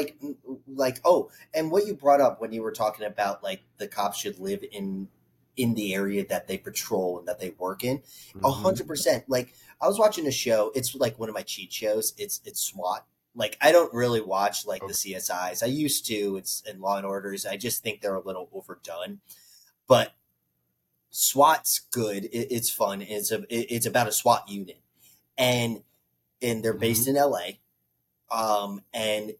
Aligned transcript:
like 0.00 0.16
like 0.66 1.00
oh 1.04 1.30
and 1.54 1.70
what 1.70 1.86
you 1.86 1.94
brought 1.94 2.20
up 2.20 2.40
when 2.40 2.52
you 2.52 2.62
were 2.62 2.72
talking 2.72 3.06
about 3.06 3.42
like 3.42 3.60
the 3.78 3.86
cops 3.88 4.18
should 4.18 4.38
live 4.38 4.64
in 4.72 5.08
in 5.56 5.74
the 5.74 5.94
area 5.94 6.24
that 6.26 6.46
they 6.48 6.56
patrol 6.56 7.18
and 7.18 7.28
that 7.28 7.38
they 7.40 7.50
work 7.58 7.84
in 7.84 7.96
a 7.96 8.38
Mm-hmm. 8.38 8.62
hundred 8.62 8.86
percent. 8.86 9.24
Like 9.28 9.54
i 9.80 9.86
was 9.86 9.98
watching 9.98 10.26
a 10.26 10.32
show 10.32 10.70
it's 10.74 10.94
like 10.94 11.18
one 11.18 11.28
of 11.28 11.34
my 11.34 11.42
cheat 11.42 11.72
shows 11.72 12.12
it's 12.18 12.40
it's 12.44 12.60
swat. 12.60 13.04
Like 13.34 13.56
i 13.60 13.70
don't 13.72 13.92
really 13.94 14.20
watch 14.20 14.66
like 14.66 14.80
the 14.86 14.92
csis 14.94 15.62
i 15.62 15.66
used 15.66 16.06
to 16.06 16.36
it's 16.36 16.62
in 16.68 16.80
law 16.80 16.96
and 16.96 17.06
orders. 17.06 17.44
I 17.46 17.56
just 17.56 17.82
think 17.82 18.00
they're 18.00 18.14
a 18.14 18.26
little 18.26 18.48
overdone. 18.52 19.20
But 19.86 20.14
swat's 21.10 21.80
good. 21.92 22.24
It, 22.26 22.48
it's 22.50 22.70
fun. 22.70 23.02
It's 23.02 23.30
a 23.32 23.40
it- 23.48 23.70
it's 23.70 23.86
about 23.86 24.08
a 24.08 24.12
swat 24.12 24.48
unit. 24.48 24.80
And 25.36 25.82
and 26.42 26.62
they're 26.64 26.72
based 26.74 27.06
in 27.08 27.16
la 27.16 27.40
um 28.30 28.82
and 28.94 29.32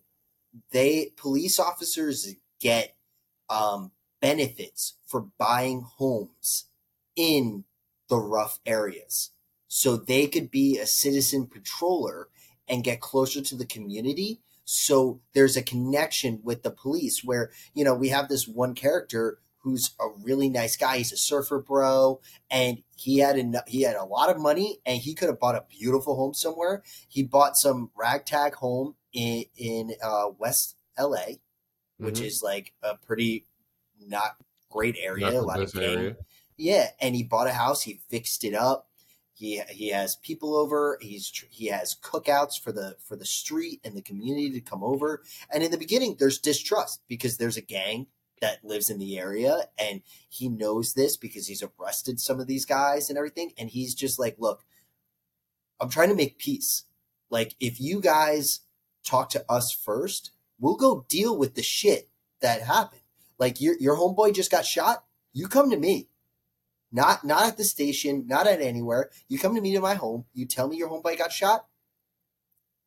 they 0.72 1.12
police 1.16 1.58
officers 1.58 2.34
get 2.60 2.96
um, 3.48 3.92
benefits 4.20 4.94
for 5.06 5.26
buying 5.38 5.82
homes 5.82 6.66
in 7.16 7.64
the 8.08 8.18
rough 8.18 8.60
areas. 8.66 9.30
So 9.68 9.96
they 9.96 10.26
could 10.26 10.50
be 10.50 10.78
a 10.78 10.86
citizen 10.86 11.46
patroller 11.46 12.24
and 12.68 12.84
get 12.84 13.00
closer 13.00 13.40
to 13.40 13.56
the 13.56 13.66
community. 13.66 14.40
So 14.64 15.20
there's 15.32 15.56
a 15.56 15.62
connection 15.62 16.40
with 16.42 16.62
the 16.62 16.70
police 16.70 17.24
where 17.24 17.50
you 17.74 17.84
know 17.84 17.94
we 17.94 18.08
have 18.08 18.28
this 18.28 18.46
one 18.46 18.74
character 18.74 19.38
who's 19.62 19.90
a 20.00 20.08
really 20.22 20.48
nice 20.48 20.76
guy. 20.76 20.98
He's 20.98 21.12
a 21.12 21.16
surfer 21.16 21.60
bro 21.60 22.20
and 22.50 22.82
he 22.96 23.18
had 23.18 23.38
enough, 23.38 23.64
he 23.66 23.82
had 23.82 23.96
a 23.96 24.04
lot 24.04 24.30
of 24.30 24.40
money 24.40 24.78
and 24.86 24.98
he 24.98 25.14
could 25.14 25.28
have 25.28 25.38
bought 25.38 25.54
a 25.54 25.64
beautiful 25.68 26.16
home 26.16 26.34
somewhere. 26.34 26.82
He 27.08 27.22
bought 27.22 27.58
some 27.58 27.90
ragtag 27.94 28.54
home 28.54 28.94
in 29.12 29.44
in 29.56 29.94
uh, 30.02 30.28
West 30.38 30.76
LA, 30.98 31.36
which 31.98 32.20
Mhm. 32.20 32.24
is 32.26 32.42
like 32.42 32.72
a 32.82 32.96
pretty 32.96 33.46
not 34.00 34.36
great 34.68 34.96
area. 34.98 35.26
Not 35.26 35.34
a 35.34 35.40
lot 35.42 35.60
of 35.60 35.74
area. 35.76 36.16
Yeah, 36.56 36.90
and 37.00 37.14
he 37.16 37.22
bought 37.22 37.46
a 37.46 37.52
house. 37.52 37.82
He 37.82 38.00
fixed 38.08 38.44
it 38.44 38.54
up. 38.54 38.88
He 39.32 39.60
he 39.70 39.88
has 39.88 40.16
people 40.16 40.54
over. 40.54 40.98
He's 41.00 41.32
he 41.50 41.66
has 41.66 41.94
cookouts 41.94 42.60
for 42.60 42.72
the 42.72 42.96
for 43.00 43.16
the 43.16 43.24
street 43.24 43.80
and 43.84 43.96
the 43.96 44.02
community 44.02 44.50
to 44.50 44.60
come 44.60 44.84
over. 44.84 45.22
And 45.50 45.62
in 45.62 45.70
the 45.70 45.78
beginning, 45.78 46.16
there's 46.18 46.38
distrust 46.38 47.00
because 47.08 47.38
there's 47.38 47.56
a 47.56 47.62
gang 47.62 48.06
that 48.40 48.64
lives 48.64 48.88
in 48.90 48.98
the 48.98 49.18
area, 49.18 49.68
and 49.78 50.02
he 50.28 50.48
knows 50.48 50.94
this 50.94 51.16
because 51.16 51.46
he's 51.46 51.62
arrested 51.62 52.20
some 52.20 52.40
of 52.40 52.46
these 52.46 52.64
guys 52.64 53.08
and 53.08 53.18
everything. 53.18 53.52
And 53.58 53.68
he's 53.70 53.94
just 53.94 54.18
like, 54.18 54.36
look, 54.38 54.64
I'm 55.80 55.90
trying 55.90 56.08
to 56.08 56.14
make 56.14 56.38
peace. 56.38 56.84
Like, 57.30 57.54
if 57.60 57.80
you 57.80 58.00
guys 58.00 58.60
talk 59.10 59.30
to 59.30 59.44
us 59.48 59.72
first, 59.72 60.30
we'll 60.58 60.76
go 60.76 61.04
deal 61.08 61.36
with 61.36 61.54
the 61.54 61.62
shit 61.62 62.08
that 62.40 62.62
happened. 62.62 63.02
Like 63.38 63.60
your 63.60 63.76
your 63.78 63.96
homeboy 63.96 64.34
just 64.34 64.50
got 64.50 64.64
shot. 64.64 65.04
You 65.32 65.48
come 65.48 65.70
to 65.70 65.76
me. 65.76 66.08
Not 66.92 67.24
not 67.24 67.46
at 67.46 67.56
the 67.56 67.64
station, 67.64 68.26
not 68.26 68.46
at 68.46 68.60
anywhere. 68.60 69.10
You 69.28 69.38
come 69.38 69.54
to 69.54 69.60
me 69.60 69.74
to 69.74 69.80
my 69.80 69.94
home. 69.94 70.26
You 70.34 70.46
tell 70.46 70.68
me 70.68 70.76
your 70.76 70.88
homeboy 70.88 71.18
got 71.18 71.32
shot. 71.32 71.66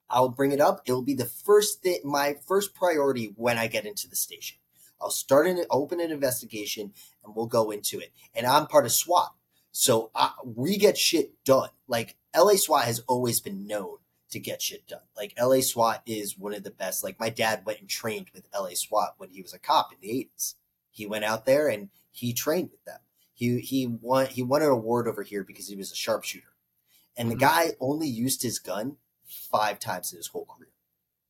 I'll 0.10 0.30
bring 0.30 0.52
it 0.52 0.62
up. 0.62 0.82
It'll 0.86 1.02
be 1.02 1.16
the 1.16 1.26
first 1.26 1.82
thing, 1.82 2.00
my 2.04 2.36
first 2.46 2.76
priority 2.76 3.34
when 3.36 3.58
I 3.58 3.68
get 3.68 3.86
into 3.86 4.08
the 4.08 4.16
station. 4.16 4.58
I'll 5.02 5.10
start 5.10 5.48
an 5.48 5.66
open 5.70 6.00
an 6.00 6.12
investigation 6.12 6.94
and 7.24 7.36
we'll 7.36 7.48
go 7.48 7.72
into 7.72 8.00
it. 8.00 8.14
And 8.36 8.46
I'm 8.46 8.68
part 8.68 8.86
of 8.86 8.92
SWAT, 8.92 9.34
so 9.72 10.12
I, 10.14 10.32
we 10.46 10.78
get 10.78 10.98
shit 10.98 11.44
done. 11.44 11.70
Like 11.88 12.16
LA 12.36 12.56
SWAT 12.56 12.86
has 12.86 13.00
always 13.08 13.42
been 13.42 13.66
known 13.66 13.98
to 14.34 14.40
get 14.40 14.62
shit 14.62 14.88
done. 14.88 15.02
Like 15.16 15.34
LA 15.40 15.62
SWAT 15.62 16.02
is 16.06 16.38
one 16.38 16.54
of 16.54 16.64
the 16.64 16.72
best. 16.72 17.04
Like 17.04 17.20
my 17.20 17.30
dad 17.30 17.66
went 17.66 17.80
and 17.80 17.90
trained 17.90 18.30
with 18.34 18.48
LA 18.54 18.72
SWAT 18.76 19.16
when 19.18 19.30
he 19.30 19.42
was 19.42 19.54
a 19.54 19.60
cop 19.60 19.92
in 19.94 19.98
the 20.02 20.10
80s. 20.10 20.56
He 20.92 21.06
went 21.08 21.24
out 21.24 21.46
there 21.46 21.68
and 21.68 21.90
he 22.12 22.34
trained 22.34 22.70
with 22.72 22.84
them. 22.86 23.00
He 23.34 23.60
he 23.60 23.88
won 23.88 24.28
he 24.28 24.44
won 24.44 24.62
an 24.62 24.70
award 24.70 25.08
over 25.08 25.24
here 25.24 25.44
because 25.44 25.68
he 25.68 25.76
was 25.76 25.92
a 25.92 25.96
sharpshooter. 25.96 26.54
And 27.18 27.32
the 27.32 27.36
Mhm. 27.36 27.40
guy 27.40 27.72
only 27.80 28.08
used 28.08 28.44
his 28.44 28.60
gun 28.60 28.98
5 29.26 29.80
times 29.80 30.12
in 30.12 30.18
his 30.18 30.28
whole 30.28 30.46
career. 30.46 30.72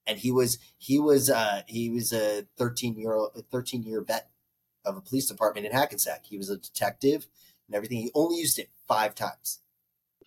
And 0.06 0.20
he 0.20 0.32
was 0.32 0.58
he 0.78 1.00
was 1.00 1.30
uh 1.30 1.64
he 1.68 1.90
was 1.90 2.12
a 2.12 2.48
13 2.58 2.98
year 2.98 3.14
old 3.14 3.46
13 3.52 3.84
year 3.84 4.02
vet 4.02 4.30
of 4.86 4.98
a 4.98 5.02
police 5.02 5.28
department 5.28 5.66
in 5.66 5.72
Hackensack. 5.72 6.26
He 6.26 6.38
was 6.38 6.50
a 6.50 6.58
detective 6.58 7.28
and 7.68 7.76
everything. 7.76 8.00
He 8.00 8.12
only 8.14 8.38
used 8.40 8.60
it 8.60 8.70
5 8.88 9.16
times. 9.16 9.62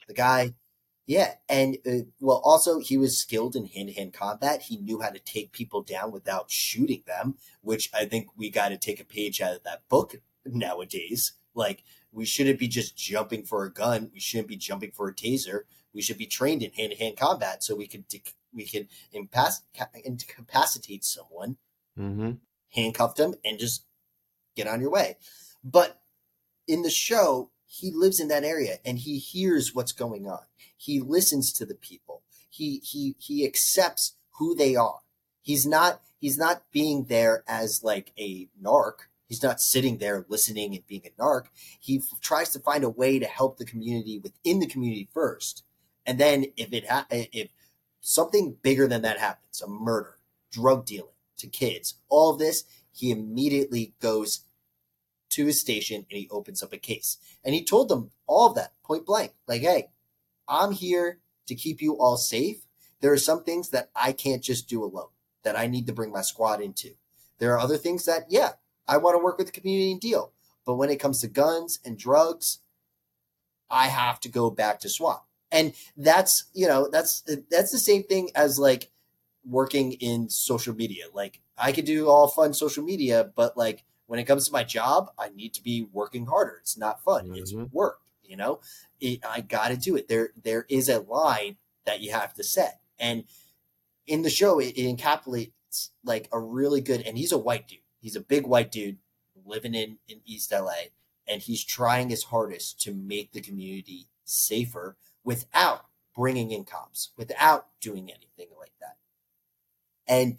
The 0.08 0.14
guy 0.14 0.54
yeah, 1.06 1.34
and 1.48 1.78
uh, 1.86 2.04
well, 2.20 2.40
also 2.44 2.78
he 2.80 2.96
was 2.96 3.16
skilled 3.16 3.54
in 3.54 3.66
hand-to-hand 3.66 4.12
combat. 4.12 4.62
He 4.62 4.76
knew 4.76 5.00
how 5.00 5.10
to 5.10 5.18
take 5.20 5.52
people 5.52 5.82
down 5.82 6.10
without 6.12 6.50
shooting 6.50 7.02
them, 7.06 7.36
which 7.60 7.90
I 7.94 8.04
think 8.06 8.28
we 8.36 8.50
got 8.50 8.70
to 8.70 8.76
take 8.76 9.00
a 9.00 9.04
page 9.04 9.40
out 9.40 9.54
of 9.54 9.62
that 9.64 9.88
book 9.88 10.16
nowadays. 10.44 11.32
Like 11.54 11.84
we 12.12 12.24
shouldn't 12.24 12.58
be 12.58 12.68
just 12.68 12.96
jumping 12.96 13.44
for 13.44 13.64
a 13.64 13.72
gun. 13.72 14.10
We 14.12 14.20
shouldn't 14.20 14.48
be 14.48 14.56
jumping 14.56 14.90
for 14.90 15.08
a 15.08 15.14
taser. 15.14 15.60
We 15.94 16.02
should 16.02 16.18
be 16.18 16.26
trained 16.26 16.62
in 16.62 16.72
hand-to-hand 16.72 17.16
combat 17.16 17.62
so 17.62 17.74
we 17.74 17.86
could 17.86 18.08
dec- 18.08 18.34
we 18.52 18.88
impass- 19.12 19.62
incapacitate 20.04 21.04
someone, 21.04 21.56
Mm-hmm. 21.98 22.32
handcuff 22.70 23.14
them, 23.14 23.34
and 23.44 23.58
just 23.58 23.84
get 24.54 24.66
on 24.66 24.80
your 24.80 24.90
way. 24.90 25.16
But 25.64 26.00
in 26.68 26.82
the 26.82 26.90
show, 26.90 27.50
he 27.80 27.90
lives 27.90 28.20
in 28.20 28.28
that 28.28 28.44
area 28.44 28.78
and 28.84 28.98
he 28.98 29.18
hears 29.18 29.74
what's 29.74 29.92
going 29.92 30.26
on. 30.26 30.40
He 30.76 31.00
listens 31.00 31.52
to 31.54 31.66
the 31.66 31.74
people. 31.74 32.22
He 32.48 32.80
he 32.82 33.16
he 33.18 33.44
accepts 33.44 34.14
who 34.38 34.54
they 34.54 34.76
are. 34.76 35.00
He's 35.42 35.66
not 35.66 36.00
he's 36.18 36.38
not 36.38 36.62
being 36.72 37.04
there 37.04 37.44
as 37.46 37.84
like 37.84 38.12
a 38.18 38.48
narc. 38.62 39.08
He's 39.28 39.42
not 39.42 39.60
sitting 39.60 39.98
there 39.98 40.24
listening 40.28 40.74
and 40.74 40.86
being 40.86 41.02
a 41.04 41.22
narc. 41.22 41.46
He 41.80 41.98
f- 41.98 42.20
tries 42.20 42.50
to 42.50 42.60
find 42.60 42.84
a 42.84 42.88
way 42.88 43.18
to 43.18 43.26
help 43.26 43.58
the 43.58 43.64
community 43.64 44.18
within 44.18 44.60
the 44.60 44.68
community 44.68 45.08
first. 45.12 45.64
And 46.06 46.18
then 46.18 46.46
if 46.56 46.72
it 46.72 46.88
ha- 46.88 47.06
if 47.10 47.48
something 48.00 48.56
bigger 48.62 48.86
than 48.86 49.02
that 49.02 49.18
happens, 49.18 49.60
a 49.60 49.68
murder, 49.68 50.18
drug 50.50 50.86
dealing 50.86 51.10
to 51.38 51.48
kids, 51.48 51.94
all 52.08 52.32
of 52.32 52.38
this, 52.38 52.64
he 52.92 53.10
immediately 53.10 53.92
goes 54.00 54.45
to 55.36 55.46
his 55.46 55.60
station 55.60 56.06
and 56.10 56.18
he 56.18 56.28
opens 56.30 56.62
up 56.62 56.72
a 56.72 56.78
case. 56.78 57.18
And 57.44 57.54
he 57.54 57.62
told 57.62 57.88
them 57.88 58.10
all 58.26 58.48
of 58.48 58.54
that 58.56 58.72
point 58.82 59.04
blank. 59.04 59.32
Like, 59.46 59.60
hey, 59.60 59.90
I'm 60.48 60.72
here 60.72 61.20
to 61.46 61.54
keep 61.54 61.82
you 61.82 61.98
all 61.98 62.16
safe. 62.16 62.66
There 63.00 63.12
are 63.12 63.18
some 63.18 63.44
things 63.44 63.68
that 63.70 63.90
I 63.94 64.12
can't 64.12 64.42
just 64.42 64.68
do 64.68 64.82
alone, 64.82 65.10
that 65.44 65.56
I 65.56 65.66
need 65.66 65.86
to 65.86 65.92
bring 65.92 66.10
my 66.10 66.22
squad 66.22 66.62
into. 66.62 66.92
There 67.38 67.52
are 67.52 67.58
other 67.58 67.76
things 67.76 68.06
that, 68.06 68.24
yeah, 68.30 68.52
I 68.88 68.96
want 68.96 69.14
to 69.14 69.22
work 69.22 69.36
with 69.36 69.46
the 69.46 69.52
community 69.52 69.92
and 69.92 70.00
deal. 70.00 70.32
But 70.64 70.76
when 70.76 70.88
it 70.88 70.98
comes 70.98 71.20
to 71.20 71.28
guns 71.28 71.78
and 71.84 71.98
drugs, 71.98 72.60
I 73.70 73.88
have 73.88 74.18
to 74.20 74.28
go 74.30 74.50
back 74.50 74.80
to 74.80 74.88
SWAT. 74.88 75.22
And 75.52 75.74
that's, 75.96 76.44
you 76.54 76.66
know, 76.66 76.88
that's 76.90 77.22
that's 77.50 77.70
the 77.70 77.78
same 77.78 78.02
thing 78.02 78.30
as 78.34 78.58
like 78.58 78.90
working 79.44 79.92
in 79.92 80.28
social 80.28 80.74
media. 80.74 81.04
Like 81.12 81.40
I 81.56 81.72
could 81.72 81.84
do 81.84 82.08
all 82.08 82.26
fun 82.26 82.52
social 82.52 82.82
media, 82.82 83.30
but 83.36 83.56
like 83.56 83.84
when 84.06 84.18
it 84.20 84.24
comes 84.24 84.46
to 84.46 84.52
my 84.52 84.64
job, 84.64 85.10
I 85.18 85.28
need 85.30 85.54
to 85.54 85.62
be 85.62 85.82
working 85.92 86.26
harder. 86.26 86.58
It's 86.60 86.76
not 86.76 87.02
fun. 87.02 87.34
It's 87.34 87.52
Mhm. 87.52 87.72
work. 87.72 88.00
You 88.22 88.36
know, 88.36 88.60
it, 89.00 89.24
I 89.24 89.40
got 89.40 89.68
to 89.68 89.76
do 89.76 89.94
it. 89.96 90.08
There, 90.08 90.32
there 90.36 90.66
is 90.68 90.88
a 90.88 90.98
line 91.00 91.58
that 91.84 92.00
you 92.00 92.10
have 92.10 92.34
to 92.34 92.42
set, 92.42 92.80
and 92.98 93.24
in 94.06 94.22
the 94.22 94.30
show, 94.30 94.58
it, 94.58 94.76
it 94.76 94.96
encapsulates 94.96 95.90
like 96.04 96.28
a 96.32 96.40
really 96.40 96.80
good. 96.80 97.02
And 97.02 97.16
he's 97.16 97.30
a 97.30 97.38
white 97.38 97.68
dude. 97.68 97.80
He's 98.00 98.16
a 98.16 98.20
big 98.20 98.46
white 98.46 98.72
dude 98.72 98.98
living 99.44 99.74
in 99.74 99.98
in 100.08 100.22
East 100.24 100.50
LA, 100.52 100.90
and 101.28 101.40
he's 101.42 101.62
trying 101.64 102.08
his 102.10 102.24
hardest 102.24 102.80
to 102.82 102.92
make 102.94 103.30
the 103.32 103.40
community 103.40 104.08
safer 104.24 104.96
without 105.22 105.86
bringing 106.14 106.50
in 106.50 106.64
cops, 106.64 107.12
without 107.16 107.68
doing 107.80 108.10
anything 108.10 108.48
like 108.58 108.72
that. 108.80 108.96
And 110.08 110.38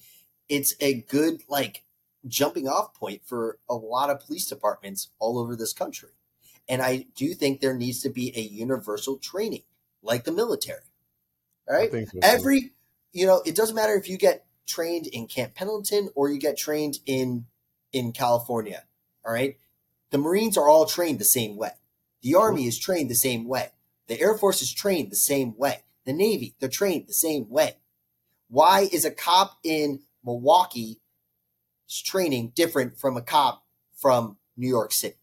it's 0.49 0.75
a 0.81 0.93
good 1.01 1.43
like 1.47 1.83
jumping 2.27 2.67
off 2.67 2.93
point 2.93 3.21
for 3.25 3.59
a 3.69 3.75
lot 3.75 4.09
of 4.09 4.19
police 4.19 4.47
departments 4.47 5.09
all 5.19 5.37
over 5.37 5.55
this 5.55 5.73
country. 5.73 6.09
And 6.69 6.81
I 6.81 7.05
do 7.15 7.33
think 7.33 7.59
there 7.59 7.73
needs 7.73 8.01
to 8.01 8.09
be 8.09 8.33
a 8.35 8.41
universal 8.41 9.17
training 9.17 9.63
like 10.01 10.23
the 10.23 10.31
military. 10.31 10.81
All 11.67 11.75
right. 11.75 11.91
so. 11.91 12.19
Every, 12.21 12.71
you 13.13 13.25
know, 13.25 13.41
it 13.45 13.55
doesn't 13.55 13.75
matter 13.75 13.95
if 13.95 14.09
you 14.09 14.17
get 14.17 14.45
trained 14.65 15.07
in 15.07 15.27
Camp 15.27 15.55
Pendleton 15.55 16.09
or 16.15 16.29
you 16.29 16.39
get 16.39 16.57
trained 16.57 16.99
in 17.05 17.45
in 17.93 18.11
California. 18.11 18.83
All 19.25 19.33
right. 19.33 19.57
The 20.11 20.17
Marines 20.17 20.57
are 20.57 20.69
all 20.69 20.85
trained 20.85 21.19
the 21.19 21.25
same 21.25 21.55
way. 21.57 21.71
The 22.21 22.35
Army 22.35 22.65
is 22.65 22.77
trained 22.77 23.09
the 23.09 23.15
same 23.15 23.47
way. 23.47 23.71
The 24.07 24.19
Air 24.19 24.37
Force 24.37 24.61
is 24.61 24.73
trained 24.73 25.11
the 25.11 25.17
same 25.17 25.57
way. 25.57 25.83
The 26.05 26.13
Navy, 26.13 26.55
they're 26.59 26.69
trained 26.69 27.07
the 27.07 27.13
same 27.13 27.49
way. 27.49 27.77
Why 28.49 28.87
is 28.91 29.03
a 29.03 29.11
cop 29.11 29.57
in 29.63 30.01
Milwaukee 30.23 30.99
training 31.87 32.49
different 32.49 32.99
from 32.99 33.17
a 33.17 33.21
cop 33.21 33.65
from 33.93 34.37
New 34.55 34.67
York 34.69 34.91
City? 34.91 35.17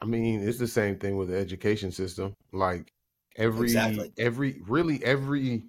I 0.00 0.04
mean, 0.04 0.46
it's 0.46 0.58
the 0.58 0.66
same 0.68 0.98
thing 0.98 1.16
with 1.16 1.28
the 1.28 1.36
education 1.36 1.90
system. 1.90 2.34
Like 2.52 2.92
every 3.36 3.72
Exactly. 3.72 4.14
every 4.18 4.60
really 4.62 5.02
every 5.04 5.64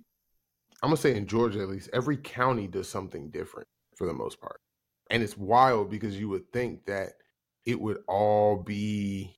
I'm 0.83 0.89
gonna 0.89 0.98
say 0.98 1.15
in 1.15 1.27
Georgia 1.27 1.62
at 1.62 1.69
least, 1.69 1.89
every 1.94 2.18
county 2.18 2.68
does 2.68 2.89
something 2.89 3.31
different 3.31 3.68
for 3.98 4.07
the 4.07 4.13
most 4.13 4.42
part. 4.42 4.62
And 5.12 5.24
it's 5.24 5.38
wild 5.38 5.89
because 5.92 6.19
you 6.19 6.30
would 6.30 6.51
think 6.54 6.86
that 6.88 7.13
it 7.65 7.80
would 7.81 8.04
all 8.07 8.63
be 8.63 9.38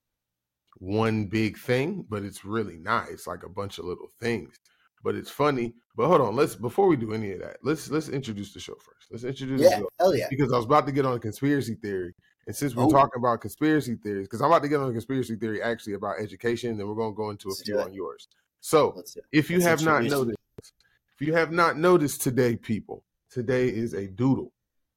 one 0.80 1.28
big 1.28 1.58
thing, 1.58 2.04
but 2.10 2.24
it's 2.24 2.46
really 2.46 2.78
not. 2.78 3.10
It's 3.10 3.28
like 3.28 3.44
a 3.44 3.50
bunch 3.50 3.80
of 3.80 3.86
little 3.86 4.10
things. 4.20 4.56
But 5.04 5.16
it's 5.16 5.30
funny. 5.30 5.74
But 5.96 6.08
hold 6.08 6.22
on, 6.22 6.36
let's 6.36 6.56
before 6.56 6.88
we 6.88 6.96
do 6.96 7.14
any 7.14 7.32
of 7.34 7.40
that, 7.40 7.58
let's 7.64 7.90
let's 7.90 8.10
introduce 8.10 8.54
the 8.54 8.60
show 8.60 8.76
first. 8.76 9.08
Let's 9.12 9.24
introduce 9.24 9.62
Yeah, 9.62 9.70
the 9.70 9.76
show 9.78 9.90
hell 10.00 10.16
yeah. 10.16 10.28
because 10.30 10.52
I 10.52 10.56
was 10.58 10.66
about 10.66 10.86
to 10.88 10.92
get 10.92 11.06
on 11.06 11.16
a 11.16 11.20
conspiracy 11.20 11.76
theory. 11.76 12.14
And 12.48 12.56
since 12.56 12.76
we're 12.76 12.86
Oh. 12.86 12.90
talking 12.90 13.18
about 13.18 13.42
conspiracy 13.42 13.96
theories, 13.96 14.28
because 14.28 14.42
I'm 14.42 14.48
about 14.48 14.64
to 14.64 14.70
get 14.70 14.80
on 14.80 14.90
a 14.90 14.94
conspiracy 14.94 15.36
theory 15.36 15.62
actually 15.62 15.94
about 15.94 16.20
education, 16.20 16.78
then 16.78 16.88
we're 16.88 16.96
gonna 16.96 17.14
go 17.14 17.30
into 17.30 17.48
a 17.48 17.52
Let's 17.52 17.62
few 17.64 17.80
on 17.80 17.94
yours. 17.94 18.28
So 18.62 18.98
it. 18.98 19.16
if 19.32 19.50
you 19.50 19.58
Let's 19.58 19.68
have 19.68 19.84
not 19.84 20.04
noticed, 20.04 20.38
if 21.20 21.28
you 21.28 21.34
have 21.34 21.52
not 21.52 21.78
noticed 21.78 22.22
today, 22.22 22.56
people, 22.56 23.04
today 23.30 23.68
is 23.68 23.94
a 23.94 24.08
doodle. 24.08 24.52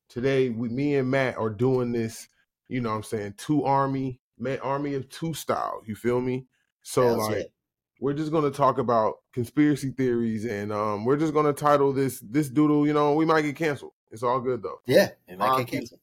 Today, 0.08 0.50
we, 0.50 0.68
me 0.68 0.96
and 0.96 1.10
Matt 1.10 1.36
are 1.36 1.50
doing 1.50 1.92
this. 1.92 2.28
You 2.68 2.80
know, 2.80 2.90
what 2.90 2.96
I'm 2.96 3.02
saying 3.02 3.34
two 3.36 3.64
army, 3.64 4.20
man, 4.38 4.58
army 4.60 4.94
of 4.94 5.08
two 5.08 5.34
style. 5.34 5.82
You 5.84 5.94
feel 5.94 6.20
me? 6.20 6.46
So 6.82 7.02
Hell's 7.02 7.28
like, 7.28 7.36
yeah. 7.38 7.44
We're 8.02 8.14
just 8.14 8.32
gonna 8.32 8.50
talk 8.50 8.78
about 8.78 9.14
conspiracy 9.32 9.90
theories, 9.90 10.44
and 10.44 10.72
um, 10.72 11.04
we're 11.04 11.16
just 11.16 11.32
gonna 11.32 11.52
title 11.52 11.92
this 11.92 12.20
this 12.20 12.48
doodle. 12.48 12.86
You 12.86 12.92
know, 12.92 13.14
we 13.14 13.24
might 13.24 13.42
get 13.42 13.56
canceled. 13.56 13.92
It's 14.10 14.22
all 14.22 14.40
good 14.40 14.62
though. 14.62 14.80
Yeah, 14.86 15.10
it 15.28 15.38
might 15.38 15.56
get 15.58 15.68
canceled. 15.68 16.00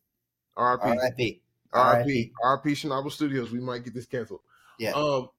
R.I.P. 0.56 0.98
R.I.P. 0.98 1.42
R.I.P. 1.74 2.32
R.I.P. 2.44 2.72
Chernobyl 2.72 3.12
Studios. 3.12 3.52
We 3.52 3.60
might 3.60 3.84
get 3.84 3.94
this 3.94 4.06
canceled. 4.06 4.40
Yeah. 4.80 4.92
Um, 4.92 5.30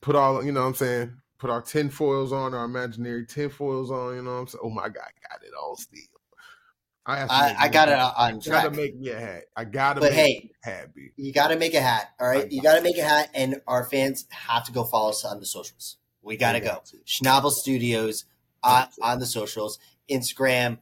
put 0.00 0.16
all 0.16 0.44
you 0.44 0.52
know. 0.52 0.62
what 0.62 0.66
I'm 0.68 0.74
saying 0.74 1.16
put 1.38 1.50
our 1.50 1.62
tin 1.62 1.88
foils 1.88 2.32
on, 2.32 2.52
our 2.52 2.64
imaginary 2.64 3.24
tin 3.24 3.48
foils 3.48 3.90
on. 3.90 4.16
You 4.16 4.22
know 4.22 4.32
what 4.32 4.40
I'm 4.40 4.46
saying? 4.48 4.62
Oh 4.64 4.70
my 4.70 4.88
god, 4.88 5.10
got 5.30 5.42
it 5.44 5.52
all 5.58 5.76
still. 5.76 6.00
I 7.06 7.24
to 7.24 7.32
I, 7.32 7.56
I 7.58 7.68
got 7.68 7.88
it 7.88 7.98
on 7.98 8.12
I 8.16 8.32
gotta 8.44 8.70
make 8.70 8.98
me 8.98 9.08
a 9.10 9.18
hat. 9.18 9.44
I 9.56 9.64
gotta 9.64 10.00
But 10.00 10.12
make 10.12 10.18
hey, 10.18 10.50
a 10.64 10.70
hat, 10.70 10.94
B. 10.94 11.10
you 11.16 11.32
got 11.32 11.48
to 11.48 11.56
make 11.56 11.72
a 11.72 11.80
hat. 11.80 12.10
All 12.20 12.28
right. 12.28 12.44
I 12.44 12.48
you 12.50 12.60
got 12.60 12.72
got 12.72 12.76
to 12.78 12.82
make 12.82 12.98
a 12.98 13.02
hat, 13.02 13.30
and 13.32 13.62
our 13.66 13.84
fans 13.84 14.26
have 14.30 14.66
to 14.66 14.72
go 14.72 14.84
follow 14.84 15.10
us 15.10 15.24
on 15.24 15.40
the 15.40 15.46
socials. 15.46 15.96
We 16.22 16.36
got 16.36 16.52
to 16.52 16.60
go. 16.60 16.82
Schnabel 17.06 17.50
Studios 17.50 18.24
on, 18.62 18.88
on 19.00 19.18
the 19.18 19.26
socials, 19.26 19.78
Instagram, 20.10 20.78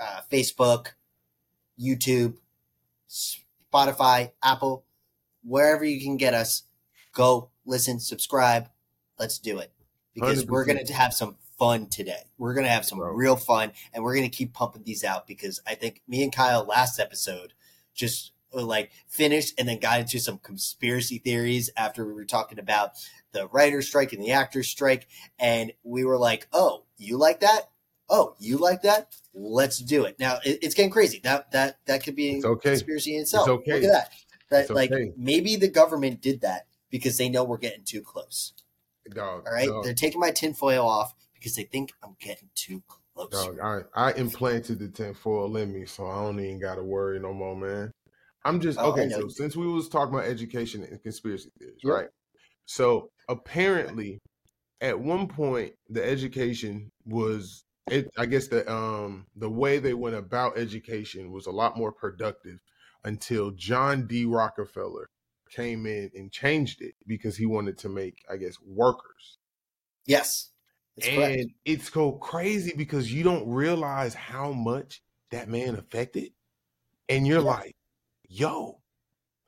uh, 0.00 0.20
Facebook, 0.30 0.88
YouTube, 1.80 2.36
Spotify, 3.08 4.32
Apple, 4.42 4.84
wherever 5.42 5.84
you 5.84 6.00
can 6.00 6.16
get 6.16 6.34
us. 6.34 6.64
Go 7.12 7.50
listen, 7.64 8.00
subscribe. 8.00 8.68
Let's 9.18 9.38
do 9.38 9.58
it 9.58 9.72
because 10.14 10.46
we 10.46 10.56
are 10.56 10.64
going 10.64 10.84
to 10.84 10.92
have 10.92 11.14
some 11.14 11.36
fun 11.58 11.86
today. 11.86 12.24
We're 12.38 12.54
going 12.54 12.66
to 12.66 12.72
have 12.72 12.84
some 12.84 12.98
Bro. 12.98 13.12
real 13.12 13.36
fun, 13.36 13.72
and 13.92 14.02
we're 14.02 14.14
going 14.14 14.28
to 14.28 14.36
keep 14.36 14.52
pumping 14.52 14.82
these 14.84 15.04
out 15.04 15.26
because 15.26 15.60
I 15.66 15.74
think 15.74 16.02
me 16.08 16.22
and 16.22 16.32
Kyle 16.32 16.64
last 16.64 16.98
episode 16.98 17.52
just 17.94 18.32
uh, 18.32 18.33
like 18.62 18.90
finished 19.08 19.54
and 19.58 19.68
then 19.68 19.78
got 19.80 20.00
into 20.00 20.18
some 20.18 20.38
conspiracy 20.38 21.18
theories 21.18 21.70
after 21.76 22.06
we 22.06 22.12
were 22.12 22.24
talking 22.24 22.58
about 22.58 22.92
the 23.32 23.48
writer's 23.48 23.86
strike 23.88 24.12
and 24.12 24.22
the 24.22 24.32
actor's 24.32 24.68
strike. 24.68 25.08
And 25.38 25.72
we 25.82 26.04
were 26.04 26.18
like, 26.18 26.46
oh, 26.52 26.84
you 26.96 27.16
like 27.16 27.40
that? 27.40 27.70
Oh, 28.08 28.34
you 28.38 28.58
like 28.58 28.82
that? 28.82 29.14
Let's 29.32 29.78
do 29.78 30.04
it. 30.04 30.18
Now 30.18 30.38
it, 30.44 30.58
it's 30.62 30.74
getting 30.74 30.90
crazy. 30.92 31.20
That 31.24 31.50
that 31.52 31.78
that 31.86 32.04
could 32.04 32.14
be 32.14 32.32
It's 32.36 32.44
okay. 32.44 32.70
conspiracy 32.70 33.16
in 33.16 33.22
itself. 33.22 33.48
okay. 33.48 33.74
Look 33.74 33.84
at 33.84 33.92
that. 33.92 34.10
That 34.50 34.60
It's 34.62 34.70
like 34.70 34.92
okay. 34.92 35.12
maybe 35.16 35.56
the 35.56 35.68
government 35.68 36.20
did 36.20 36.42
that 36.42 36.66
because 36.90 37.16
they 37.16 37.28
know 37.28 37.44
we're 37.44 37.56
getting 37.56 37.82
too 37.84 38.02
close. 38.02 38.52
Dog. 39.10 39.44
All 39.46 39.52
right. 39.52 39.68
Dog, 39.68 39.84
They're 39.84 39.94
taking 39.94 40.20
my 40.20 40.30
tinfoil 40.30 40.86
off 40.86 41.14
because 41.34 41.56
they 41.56 41.64
think 41.64 41.92
I'm 42.02 42.16
getting 42.20 42.50
too 42.54 42.82
close. 42.86 43.30
dog, 43.30 43.58
I 43.60 43.80
I 43.94 44.12
implanted 44.12 44.78
the 44.78 44.88
tinfoil 44.88 45.56
in 45.56 45.72
me, 45.72 45.86
so 45.86 46.06
I 46.06 46.22
don't 46.22 46.38
even 46.40 46.60
gotta 46.60 46.82
worry 46.82 47.18
no 47.20 47.32
more, 47.32 47.56
man. 47.56 47.90
I'm 48.44 48.60
just 48.60 48.80
Oh, 48.80 48.90
okay. 48.90 49.08
So 49.08 49.28
since 49.28 49.56
we 49.56 49.66
was 49.66 49.88
talking 49.88 50.14
about 50.14 50.26
education 50.26 50.82
and 50.84 51.02
conspiracy 51.02 51.50
theories, 51.58 51.82
Yep. 51.82 51.94
right? 51.94 52.08
So 52.66 53.10
apparently, 53.28 54.20
at 54.80 54.98
one 55.00 55.28
point, 55.28 55.74
the 55.88 56.04
education 56.04 56.90
was 57.06 57.64
it. 57.88 58.10
I 58.18 58.26
guess 58.26 58.48
the 58.48 58.70
um 58.72 59.26
the 59.36 59.50
way 59.50 59.78
they 59.78 59.94
went 59.94 60.16
about 60.16 60.58
education 60.58 61.32
was 61.32 61.46
a 61.46 61.52
lot 61.52 61.76
more 61.78 61.92
productive 61.92 62.60
until 63.04 63.52
John 63.52 64.06
D. 64.06 64.24
Rockefeller 64.26 65.06
came 65.50 65.86
in 65.86 66.10
and 66.14 66.32
changed 66.32 66.82
it 66.82 66.94
because 67.06 67.36
he 67.36 67.46
wanted 67.46 67.78
to 67.78 67.88
make, 67.88 68.24
I 68.30 68.36
guess, 68.38 68.60
workers. 68.60 69.38
Yes. 70.06 70.50
And 71.00 71.10
correct. 71.14 71.52
it's 71.64 71.90
go 71.90 72.12
crazy 72.12 72.72
because 72.76 73.12
you 73.12 73.24
don't 73.24 73.48
realize 73.48 74.14
how 74.14 74.52
much 74.52 75.02
that 75.30 75.48
man 75.48 75.74
affected, 75.76 76.32
and 77.08 77.26
you're 77.26 77.40
Yeah. 77.40 77.42
like, 77.42 77.74
"Yo," 78.34 78.80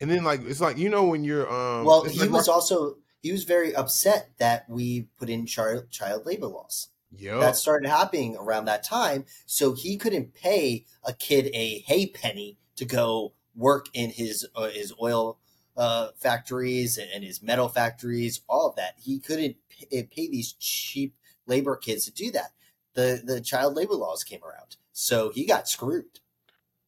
and 0.00 0.10
then 0.10 0.24
like 0.24 0.42
it's 0.44 0.60
like 0.60 0.78
you 0.78 0.88
know 0.88 1.04
when 1.06 1.24
you're 1.24 1.50
um 1.52 1.84
Well, 1.84 2.04
he 2.04 2.20
like 2.20 2.30
was 2.30 2.48
also 2.48 2.98
he 3.22 3.32
was 3.32 3.44
very 3.44 3.74
upset 3.74 4.30
that 4.38 4.68
we 4.68 5.08
put 5.18 5.28
in 5.28 5.46
child 5.46 5.90
child 5.90 6.26
labor 6.26 6.46
laws. 6.46 6.88
Yeah, 7.10 7.38
That 7.38 7.56
started 7.56 7.88
happening 7.88 8.36
around 8.36 8.66
that 8.66 8.82
time, 8.82 9.24
so 9.46 9.72
he 9.72 9.96
couldn't 9.96 10.34
pay 10.34 10.84
a 11.04 11.12
kid 11.12 11.50
a 11.54 11.78
hay 11.80 12.06
penny 12.06 12.58
to 12.76 12.84
go 12.84 13.32
work 13.54 13.86
in 13.94 14.10
his 14.10 14.46
uh, 14.54 14.68
his 14.68 14.92
oil 15.00 15.38
uh, 15.76 16.08
factories 16.16 16.98
and 16.98 17.24
his 17.24 17.42
metal 17.42 17.68
factories, 17.68 18.40
all 18.48 18.70
of 18.70 18.76
that. 18.76 18.94
He 19.02 19.18
couldn't 19.18 19.56
pay, 19.68 20.02
pay 20.04 20.28
these 20.28 20.52
cheap 20.54 21.14
labor 21.46 21.76
kids 21.76 22.04
to 22.06 22.12
do 22.12 22.30
that. 22.32 22.52
The 22.94 23.22
the 23.24 23.40
child 23.40 23.74
labor 23.74 23.94
laws 23.94 24.24
came 24.24 24.42
around, 24.44 24.76
so 24.92 25.30
he 25.30 25.44
got 25.46 25.68
screwed. 25.68 26.20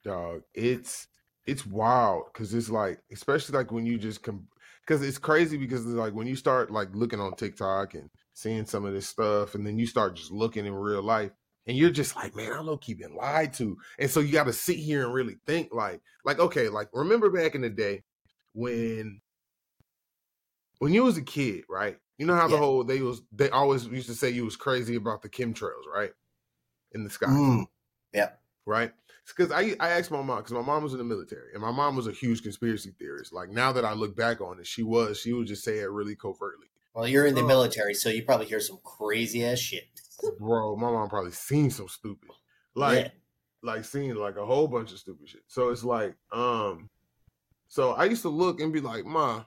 dog, 0.05 0.43
it's 0.55 1.08
it's 1.49 1.65
wild 1.67 2.25
because 2.33 2.53
it's 2.53 2.69
like 2.69 3.01
especially 3.11 3.57
like 3.57 3.73
when 3.73 3.87
you 3.87 3.97
just 3.99 4.23
come 4.23 4.47
because 4.87 5.03
it's 5.03 5.19
crazy 5.19 5.57
because 5.57 5.81
it's 5.87 5.95
like 5.95 6.13
when 6.15 6.27
you 6.27 6.37
start 6.37 6.71
like 6.71 6.89
looking 6.95 7.21
on 7.21 7.35
TikTok 7.37 7.95
and 7.95 8.11
seeing 8.35 8.67
some 8.67 8.85
of 8.85 8.93
this 8.93 9.09
stuff, 9.09 9.55
and 9.55 9.67
then 9.67 9.79
you 9.79 9.87
start 9.87 10.15
just 10.15 10.31
looking 10.31 10.67
in 10.67 10.75
real 10.75 11.03
life. 11.03 11.33
And 11.67 11.77
you're 11.77 11.91
just 11.91 12.17
like, 12.17 12.35
man, 12.35 12.53
I'm 12.53 12.67
low 12.67 12.79
key 12.79 12.95
been 12.95 13.15
lied 13.15 13.53
to. 13.55 13.77
And 13.99 14.11
so 14.11 14.21
you 14.21 14.33
got 14.33 14.45
to 14.45 14.55
sit 14.55 14.77
here 14.79 15.05
and 15.05 15.13
really 15.13 15.37
think 15.47 15.69
like, 15.73 16.01
like, 16.25 16.39
okay, 16.39 16.69
like 16.71 16.89
remember 16.95 17.31
back 17.31 17.55
in 17.55 17.61
the 17.61 17.69
day 17.69 18.05
when 18.55 19.21
when 20.79 20.93
you 20.95 21.05
was 21.05 21.17
a 21.19 21.23
kid, 21.23 21.65
right? 21.69 21.99
You 22.19 22.27
know 22.27 22.35
how 22.35 22.49
the 22.49 22.55
Yeah. 22.55 22.59
whole 22.59 22.85
they 22.85 23.01
was 23.03 23.23
they 23.33 23.51
always 23.51 23.87
used 23.87 24.09
to 24.09 24.15
say 24.15 24.31
you 24.31 24.45
was 24.45 24.57
crazy 24.57 24.97
about 24.97 25.23
the 25.23 25.29
chemtrails, 25.29 25.87
right? 25.93 26.13
In 26.93 27.05
the 27.05 27.11
sky, 27.11 27.27
Mm. 27.29 27.67
Right? 28.69 28.93
Because 29.27 29.51
I 29.51 29.75
I 29.81 29.91
asked 29.91 30.11
my 30.11 30.23
mom 30.23 30.39
because 30.39 30.53
my 30.53 30.63
mom 30.63 30.83
was 30.83 30.93
in 30.93 30.99
the 30.99 31.05
military 31.05 31.53
and 31.53 31.61
my 31.61 31.71
mom 31.73 31.97
was 31.97 32.07
a 32.07 32.13
huge 32.13 32.43
conspiracy 32.43 32.93
theorist. 32.99 33.33
Like 33.33 33.51
now 33.51 33.73
that 33.73 33.85
I 33.85 33.95
look 33.95 34.17
back 34.17 34.41
on 34.41 34.61
it, 34.61 34.67
she 34.67 34.83
was 34.83 35.19
she 35.19 35.33
would 35.33 35.47
just 35.47 35.65
say 35.65 35.79
it 35.79 35.91
really 35.91 36.15
covertly. 36.15 36.69
Well, 36.95 37.07
you're 37.09 37.27
in 37.27 37.35
the 37.35 37.43
Oh. 37.43 37.47
military, 37.47 37.95
so 37.95 38.09
you 38.09 38.25
probably 38.25 38.47
hear 38.47 38.61
some 38.61 38.79
crazy 38.85 39.45
ass 39.45 39.59
shit. 39.59 39.89
Bro, 40.39 40.77
my 40.77 40.91
mom 40.91 41.09
probably 41.09 41.33
seen 41.33 41.71
some 41.71 41.89
stupid, 41.89 42.31
like 42.75 43.05
Yeah. 43.07 43.11
like 43.63 43.85
seen 43.85 44.15
like 44.17 44.37
a 44.37 44.47
whole 44.47 44.69
bunch 44.69 44.93
of 44.93 44.99
stupid 44.99 45.29
shit. 45.29 45.43
So 45.47 45.69
it's 45.71 45.85
like, 45.85 46.17
um, 46.33 46.89
so 47.69 47.93
I 47.93 48.05
used 48.05 48.23
to 48.23 48.29
look 48.31 48.61
and 48.61 48.73
be 48.73 48.81
like, 48.81 49.05
Ma, 49.05 49.45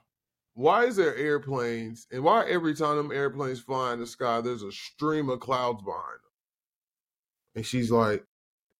why 0.54 0.84
is 0.84 0.96
there 0.96 1.16
airplanes 1.16 2.06
and 2.12 2.22
why 2.22 2.46
every 2.48 2.74
time 2.74 2.96
them 2.96 3.12
airplanes 3.12 3.60
fly 3.60 3.92
in 3.94 4.00
the 4.00 4.06
sky, 4.06 4.40
there's 4.40 4.62
a 4.62 4.72
stream 4.72 5.28
of 5.28 5.40
clouds 5.40 5.82
behind 5.82 6.20
them? 6.22 6.30
And 7.56 7.66
she's 7.66 7.90
like, 7.90 8.24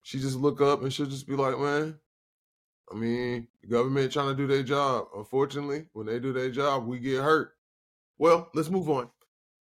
she 0.02 0.18
just 0.18 0.36
look 0.36 0.60
up 0.60 0.82
and 0.82 0.92
she'll 0.92 1.06
just 1.06 1.26
be 1.26 1.34
like, 1.34 1.58
man, 1.58 1.98
I 2.90 2.94
mean, 2.94 3.48
the 3.62 3.68
government 3.68 4.12
trying 4.12 4.28
to 4.28 4.34
do 4.34 4.46
their 4.46 4.62
job. 4.62 5.06
Unfortunately, 5.16 5.86
when 5.92 6.06
they 6.06 6.18
do 6.18 6.32
their 6.32 6.50
job, 6.50 6.86
we 6.86 6.98
get 6.98 7.22
hurt. 7.22 7.54
Well, 8.18 8.50
let's 8.54 8.68
move 8.70 8.90
on. 8.90 9.08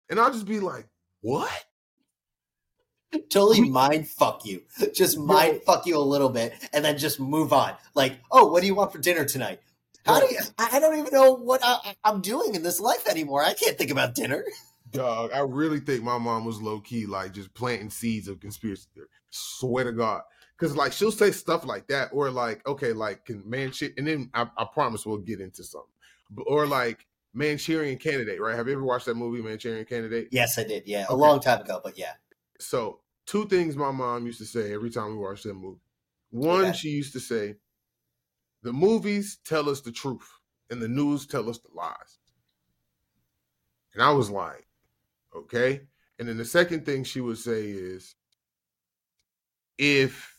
And 0.10 0.20
I'll 0.20 0.34
just 0.34 0.48
be 0.48 0.60
like, 0.60 0.88
what? 1.22 1.66
totally 3.30 3.70
mind 3.70 4.08
fuck 4.08 4.46
you. 4.46 4.62
Just 4.94 5.18
mind 5.18 5.62
fuck 5.66 5.86
you 5.86 5.98
a 5.98 6.00
little 6.00 6.30
bit 6.30 6.54
and 6.74 6.86
then 6.86 6.98
just 6.98 7.20
move 7.20 7.54
on. 7.54 7.74
Like, 7.96 8.20
oh, 8.32 8.48
what 8.48 8.62
do 8.62 8.68
you 8.68 8.76
want 8.76 8.92
for 8.92 9.00
dinner 9.00 9.26
tonight? 9.26 9.62
How 10.06 10.20
do 10.20 10.28
you, 10.28 10.40
I 10.58 10.70
I 10.74 10.80
don't 10.80 10.98
even 10.98 11.12
know 11.12 11.34
what 11.34 11.62
I, 11.64 11.96
I'm 12.04 12.22
doing 12.22 12.56
in 12.56 12.64
this 12.64 12.80
life 12.80 13.08
anymore. 13.08 13.44
I 13.44 13.54
can't 13.54 13.78
think 13.78 13.92
about 13.92 14.16
dinner. 14.16 14.44
Dog, 14.92 15.32
I 15.34 15.40
really 15.40 15.80
think 15.80 16.04
my 16.04 16.18
mom 16.18 16.46
was 16.46 16.62
low 16.62 16.80
key, 16.80 17.06
like 17.06 17.34
just 17.34 17.54
planting 17.54 17.90
seeds 17.90 18.28
of 18.28 18.40
conspiracy 18.40 18.88
theory. 18.96 19.08
Swear 19.30 19.86
to 19.86 19.92
God. 19.92 20.22
Cause 20.58 20.76
like 20.76 20.92
she'll 20.92 21.12
say 21.12 21.32
stuff 21.32 21.66
like 21.66 21.88
that, 21.88 22.10
or 22.12 22.30
like, 22.30 22.68
okay, 22.68 22.92
like 22.92 23.26
can 23.26 23.42
Manchurian, 23.50 23.96
and 23.98 24.08
then 24.08 24.30
I, 24.34 24.50
I 24.58 24.66
promise 24.74 25.06
we'll 25.06 25.20
get 25.20 25.40
into 25.40 25.64
something. 25.64 25.90
Or 26.48 26.68
like 26.68 27.08
Manchurian 27.34 27.98
Candidate, 27.98 28.42
right? 28.42 28.56
Have 28.56 28.68
you 28.68 28.74
ever 28.74 28.84
watched 28.84 29.06
that 29.06 29.16
movie, 29.16 29.42
Manchurian 29.42 29.86
Candidate? 29.86 30.28
Yes, 30.32 30.58
I 30.58 30.64
did. 30.64 30.86
Yeah, 30.86 31.06
a 31.08 31.14
Okay. 31.14 31.22
long 31.22 31.40
time 31.40 31.62
ago, 31.62 31.80
but 31.82 31.98
yeah. 31.98 32.14
So 32.60 33.02
two 33.26 33.48
things 33.48 33.78
my 33.78 33.92
mom 33.92 34.26
used 34.26 34.40
to 34.40 34.46
say 34.46 34.74
every 34.74 34.90
time 34.90 35.12
we 35.12 35.18
watched 35.18 35.44
that 35.46 35.54
movie. 35.54 35.80
One, 36.32 36.66
Okay. 36.66 36.74
she 36.74 36.90
used 36.90 37.14
to 37.14 37.20
say, 37.20 37.56
the 38.62 38.74
movies 38.74 39.40
tell 39.46 39.70
us 39.70 39.82
the 39.82 39.92
truth 39.92 40.30
and 40.70 40.82
the 40.82 40.88
news 40.90 41.26
tell 41.26 41.50
us 41.50 41.60
the 41.60 41.70
lies. 41.74 42.20
And 43.94 44.04
I 44.04 44.12
was 44.12 44.30
like, 44.30 44.68
okay. 45.36 45.88
And 46.20 46.28
then 46.28 46.38
the 46.38 46.46
second 46.46 46.86
thing 46.86 47.04
she 47.04 47.22
would 47.22 47.38
say 47.38 47.70
is 47.70 48.16
if 49.80 50.36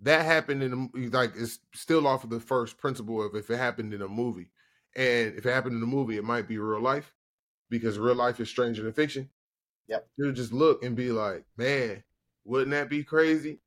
that 0.00 0.24
happened 0.24 0.62
in 0.62 0.72
a 0.72 0.98
like 1.16 1.32
it's 1.36 1.58
still 1.74 2.06
off 2.06 2.24
of 2.24 2.30
the 2.30 2.40
first 2.40 2.78
principle 2.78 3.24
of 3.24 3.34
if 3.34 3.50
it 3.50 3.56
happened 3.58 3.92
in 3.92 4.00
a 4.00 4.08
movie. 4.08 4.48
And 4.96 5.34
if 5.34 5.44
it 5.44 5.52
happened 5.52 5.76
in 5.76 5.82
a 5.82 5.86
movie, 5.86 6.16
it 6.16 6.24
might 6.24 6.46
be 6.46 6.56
real 6.56 6.80
life 6.80 7.12
because 7.68 7.98
real 7.98 8.14
life 8.14 8.38
is 8.38 8.48
stranger 8.48 8.84
than 8.84 8.92
fiction. 8.92 9.28
Yep. 9.88 10.06
You 10.16 10.32
just 10.32 10.52
look 10.52 10.84
and 10.84 10.94
be 10.94 11.10
like, 11.10 11.44
man, 11.56 12.04
wouldn't 12.44 12.70
that 12.70 12.88
be 12.88 13.02
crazy 13.02 13.60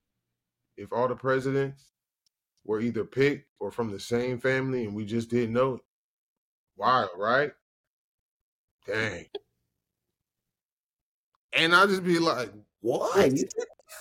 if 0.77 0.93
all 0.93 1.09
the 1.09 1.15
presidents 1.15 1.91
were 2.63 2.79
either 2.79 3.03
picked 3.03 3.49
or 3.59 3.71
from 3.71 3.91
the 3.91 3.99
same 3.99 4.39
family 4.39 4.85
and 4.85 4.95
we 4.95 5.05
just 5.05 5.29
didn't 5.29 5.53
know 5.53 5.75
it? 5.75 5.81
Wild, 6.77 7.09
right? 7.17 7.51
Dang. 8.85 9.25
And 11.51 11.75
I'll 11.75 11.87
just 11.87 12.05
be 12.05 12.19
like, 12.19 12.51
What? 12.87 13.33
You 13.33 13.45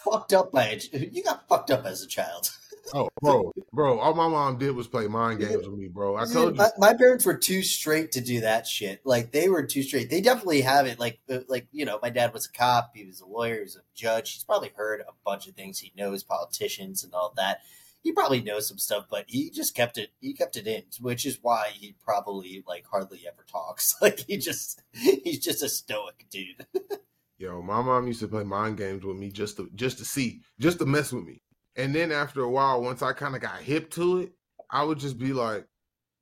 fucked 0.05 0.33
up 0.33 0.53
by 0.53 0.79
a, 0.93 0.99
you 0.99 1.25
got 1.25 1.49
fucked 1.49 1.73
up 1.73 1.85
as 1.85 2.03
a 2.03 2.07
child. 2.07 2.51
oh, 2.95 3.09
bro, 3.21 3.53
bro, 3.73 3.99
all 3.99 4.15
my 4.15 4.29
mom 4.29 4.59
did 4.59 4.77
was 4.77 4.87
play 4.87 5.09
mind 5.09 5.41
games 5.41 5.67
with 5.69 5.77
me, 5.77 5.89
bro. 5.89 6.15
I 6.15 6.25
told 6.25 6.53
you. 6.53 6.59
my, 6.59 6.71
my 6.79 6.95
parents 6.95 7.27
were 7.27 7.37
too 7.37 7.63
straight 7.63 8.13
to 8.13 8.21
do 8.21 8.43
that 8.43 8.65
shit. 8.65 9.01
Like 9.05 9.33
they 9.33 9.49
were 9.49 9.65
too 9.65 9.83
straight. 9.83 10.09
They 10.09 10.21
definitely 10.21 10.61
have 10.61 10.87
it. 10.87 11.01
Like 11.01 11.19
uh, 11.29 11.41
like 11.49 11.67
you 11.73 11.85
know, 11.85 11.99
my 12.01 12.11
dad 12.11 12.33
was 12.33 12.47
a 12.47 12.53
cop. 12.53 12.93
He 12.95 13.05
was 13.05 13.21
a 13.21 13.27
lawyer. 13.27 13.57
He 13.57 13.63
was 13.63 13.75
a 13.75 13.81
judge. 13.97 14.35
He's 14.35 14.45
probably 14.45 14.71
heard 14.77 15.01
a 15.01 15.13
bunch 15.25 15.49
of 15.49 15.57
things. 15.57 15.81
He 15.81 15.93
knows 15.97 16.23
politicians 16.23 17.03
and 17.03 17.13
all 17.13 17.35
that. 17.37 17.63
He 18.05 18.13
probably 18.13 18.41
knows 18.41 18.69
some 18.69 18.79
stuff, 18.79 19.07
but 19.11 19.25
he 19.27 19.51
just 19.51 19.75
kept 19.75 19.99
it. 19.99 20.11
He 20.21 20.33
kept 20.33 20.57
it 20.57 20.69
in, 20.69 20.85
which 21.01 21.27
is 21.27 21.41
why 21.43 21.71
he 21.73 21.97
probably 22.05 22.63
like 22.69 22.85
hardly 22.89 23.23
ever 23.27 23.45
talks. 23.51 23.97
Like 24.01 24.21
he 24.29 24.37
just 24.37 24.81
he's 24.93 25.41
just 25.41 25.65
a 25.65 25.69
stoic 25.69 26.27
dude. 26.31 26.67
Yo, 27.39 27.61
my 27.61 27.83
mom 27.83 28.07
used 28.07 28.21
to 28.21 28.29
play 28.29 28.45
mind 28.45 28.79
games 28.79 29.05
with 29.05 29.17
me 29.17 29.31
just 29.31 29.57
to 29.57 29.69
just 29.75 29.99
to 29.99 30.05
see, 30.05 30.41
just 30.59 30.79
to 30.79 30.87
mess 30.87 31.13
with 31.13 31.25
me. 31.25 31.43
And 31.77 31.95
then 31.95 32.11
after 32.11 32.41
a 32.43 32.51
while, 32.51 32.81
once 32.83 33.03
I 33.03 33.13
kind 33.13 33.35
of 33.35 33.43
got 33.43 33.61
hip 33.61 33.91
to 33.93 34.21
it, 34.21 34.33
I 34.71 34.83
would 34.83 34.99
just 34.99 35.19
be 35.19 35.33
like, 35.35 35.67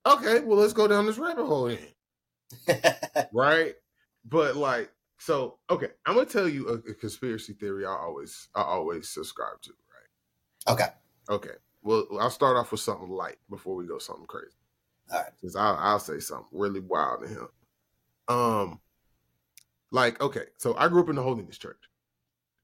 okay, 0.05 0.41
well, 0.41 0.59
let's 0.59 0.73
go 0.73 0.89
down 0.89 1.07
this 1.07 1.19
rabbit 1.19 1.47
hole 1.47 1.67
then. 2.67 2.89
right? 3.33 3.75
But 4.25 4.57
like, 4.57 4.91
so 5.19 5.59
okay, 5.71 5.89
I'm 6.05 6.15
gonna 6.15 6.27
tell 6.27 6.49
you 6.49 6.69
a, 6.69 6.91
a 6.91 6.95
conspiracy 6.95 7.53
theory 7.53 7.87
I 7.87 7.91
always 7.91 8.49
I 8.55 8.63
always 8.63 9.09
subscribe 9.09 9.61
to, 9.63 9.71
right? 9.71 10.73
okay. 10.73 10.89
Okay. 11.31 11.55
Well, 11.83 12.07
I'll 12.19 12.31
start 12.31 12.57
off 12.57 12.73
with 12.73 12.81
something 12.81 13.11
light 13.11 13.37
before 13.51 13.77
we 13.77 13.87
go 13.87 13.99
something 13.99 14.27
crazy. 14.27 14.57
All 15.13 15.21
right. 15.21 15.31
Because 15.41 15.55
I'll, 15.55 15.77
I'll 15.77 15.99
say 15.99 16.19
something 16.19 16.47
really 16.53 16.81
wild 16.81 17.23
to 17.23 17.29
him. 17.29 17.49
Um, 18.29 18.81
like 19.95 20.21
okay, 20.21 20.47
so 20.59 20.75
I 20.77 20.89
grew 20.89 21.03
up 21.03 21.09
in 21.09 21.15
the 21.15 21.23
Holiness 21.23 21.57
Church, 21.57 21.79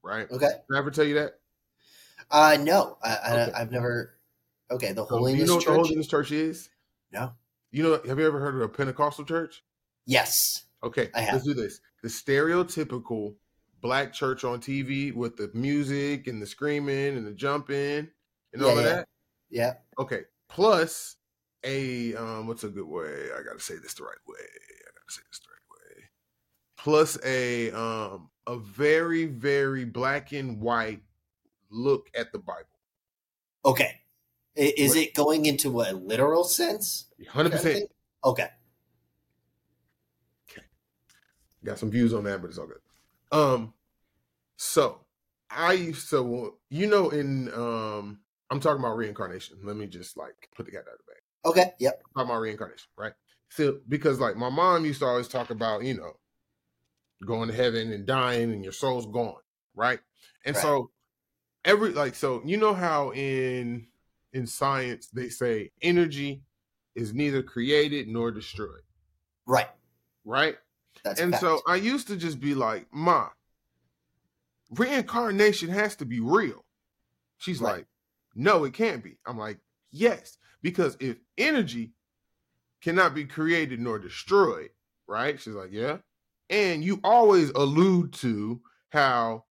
right? 0.03 0.29
Okay. 0.29 0.47
Did 0.47 0.75
I 0.75 0.77
ever 0.77 0.91
tell 0.91 1.05
you 1.05 1.15
that? 1.15 1.39
Uh 2.29 2.57
no, 2.59 2.97
I, 3.01 3.09
I 3.09 3.31
Okay. 3.31 3.51
I've 3.53 3.71
never. 3.71 4.17
Okay, 4.69 4.91
the 4.91 5.05
So, 5.05 5.17
Holiness 5.17 5.39
you 5.39 5.45
know 5.47 5.55
what 5.55 5.63
Church. 5.63 5.73
the 5.73 5.79
Holiness 5.79 6.07
Church 6.07 6.31
is? 6.31 6.69
No. 7.11 7.31
You 7.71 7.83
know, 7.83 8.01
have 8.05 8.19
you 8.19 8.27
ever 8.27 8.39
heard 8.39 8.55
of 8.55 8.61
a 8.61 8.67
Pentecostal 8.67 9.23
church? 9.23 9.63
Yes. 10.05 10.65
Okay, 10.83 11.09
I 11.15 11.21
have. 11.21 11.35
let's 11.35 11.45
do 11.45 11.53
this. 11.53 11.79
The 12.03 12.09
stereotypical 12.09 13.35
black 13.81 14.11
church 14.11 14.43
on 14.43 14.59
TV 14.59 15.13
with 15.13 15.37
the 15.37 15.49
music 15.53 16.27
and 16.27 16.41
the 16.41 16.45
screaming 16.45 17.15
and 17.17 17.25
the 17.25 17.31
jumping 17.31 18.09
and 18.53 18.61
all 18.61 18.77
of 18.77 18.77
yeah. 18.77 18.81
that. 18.81 19.07
Yeah. 19.49 19.73
Okay, 19.97 20.23
plus 20.49 21.15
a 21.63 22.13
um, 22.15 22.47
what's 22.47 22.65
a 22.65 22.69
good 22.69 22.87
way? 22.87 23.29
I 23.37 23.41
gotta 23.43 23.61
say 23.61 23.75
this 23.81 23.93
the 23.93 24.03
right 24.03 24.17
way. 24.27 24.35
I 24.39 24.91
gotta 24.91 25.11
say 25.11 25.21
this 25.29 25.39
the 25.39 25.49
right 25.49 25.55
way. 25.55 25.60
Plus 26.83 27.17
a 27.23 27.71
um 27.71 28.29
a 28.47 28.57
very 28.57 29.25
very 29.25 29.85
black 29.85 30.31
and 30.31 30.59
white 30.59 31.01
look 31.69 32.09
at 32.15 32.31
the 32.31 32.39
Bible. 32.39 32.65
Okay. 33.63 33.99
Is 34.55 34.95
it 34.95 35.13
going 35.13 35.45
into 35.45 35.81
a 35.81 35.93
literal 35.93 36.43
sense? 36.43 37.05
Hundred 37.29 37.51
percent. 37.51 37.75
thing? 37.75 37.87
Okay. 38.25 38.47
Got 41.63 41.77
some 41.77 41.91
views 41.91 42.13
on 42.13 42.23
that, 42.23 42.41
but 42.41 42.49
it's 42.49 42.57
all 42.57 42.65
good. 42.67 42.79
Um, 43.31 43.73
so 44.57 45.01
I 45.51 45.73
used 45.73 46.09
to, 46.09 46.57
you 46.69 46.87
know, 46.87 47.09
in 47.09 47.53
um, 47.53 48.21
I'm 48.49 48.59
talking 48.59 48.79
about 48.79 48.97
reincarnation. 48.97 49.57
Let 49.63 49.77
me 49.77 49.85
just 49.85 50.17
like 50.17 50.49
put 50.55 50.65
the 50.65 50.71
cat 50.71 50.85
out 50.87 50.93
of 50.93 50.99
the 51.05 51.11
bag. 51.13 51.21
Okay. 51.45 51.73
Yep. 51.79 52.01
Talking 52.15 52.29
about 52.31 52.41
reincarnation, 52.41 52.87
right? 52.97 53.13
So 53.49 53.77
because 53.87 54.19
like 54.19 54.35
my 54.35 54.49
mom 54.49 54.85
used 54.85 55.01
to 55.01 55.05
always 55.05 55.27
talk 55.27 55.51
about, 55.51 55.83
you 55.83 55.93
know, 55.93 56.13
going 57.25 57.49
to 57.49 57.55
heaven 57.55 57.91
and 57.91 58.05
dying 58.05 58.51
and 58.51 58.63
your 58.63 58.73
soul's 58.73 59.05
gone, 59.07 59.41
right? 59.75 59.99
And 60.45 60.55
Right. 60.55 60.61
so 60.61 60.91
every 61.65 61.91
like 61.91 62.15
so 62.15 62.41
you 62.45 62.57
know 62.57 62.73
how 62.73 63.11
in 63.11 63.87
in 64.33 64.47
science 64.47 65.07
they 65.07 65.29
say 65.29 65.71
energy 65.81 66.43
is 66.95 67.13
neither 67.13 67.43
created 67.43 68.07
nor 68.07 68.31
destroyed, 68.31 68.81
Right. 69.45 69.69
right? 70.25 70.57
That's 71.03 71.19
and 71.21 71.31
fact. 71.31 71.41
so 71.41 71.61
I 71.67 71.75
used 71.75 72.07
to 72.07 72.17
just 72.17 72.39
be 72.39 72.53
like, 72.55 72.87
Ma, 72.91 73.29
reincarnation 74.71 75.69
has 75.69 75.95
to 75.97 76.05
be 76.05 76.19
real. 76.19 76.65
She's 77.37 77.61
Right. 77.61 77.77
like, 77.77 77.87
No, 78.33 78.63
it 78.63 78.73
can't 78.73 79.03
be. 79.03 79.17
I'm 79.25 79.37
like, 79.37 79.59
Yes, 79.93 80.37
because 80.61 80.95
if 81.01 81.17
energy 81.37 81.91
cannot 82.81 83.13
be 83.13 83.25
created 83.25 83.79
nor 83.81 83.99
destroyed, 83.99 84.69
right? 85.07 85.39
She's 85.39 85.53
like, 85.53 85.71
Yeah. 85.71 85.97
And 86.51 86.83
you 86.83 86.99
always 87.03 87.49
allude 87.51 88.13
to 88.15 88.61
how 88.89 89.45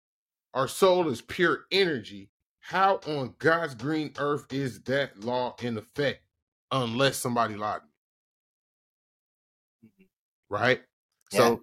our 0.52 0.68
soul 0.68 1.08
is 1.08 1.22
pure 1.22 1.60
energy. 1.70 2.30
How 2.60 3.00
on 3.06 3.34
God's 3.38 3.76
green 3.76 4.12
earth 4.18 4.52
is 4.52 4.80
that 4.82 5.20
law 5.20 5.54
in 5.62 5.78
effect 5.78 6.20
unless 6.72 7.16
somebody 7.16 7.54
lied 7.54 7.80
to 9.80 9.88
me? 9.98 10.08
Right? 10.50 10.82
Yeah. 11.32 11.38
So, 11.38 11.62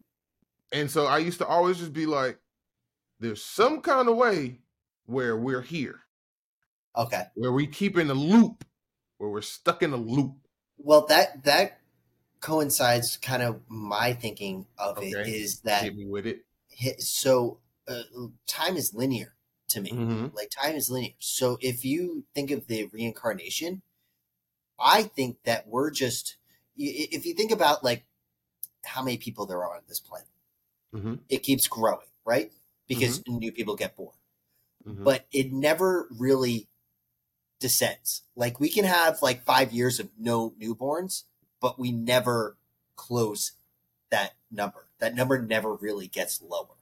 and 0.72 0.90
so 0.90 1.06
I 1.06 1.20
used 1.20 1.40
to 1.40 1.46
always 1.46 1.78
just 1.80 1.94
be 1.94 2.06
like, 2.06 2.40
there's 3.20 3.44
some 3.44 3.82
kind 3.82 4.08
of 4.08 4.16
way 4.16 4.62
where 5.06 5.38
we're 5.38 5.62
here, 5.62 6.00
okay. 6.98 7.24
where 7.36 7.52
we 7.52 7.68
keep 7.68 7.98
in 7.98 8.10
a 8.10 8.14
loop, 8.16 8.66
where 9.18 9.30
we're 9.30 9.42
stuck 9.42 9.84
in 9.84 9.94
a 9.94 9.98
loop. 9.98 10.36
Well, 10.78 11.06
that 11.08 11.44
that 11.44 11.82
coincides 12.46 13.18
kind 13.18 13.42
of 13.42 13.60
my 13.68 14.14
thinking 14.14 14.68
of 14.78 14.98
it 15.02 15.16
Okay. 15.16 15.32
is 15.32 15.62
that 15.62 15.84
Hit 15.84 15.96
me 15.96 16.06
with 16.06 16.28
it. 16.28 16.46
so 17.02 17.60
uh, 17.88 18.04
time 18.46 18.78
is 18.78 18.94
linear 18.94 19.34
to 19.70 19.82
me. 19.82 19.90
Mhm. 19.92 20.34
Like 20.34 20.50
time 20.52 20.76
is 20.76 20.90
linear. 20.92 21.14
So 21.20 21.58
if 21.62 21.84
you 21.84 22.26
think 22.36 22.52
of 22.52 22.68
the 22.68 22.86
reincarnation, 22.94 23.82
I 24.80 25.04
think 25.04 25.42
that 25.44 25.68
we're 25.68 25.90
just 25.90 26.38
if 26.78 27.26
you 27.26 27.34
think 27.34 27.52
about 27.52 27.84
like 27.84 28.06
how 28.84 29.02
many 29.02 29.18
people 29.18 29.46
there 29.48 29.64
are 29.64 29.78
on 29.78 29.84
this 29.88 30.00
planet, 30.00 30.28
Mhm. 30.94 31.22
it 31.30 31.40
keeps 31.40 31.68
growing, 31.68 32.08
right? 32.26 32.52
Because 32.88 33.24
new 33.28 33.52
people 33.52 33.76
get 33.76 33.96
born. 33.98 34.16
Mhm. 34.86 35.04
but 35.04 35.26
it 35.32 35.52
never 35.52 36.08
really 36.12 36.68
descends. 37.60 38.22
Like 38.36 38.60
we 38.60 38.70
can 38.70 38.86
have 38.86 39.20
like 39.24 39.44
five 39.44 39.74
years 39.74 40.00
of 40.00 40.10
no 40.20 40.52
newborns, 40.62 41.24
but 41.60 41.80
we 41.80 41.92
never 41.92 42.58
close 42.96 43.54
that 44.10 44.34
number. 44.52 44.88
That 45.00 45.16
number 45.16 45.42
never 45.42 45.74
really 45.74 46.08
gets 46.08 46.42
lower. 46.42 46.76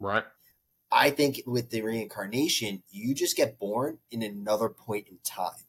Right. 0.00 0.24
I 0.90 1.10
think 1.10 1.42
with 1.46 1.70
the 1.70 1.82
reincarnation, 1.82 2.82
you 2.90 3.14
just 3.14 3.36
get 3.36 3.58
born 3.58 3.98
in 4.10 4.22
another 4.22 4.68
point 4.68 5.08
in 5.08 5.18
time 5.22 5.66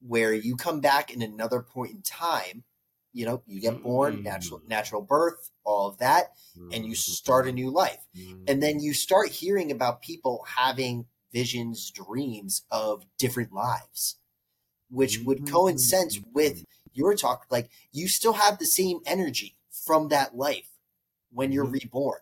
where 0.00 0.32
you 0.34 0.56
come 0.56 0.80
back 0.80 1.12
in 1.12 1.22
another 1.22 1.60
point 1.60 1.92
in 1.92 2.02
time. 2.02 2.64
You 3.12 3.26
know, 3.26 3.42
you 3.46 3.60
get 3.60 3.82
born, 3.82 4.22
natural 4.22 4.60
Mm. 4.60 4.68
natural 4.68 5.02
birth, 5.02 5.50
all 5.62 5.88
of 5.88 5.98
that, 5.98 6.36
and 6.72 6.84
you 6.84 6.94
start 6.94 7.46
a 7.46 7.52
new 7.52 7.70
life 7.70 8.06
Mhm. 8.14 8.44
and 8.48 8.62
then 8.62 8.80
you 8.80 8.92
start 8.92 9.30
hearing 9.30 9.70
about 9.70 10.02
people 10.02 10.44
having 10.48 11.06
visions 11.32 11.90
dreams 11.90 12.62
of 12.70 13.04
different 13.18 13.52
lives 13.52 14.16
which 14.94 15.20
would 15.24 15.46
coincide 15.46 16.24
with 16.32 16.64
your 16.92 17.14
talk 17.16 17.46
like 17.50 17.70
you 17.92 18.08
still 18.08 18.34
have 18.34 18.58
the 18.58 18.66
same 18.66 19.00
energy 19.06 19.56
from 19.70 20.08
that 20.08 20.36
life 20.36 20.70
when 21.32 21.52
you're 21.52 21.64
Mhm. 21.64 21.72
reborn 21.82 22.20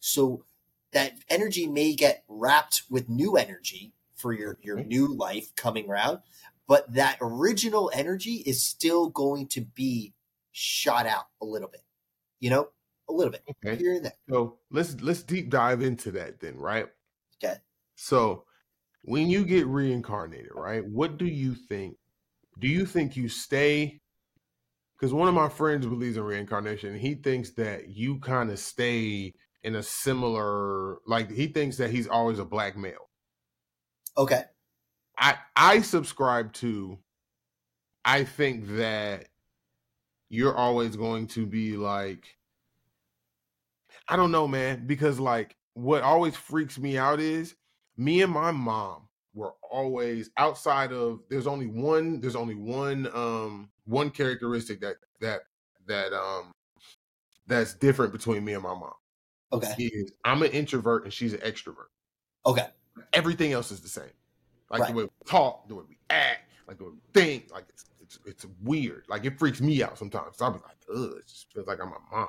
so 0.00 0.44
that 0.92 1.14
energy 1.28 1.66
may 1.66 1.94
get 1.94 2.24
wrapped 2.28 2.82
with 2.90 3.08
new 3.08 3.36
energy 3.36 3.92
for 4.14 4.32
your 4.32 4.58
your 4.62 4.80
new 4.84 5.08
life 5.08 5.54
coming 5.56 5.88
around 5.90 6.20
but 6.66 6.92
that 6.94 7.18
original 7.20 7.90
energy 7.94 8.36
is 8.46 8.62
still 8.62 9.08
going 9.08 9.46
to 9.48 9.60
be 9.62 10.14
shot 10.52 11.06
out 11.06 11.28
a 11.40 11.44
little 11.46 11.68
bit 11.68 11.82
you 12.40 12.50
know 12.50 12.70
a 13.08 13.12
little 13.12 13.32
bit 13.32 13.44
Okay. 13.48 13.78
here 13.78 13.94
and 13.94 14.04
there 14.04 14.12
So 14.28 14.60
let's 14.70 15.00
let's 15.00 15.22
deep 15.22 15.50
dive 15.50 15.82
into 15.82 16.10
that 16.12 16.40
then, 16.40 16.56
right? 16.56 16.88
Okay. 17.36 17.60
So 17.96 18.44
when 19.02 19.28
you 19.30 19.44
get 19.44 19.66
reincarnated, 19.66 20.52
right? 20.54 20.84
What 20.84 21.18
do 21.18 21.26
you 21.26 21.54
think? 21.54 21.96
Do 22.62 22.68
you 22.68 22.86
think 22.86 23.16
you 23.16 23.28
stay? 23.28 24.00
because 25.02 25.12
one 25.12 25.26
of 25.26 25.34
my 25.34 25.48
friends 25.48 25.84
believes 25.84 26.16
in 26.16 26.22
reincarnation. 26.22 26.96
He 26.96 27.16
thinks 27.16 27.50
that 27.54 27.88
you 27.88 28.20
kind 28.20 28.52
of 28.52 28.58
stay 28.60 29.32
in 29.64 29.74
a 29.74 29.82
similar, 29.82 30.98
like 31.08 31.28
he 31.28 31.48
thinks 31.48 31.76
that 31.78 31.90
he's 31.90 32.06
always 32.06 32.38
a 32.38 32.44
black 32.44 32.76
male. 32.76 33.10
Okay. 34.16 34.44
I 35.18 35.38
I 35.56 35.80
subscribe 35.80 36.52
to. 36.54 37.00
I 38.04 38.22
think 38.22 38.76
that 38.76 39.26
you're 40.28 40.54
always 40.54 40.94
going 40.94 41.26
to 41.28 41.46
be 41.46 41.76
like. 41.76 42.36
I 44.08 44.14
don't 44.14 44.30
know, 44.30 44.46
man, 44.46 44.86
because 44.86 45.18
like 45.18 45.56
what 45.74 46.02
always 46.02 46.36
freaks 46.36 46.78
me 46.78 46.96
out 46.96 47.18
is 47.18 47.56
me 47.96 48.22
and 48.22 48.32
my 48.32 48.52
mom 48.52 49.08
were 49.34 49.54
always 49.70 50.30
outside 50.36 50.92
of 50.92 51.20
there's 51.30 51.46
only 51.46 51.66
one 51.66 52.20
there's 52.20 52.36
only 52.36 52.54
one 52.54 53.08
um 53.14 53.70
one 53.84 54.10
characteristic 54.10 54.80
that 54.80 54.96
that 55.20 55.42
that 55.86 56.12
um 56.12 56.52
that's 57.46 57.74
different 57.74 58.12
between 58.12 58.44
me 58.44 58.52
and 58.54 58.62
my 58.62 58.74
mom. 58.74 58.92
Okay. 59.52 59.74
Is 59.78 60.12
I'm 60.24 60.42
an 60.42 60.50
introvert 60.50 61.04
and 61.04 61.12
she's 61.12 61.32
an 61.34 61.40
extrovert. 61.40 61.88
Okay. 62.46 62.68
Everything 63.12 63.52
else 63.52 63.70
is 63.70 63.80
the 63.80 63.88
same. 63.88 64.10
Like 64.70 64.80
Right. 64.80 64.90
the 64.90 64.96
way 64.96 65.04
we 65.04 65.10
talk, 65.26 65.68
the 65.68 65.74
way 65.74 65.84
we 65.88 65.98
act, 66.08 66.48
like 66.66 66.78
the 66.78 66.84
way 66.84 66.90
we 66.90 67.00
think, 67.12 67.52
like 67.52 67.66
it's 67.68 67.84
it's 68.00 68.18
it's 68.24 68.46
weird. 68.62 69.04
Like 69.08 69.24
it 69.24 69.38
freaks 69.38 69.60
me 69.60 69.82
out 69.82 69.98
sometimes. 69.98 70.40
I'll 70.40 70.52
be 70.52 70.60
like, 70.60 70.76
ugh, 70.94 71.16
it 71.18 71.26
just 71.26 71.52
feels 71.52 71.66
like 71.66 71.80
I'm 71.80 71.90
my 71.90 71.96
mom. 72.10 72.28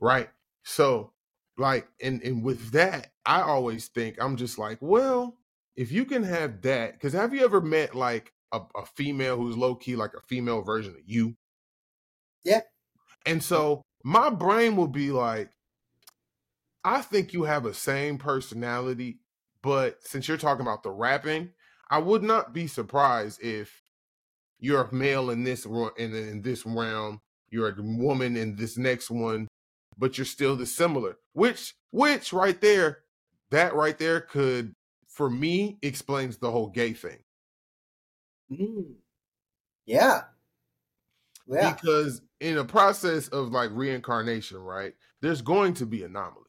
Right. 0.00 0.30
So 0.62 1.12
like 1.56 1.88
and 2.00 2.22
and 2.22 2.44
with 2.44 2.70
that, 2.70 3.12
I 3.26 3.42
always 3.42 3.88
think 3.88 4.16
I'm 4.20 4.36
just 4.36 4.58
like, 4.58 4.78
well, 4.80 5.36
if 5.76 5.90
you 5.90 6.04
can 6.04 6.22
have 6.22 6.62
that, 6.62 6.94
because 6.94 7.12
have 7.12 7.34
you 7.34 7.44
ever 7.44 7.60
met 7.60 7.94
like 7.94 8.32
a, 8.52 8.60
a 8.76 8.86
female 8.86 9.36
who's 9.36 9.56
low 9.56 9.74
key 9.74 9.96
like 9.96 10.12
a 10.14 10.26
female 10.26 10.62
version 10.62 10.92
of 10.92 11.02
you? 11.06 11.36
Yeah. 12.44 12.60
And 13.24 13.42
so 13.42 13.82
my 14.04 14.30
brain 14.30 14.76
will 14.76 14.88
be 14.88 15.10
like, 15.10 15.50
I 16.84 17.00
think 17.00 17.32
you 17.32 17.44
have 17.44 17.64
a 17.64 17.74
same 17.74 18.18
personality, 18.18 19.20
but 19.62 20.02
since 20.02 20.26
you're 20.26 20.36
talking 20.36 20.62
about 20.62 20.82
the 20.82 20.90
rapping, 20.90 21.50
I 21.88 21.98
would 21.98 22.22
not 22.22 22.52
be 22.52 22.66
surprised 22.66 23.42
if 23.42 23.82
you're 24.58 24.82
a 24.82 24.94
male 24.94 25.30
in 25.30 25.44
this 25.44 25.64
in, 25.64 26.14
in 26.14 26.42
this 26.42 26.66
realm, 26.66 27.20
you're 27.50 27.68
a 27.68 27.74
woman 27.78 28.36
in 28.36 28.56
this 28.56 28.76
next 28.76 29.10
one, 29.10 29.46
but 29.96 30.18
you're 30.18 30.24
still 30.24 30.56
the 30.56 30.66
similar. 30.66 31.18
Which 31.32 31.74
which 31.90 32.32
right 32.32 32.60
there, 32.60 33.00
that 33.50 33.74
right 33.74 33.98
there 33.98 34.20
could 34.20 34.72
for 35.12 35.28
me 35.28 35.78
explains 35.82 36.38
the 36.38 36.50
whole 36.50 36.68
gay 36.68 36.92
thing. 36.92 37.18
Mm. 38.50 38.94
Yeah. 39.86 40.22
Yeah. 41.46 41.72
Because 41.72 42.22
in 42.40 42.58
a 42.58 42.64
process 42.64 43.28
of 43.28 43.50
like 43.50 43.70
reincarnation, 43.72 44.58
right, 44.58 44.94
there's 45.20 45.42
going 45.42 45.74
to 45.74 45.86
be 45.86 46.02
anomalies, 46.02 46.46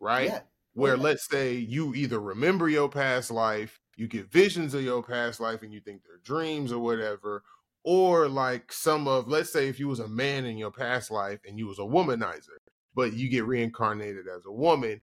right? 0.00 0.28
Yeah. 0.28 0.40
Where 0.74 0.96
yeah. 0.96 1.02
let's 1.02 1.28
say 1.28 1.54
you 1.54 1.94
either 1.94 2.20
remember 2.20 2.68
your 2.68 2.88
past 2.88 3.30
life, 3.30 3.80
you 3.96 4.06
get 4.06 4.30
visions 4.30 4.72
of 4.74 4.82
your 4.82 5.02
past 5.02 5.40
life 5.40 5.62
and 5.62 5.72
you 5.72 5.80
think 5.80 6.02
they're 6.02 6.18
dreams 6.22 6.72
or 6.72 6.78
whatever, 6.78 7.42
or 7.82 8.28
like 8.28 8.72
some 8.72 9.08
of 9.08 9.26
let's 9.26 9.52
say 9.52 9.68
if 9.68 9.80
you 9.80 9.88
was 9.88 10.00
a 10.00 10.08
man 10.08 10.44
in 10.44 10.56
your 10.56 10.70
past 10.70 11.10
life 11.10 11.40
and 11.46 11.58
you 11.58 11.66
was 11.66 11.78
a 11.78 11.82
womanizer, 11.82 12.58
but 12.94 13.14
you 13.14 13.28
get 13.28 13.46
reincarnated 13.46 14.26
as 14.28 14.46
a 14.46 14.52
woman, 14.52 15.00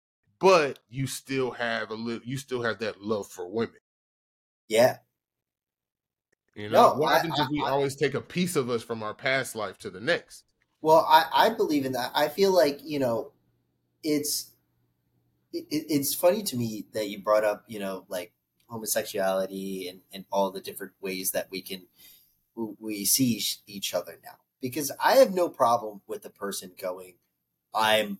but 0.41 0.79
you 0.89 1.07
still 1.07 1.51
have 1.51 1.91
a 1.91 1.95
little 1.95 2.27
you 2.27 2.37
still 2.37 2.63
have 2.63 2.79
that 2.79 3.01
love 3.01 3.27
for 3.27 3.47
women. 3.49 3.75
Yeah. 4.67 4.97
You 6.55 6.69
know, 6.69 6.93
No, 6.93 6.99
what 6.99 7.13
happens 7.13 7.39
if 7.39 7.47
we 7.49 7.61
I- 7.61 7.69
always 7.69 7.95
take 7.95 8.13
a 8.13 8.21
piece 8.21 8.55
of 8.55 8.69
us 8.69 8.83
from 8.83 9.03
our 9.03 9.13
past 9.13 9.55
life 9.55 9.77
to 9.79 9.89
the 9.89 10.01
next? 10.01 10.43
Well, 10.81 11.05
I, 11.07 11.25
I 11.31 11.49
believe 11.49 11.85
in 11.85 11.93
that. 11.93 12.11
I 12.15 12.27
feel 12.27 12.51
like, 12.51 12.79
you 12.83 12.99
know, 12.99 13.31
it's 14.03 14.51
it, 15.53 15.65
it's 15.69 16.15
funny 16.15 16.43
to 16.43 16.57
me 16.57 16.87
that 16.93 17.09
you 17.09 17.21
brought 17.21 17.43
up, 17.43 17.63
you 17.67 17.79
know, 17.79 18.05
like 18.07 18.33
homosexuality 18.67 19.87
and, 19.89 20.01
and 20.13 20.25
all 20.31 20.51
the 20.51 20.61
different 20.61 20.93
ways 21.01 21.31
that 21.31 21.49
we 21.51 21.61
can 21.61 21.87
we 22.55 23.05
see 23.05 23.25
each- 23.37 23.59
each 23.67 23.93
other 23.93 24.19
now. 24.23 24.37
Because 24.61 24.91
I 25.03 25.13
have 25.17 25.33
no 25.33 25.49
problem 25.49 26.01
with 26.07 26.21
the 26.21 26.29
person 26.29 26.73
going, 26.79 27.15
I'm 27.73 28.19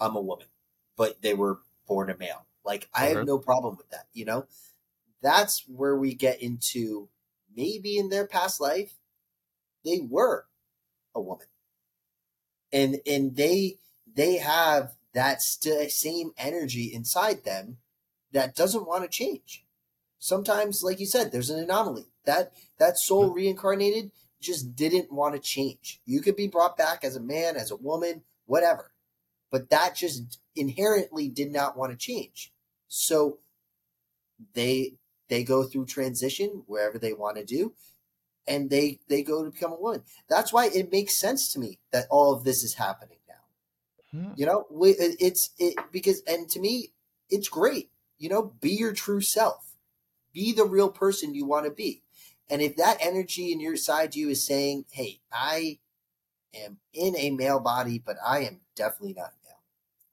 I'm 0.00 0.16
a 0.16 0.20
woman, 0.22 0.46
but 0.96 1.22
they 1.22 1.34
were 1.34 1.60
born 1.86 2.10
a 2.10 2.16
male. 2.16 2.46
Like 2.64 2.88
I 2.94 3.06
have 3.06 3.18
uh-huh. 3.18 3.24
no 3.24 3.38
problem 3.38 3.76
with 3.76 3.90
that, 3.90 4.06
you 4.12 4.24
know? 4.24 4.46
That's 5.22 5.64
where 5.68 5.96
we 5.96 6.14
get 6.14 6.42
into 6.42 7.08
maybe 7.56 7.98
in 7.98 8.08
their 8.08 8.26
past 8.26 8.60
life 8.60 8.94
they 9.84 10.00
were 10.00 10.46
a 11.14 11.20
woman. 11.20 11.46
And 12.72 13.00
and 13.06 13.36
they 13.36 13.78
they 14.12 14.38
have 14.38 14.94
that 15.12 15.42
st- 15.42 15.90
same 15.92 16.32
energy 16.36 16.92
inside 16.92 17.44
them 17.44 17.78
that 18.32 18.56
doesn't 18.56 18.86
want 18.86 19.04
to 19.04 19.08
change. 19.08 19.64
Sometimes 20.18 20.82
like 20.82 21.00
you 21.00 21.06
said 21.06 21.30
there's 21.30 21.50
an 21.50 21.62
anomaly. 21.62 22.06
That 22.24 22.52
that 22.78 22.98
soul 22.98 23.26
mm-hmm. 23.26 23.34
reincarnated 23.34 24.10
just 24.40 24.74
didn't 24.74 25.12
want 25.12 25.34
to 25.34 25.40
change. 25.40 26.00
You 26.04 26.20
could 26.20 26.36
be 26.36 26.48
brought 26.48 26.76
back 26.76 27.04
as 27.04 27.16
a 27.16 27.20
man 27.20 27.56
as 27.56 27.70
a 27.70 27.76
woman 27.76 28.22
whatever 28.46 28.93
but 29.54 29.70
that 29.70 29.94
just 29.94 30.40
inherently 30.56 31.28
did 31.28 31.52
not 31.52 31.76
want 31.76 31.92
to 31.92 31.96
change. 31.96 32.52
So 32.88 33.38
they 34.54 34.94
they 35.28 35.44
go 35.44 35.62
through 35.62 35.86
transition 35.86 36.64
wherever 36.66 36.98
they 36.98 37.12
want 37.12 37.36
to 37.36 37.44
do 37.44 37.72
and 38.48 38.68
they 38.68 38.98
they 39.08 39.22
go 39.22 39.44
to 39.44 39.52
become 39.52 39.70
a 39.70 39.80
woman. 39.80 40.02
That's 40.28 40.52
why 40.52 40.70
it 40.74 40.90
makes 40.90 41.14
sense 41.14 41.52
to 41.52 41.60
me 41.60 41.78
that 41.92 42.08
all 42.10 42.34
of 42.34 42.42
this 42.42 42.64
is 42.64 42.74
happening 42.74 43.18
now. 43.28 44.18
Hmm. 44.18 44.32
You 44.34 44.46
know 44.46 44.66
we, 44.72 44.90
it's 44.98 45.50
it 45.56 45.76
because 45.92 46.20
and 46.26 46.48
to 46.48 46.58
me 46.58 46.88
it's 47.30 47.48
great. 47.48 47.90
You 48.18 48.30
know 48.30 48.54
be 48.60 48.70
your 48.70 48.92
true 48.92 49.20
self. 49.20 49.76
Be 50.32 50.52
the 50.52 50.64
real 50.64 50.90
person 50.90 51.32
you 51.32 51.46
want 51.46 51.66
to 51.66 51.70
be. 51.70 52.02
And 52.50 52.60
if 52.60 52.74
that 52.74 52.98
energy 53.00 53.52
in 53.52 53.60
your 53.60 53.76
side 53.76 54.10
to 54.12 54.18
you 54.18 54.30
is 54.30 54.44
saying 54.44 54.86
hey 54.90 55.20
i 55.32 55.78
am 56.56 56.78
in 56.92 57.16
a 57.16 57.30
male 57.30 57.60
body 57.60 58.02
but 58.04 58.16
i 58.26 58.40
am 58.40 58.60
definitely 58.74 59.14
not 59.14 59.32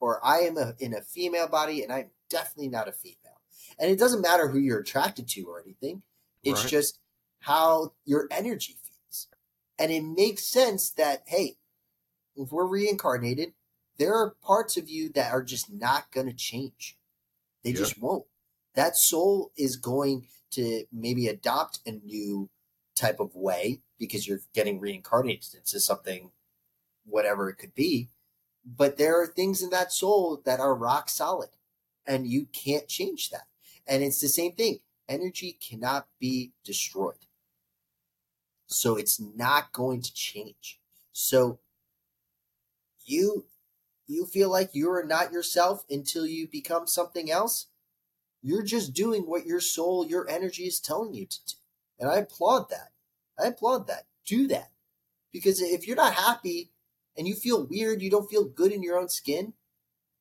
or 0.02 0.20
i 0.26 0.40
am 0.40 0.58
a, 0.58 0.76
in 0.80 0.94
a 0.94 1.02
female 1.02 1.48
body 1.48 1.82
and 1.84 1.94
i'm 1.94 2.10
definitely 2.30 2.68
not 2.68 2.90
a 2.90 2.92
female 2.92 3.40
and 3.80 3.90
it 3.90 3.98
doesn't 3.98 4.22
matter 4.22 4.50
who 4.50 4.60
you're 4.60 4.80
attracted 4.82 5.28
to 5.30 5.44
or 5.44 5.62
anything 5.62 6.02
it's 6.44 6.62
Right. 6.64 6.70
just 6.72 7.00
how 7.40 7.94
your 8.04 8.28
energy 8.30 8.76
feels 8.84 9.28
and 9.80 9.92
it 9.92 10.04
makes 10.04 10.44
sense 10.46 10.90
that 10.90 11.24
hey 11.28 11.56
if 12.36 12.52
we're 12.52 12.66
reincarnated 12.68 13.54
there 14.02 14.16
are 14.16 14.36
parts 14.42 14.78
of 14.78 14.90
you 14.90 15.10
that 15.10 15.32
are 15.32 15.44
just 15.44 15.72
not 15.72 16.12
going 16.12 16.26
to 16.26 16.34
change. 16.34 16.98
They 17.64 17.70
Yeah. 17.70 17.78
just 17.78 18.00
won't. 18.00 18.26
That 18.74 18.98
soul 18.98 19.52
is 19.56 19.76
going 19.76 20.28
to 20.52 20.86
maybe 20.92 21.28
adopt 21.28 21.82
a 21.86 21.92
new 21.92 22.50
type 22.96 23.20
of 23.20 23.36
way 23.36 23.84
because 24.00 24.28
you're 24.28 24.42
getting 24.54 24.80
reincarnated 24.80 25.54
into 25.54 25.80
something, 25.80 26.32
whatever 27.06 27.48
it 27.48 27.58
could 27.58 27.76
be. 27.76 28.10
But 28.66 28.98
there 28.98 29.22
are 29.22 29.28
things 29.28 29.62
in 29.62 29.70
that 29.72 29.92
soul 29.92 30.42
that 30.46 30.60
are 30.60 30.76
rock 30.76 31.10
solid 31.10 31.50
and 32.06 32.28
you 32.28 32.48
can't 32.52 32.88
change 32.88 33.30
that. 33.30 33.48
And 33.88 34.04
it's 34.04 34.20
the 34.20 34.28
same 34.28 34.54
thing. 34.54 34.80
Energy 35.10 35.58
cannot 35.60 36.08
be 36.20 36.54
destroyed. 36.64 37.26
So 38.68 38.96
it's 38.96 39.20
not 39.20 39.74
going 39.74 40.02
to 40.02 40.14
change. 40.14 40.80
So 41.12 41.60
you 43.06 43.46
you 44.08 44.26
feel 44.26 44.50
like 44.50 44.72
you 44.74 44.92
are 44.92 45.04
not 45.04 45.32
yourself 45.32 45.86
until 45.90 46.26
you 46.26 46.48
become 46.48 46.86
something 46.86 47.32
else, 47.32 47.68
you're 48.42 48.64
just 48.64 48.94
doing 48.94 49.24
what 49.24 49.46
your 49.46 49.62
soul, 49.62 50.06
your 50.06 50.30
energy 50.30 50.64
is 50.64 50.80
telling 50.82 51.14
you 51.14 51.26
to 51.26 51.38
do. 51.48 51.54
And 52.00 52.10
I 52.10 52.18
applaud 52.18 52.70
that. 52.70 52.90
I 53.40 53.48
applaud 53.48 53.88
that. 53.88 54.06
Do 54.26 54.48
that. 54.48 54.72
Because 55.32 55.62
if 55.62 55.88
you're 55.88 55.96
not 55.96 56.16
happy 56.16 56.72
and 57.18 57.28
you 57.28 57.36
feel 57.36 57.66
weird, 57.66 58.02
you 58.02 58.10
don't 58.10 58.30
feel 58.30 58.46
good 58.46 58.72
in 58.72 58.84
your 58.84 58.98
own 58.98 59.10
skin, 59.10 59.54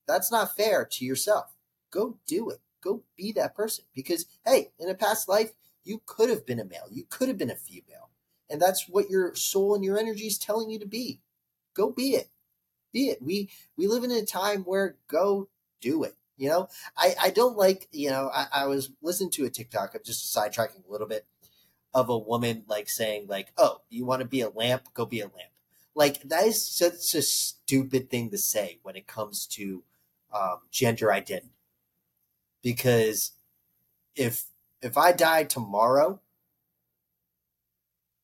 that's 0.06 0.30
not 0.32 0.56
fair 0.56 0.84
to 0.84 1.04
yourself. 1.04 1.54
Go 1.90 2.18
do 2.26 2.50
it. 2.50 2.60
Go 2.82 3.02
be 3.16 3.32
that 3.32 3.54
person. 3.54 3.84
Because, 3.94 4.26
hey, 4.46 4.70
in 4.78 4.88
a 4.88 4.94
past 4.94 5.28
life, 5.28 5.52
you 5.84 6.02
could 6.06 6.30
have 6.30 6.46
been 6.46 6.60
a 6.60 6.64
male, 6.64 6.86
you 6.90 7.04
could 7.08 7.28
have 7.28 7.38
been 7.38 7.50
a 7.50 7.56
female. 7.56 8.10
And 8.48 8.60
that's 8.60 8.88
what 8.88 9.10
your 9.10 9.34
soul 9.34 9.74
and 9.74 9.84
your 9.84 9.98
energy 9.98 10.26
is 10.26 10.38
telling 10.38 10.70
you 10.70 10.78
to 10.80 10.86
be. 10.86 11.20
Go 11.74 11.90
be 11.90 12.14
it 12.14 12.30
be 12.92 13.08
it. 13.08 13.22
We 13.22 13.50
we 13.76 13.86
live 13.86 14.04
in 14.04 14.10
a 14.10 14.24
time 14.24 14.62
where 14.62 14.96
go 15.08 15.48
do 15.80 16.04
it. 16.04 16.14
You 16.36 16.48
know, 16.48 16.68
I 16.96 17.14
I 17.20 17.30
don't 17.30 17.56
like. 17.56 17.88
You 17.92 18.10
know, 18.10 18.30
I, 18.32 18.46
I 18.52 18.66
was 18.66 18.90
listening 19.02 19.30
to 19.32 19.44
a 19.44 19.50
TikTok. 19.50 19.94
I'm 19.94 20.00
just 20.04 20.34
sidetracking 20.34 20.86
a 20.88 20.92
little 20.92 21.06
bit 21.06 21.26
of 21.92 22.08
a 22.08 22.18
woman 22.18 22.64
like 22.66 22.88
saying 22.88 23.26
like, 23.28 23.52
"Oh, 23.58 23.80
you 23.88 24.04
want 24.04 24.20
to 24.22 24.28
be 24.28 24.40
a 24.40 24.48
lamp? 24.48 24.88
Go 24.94 25.06
be 25.06 25.20
a 25.20 25.24
lamp." 25.24 25.52
Like 25.94 26.22
that 26.22 26.46
is 26.46 26.64
such 26.64 27.14
a 27.14 27.22
stupid 27.22 28.10
thing 28.10 28.30
to 28.30 28.38
say 28.38 28.78
when 28.82 28.96
it 28.96 29.06
comes 29.06 29.46
to 29.48 29.82
um, 30.32 30.58
gender 30.70 31.12
identity. 31.12 31.54
Because 32.62 33.32
if 34.14 34.44
if 34.82 34.96
I 34.96 35.12
die 35.12 35.44
tomorrow, 35.44 36.20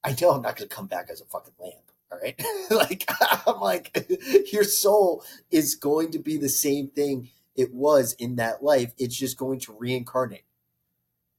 I 0.04 0.14
know 0.20 0.30
I'm 0.30 0.42
not 0.42 0.56
going 0.56 0.68
to 0.68 0.74
come 0.74 0.86
back 0.86 1.08
as 1.10 1.20
a 1.20 1.24
fucking 1.24 1.54
lamp. 1.58 1.74
All 2.12 2.18
right. 2.20 2.40
like, 2.70 3.08
I'm 3.46 3.60
like, 3.60 4.08
your 4.52 4.64
soul 4.64 5.24
is 5.50 5.74
going 5.74 6.12
to 6.12 6.18
be 6.18 6.36
the 6.36 6.48
same 6.48 6.88
thing 6.88 7.30
it 7.56 7.74
was 7.74 8.14
in 8.14 8.36
that 8.36 8.62
life. 8.62 8.92
It's 8.98 9.16
just 9.16 9.36
going 9.36 9.60
to 9.60 9.76
reincarnate. 9.76 10.44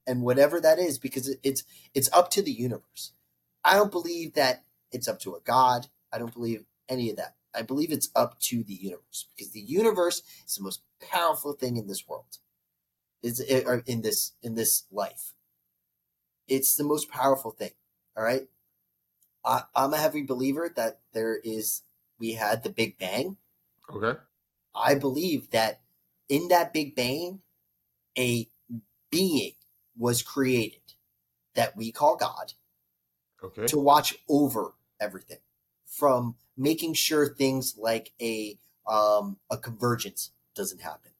And 0.06 0.22
whatever 0.22 0.60
that 0.62 0.80
is, 0.80 0.98
because 0.98 1.36
it's 1.44 1.64
it's 1.94 2.12
up 2.14 2.30
to 2.32 2.42
the 2.42 2.52
universe. 2.52 3.12
I 3.64 3.76
don't 3.76 3.92
believe 3.92 4.34
that 4.34 4.64
it's 4.92 5.08
up 5.08 5.20
to 5.22 5.36
a 5.36 5.42
god. 5.42 5.88
I 6.12 6.18
don't 6.18 6.34
believe 6.34 6.64
any 6.90 7.10
of 7.10 7.18
that. 7.18 7.36
I 7.56 7.64
believe 7.64 7.92
it's 7.92 8.10
up 8.16 8.40
to 8.42 8.64
the 8.64 8.74
universe 8.74 9.28
because 9.36 9.52
the 9.52 9.62
universe 9.62 10.22
is 10.46 10.56
the 10.56 10.64
most 10.64 10.82
powerful 11.12 11.54
thing 11.54 11.78
in 11.78 11.88
this 11.88 12.08
world. 12.08 12.38
Is 13.24 13.44
eh, 13.48 13.64
in 13.88 14.02
this 14.02 14.34
in 14.44 14.56
this 14.56 14.84
life. 14.92 15.34
It's 16.48 16.76
the 16.76 16.84
most 16.84 17.10
powerful 17.10 17.52
thing. 17.52 17.72
All 18.16 18.24
right. 18.24 18.48
I, 19.44 19.64
I'm 19.76 19.94
a 19.94 19.98
heavy 19.98 20.22
believer 20.22 20.72
that 20.76 21.00
there 21.14 21.36
is 21.44 21.82
we 22.20 22.34
had 22.34 22.64
the 22.64 22.70
Big 22.70 22.98
Bang. 23.00 23.38
Okay. 23.92 24.20
I 24.76 24.96
believe 24.96 25.50
that 25.50 25.82
in 26.30 26.50
that 26.50 26.74
Big 26.74 26.96
Bang, 26.96 27.42
a 28.18 28.48
being 29.10 29.54
was 29.98 30.22
created 30.22 30.82
that 31.56 31.76
we 31.76 31.92
call 31.92 32.18
God. 32.18 32.54
Okay. 33.44 33.66
To 33.66 33.80
watch 33.80 34.16
over 34.30 34.74
everything 35.00 35.40
from 35.88 36.36
making 36.56 36.94
sure 36.94 37.28
things 37.28 37.76
like 37.78 38.12
a 38.22 38.58
um, 38.88 39.38
a 39.50 39.58
convergence 39.58 40.32
doesn't 40.56 40.82
happen, 40.82 41.12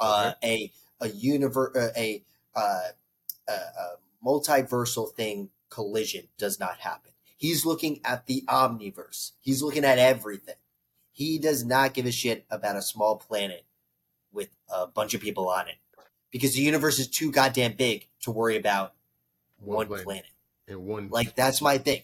uh, 0.00 0.32
a 0.42 0.72
a 1.00 1.08
universe, 1.08 1.76
uh, 1.76 1.90
a, 1.96 2.24
uh, 2.56 2.80
a, 3.48 3.52
a 3.52 3.96
multiversal 4.24 5.12
thing 5.14 5.50
collision 5.70 6.28
does 6.38 6.58
not 6.58 6.78
happen. 6.78 7.12
He's 7.36 7.64
looking 7.64 8.00
at 8.04 8.26
the 8.26 8.42
omniverse. 8.48 9.32
He's 9.40 9.62
looking 9.62 9.84
at 9.84 9.98
everything. 9.98 10.56
He 11.12 11.38
does 11.38 11.64
not 11.64 11.94
give 11.94 12.06
a 12.06 12.12
shit 12.12 12.44
about 12.50 12.76
a 12.76 12.82
small 12.82 13.16
planet 13.16 13.64
with 14.32 14.50
a 14.68 14.86
bunch 14.86 15.14
of 15.14 15.20
people 15.20 15.48
on 15.48 15.68
it 15.68 15.76
because 16.30 16.54
the 16.54 16.62
universe 16.62 16.98
is 16.98 17.08
too 17.08 17.30
goddamn 17.30 17.74
big 17.74 18.08
to 18.22 18.30
worry 18.30 18.56
about 18.56 18.94
one, 19.58 19.76
one 19.76 19.86
planet. 19.86 20.04
planet. 20.04 20.30
And 20.66 20.84
one 20.84 21.08
like 21.10 21.34
that's 21.34 21.62
my 21.62 21.78
thing. 21.78 22.02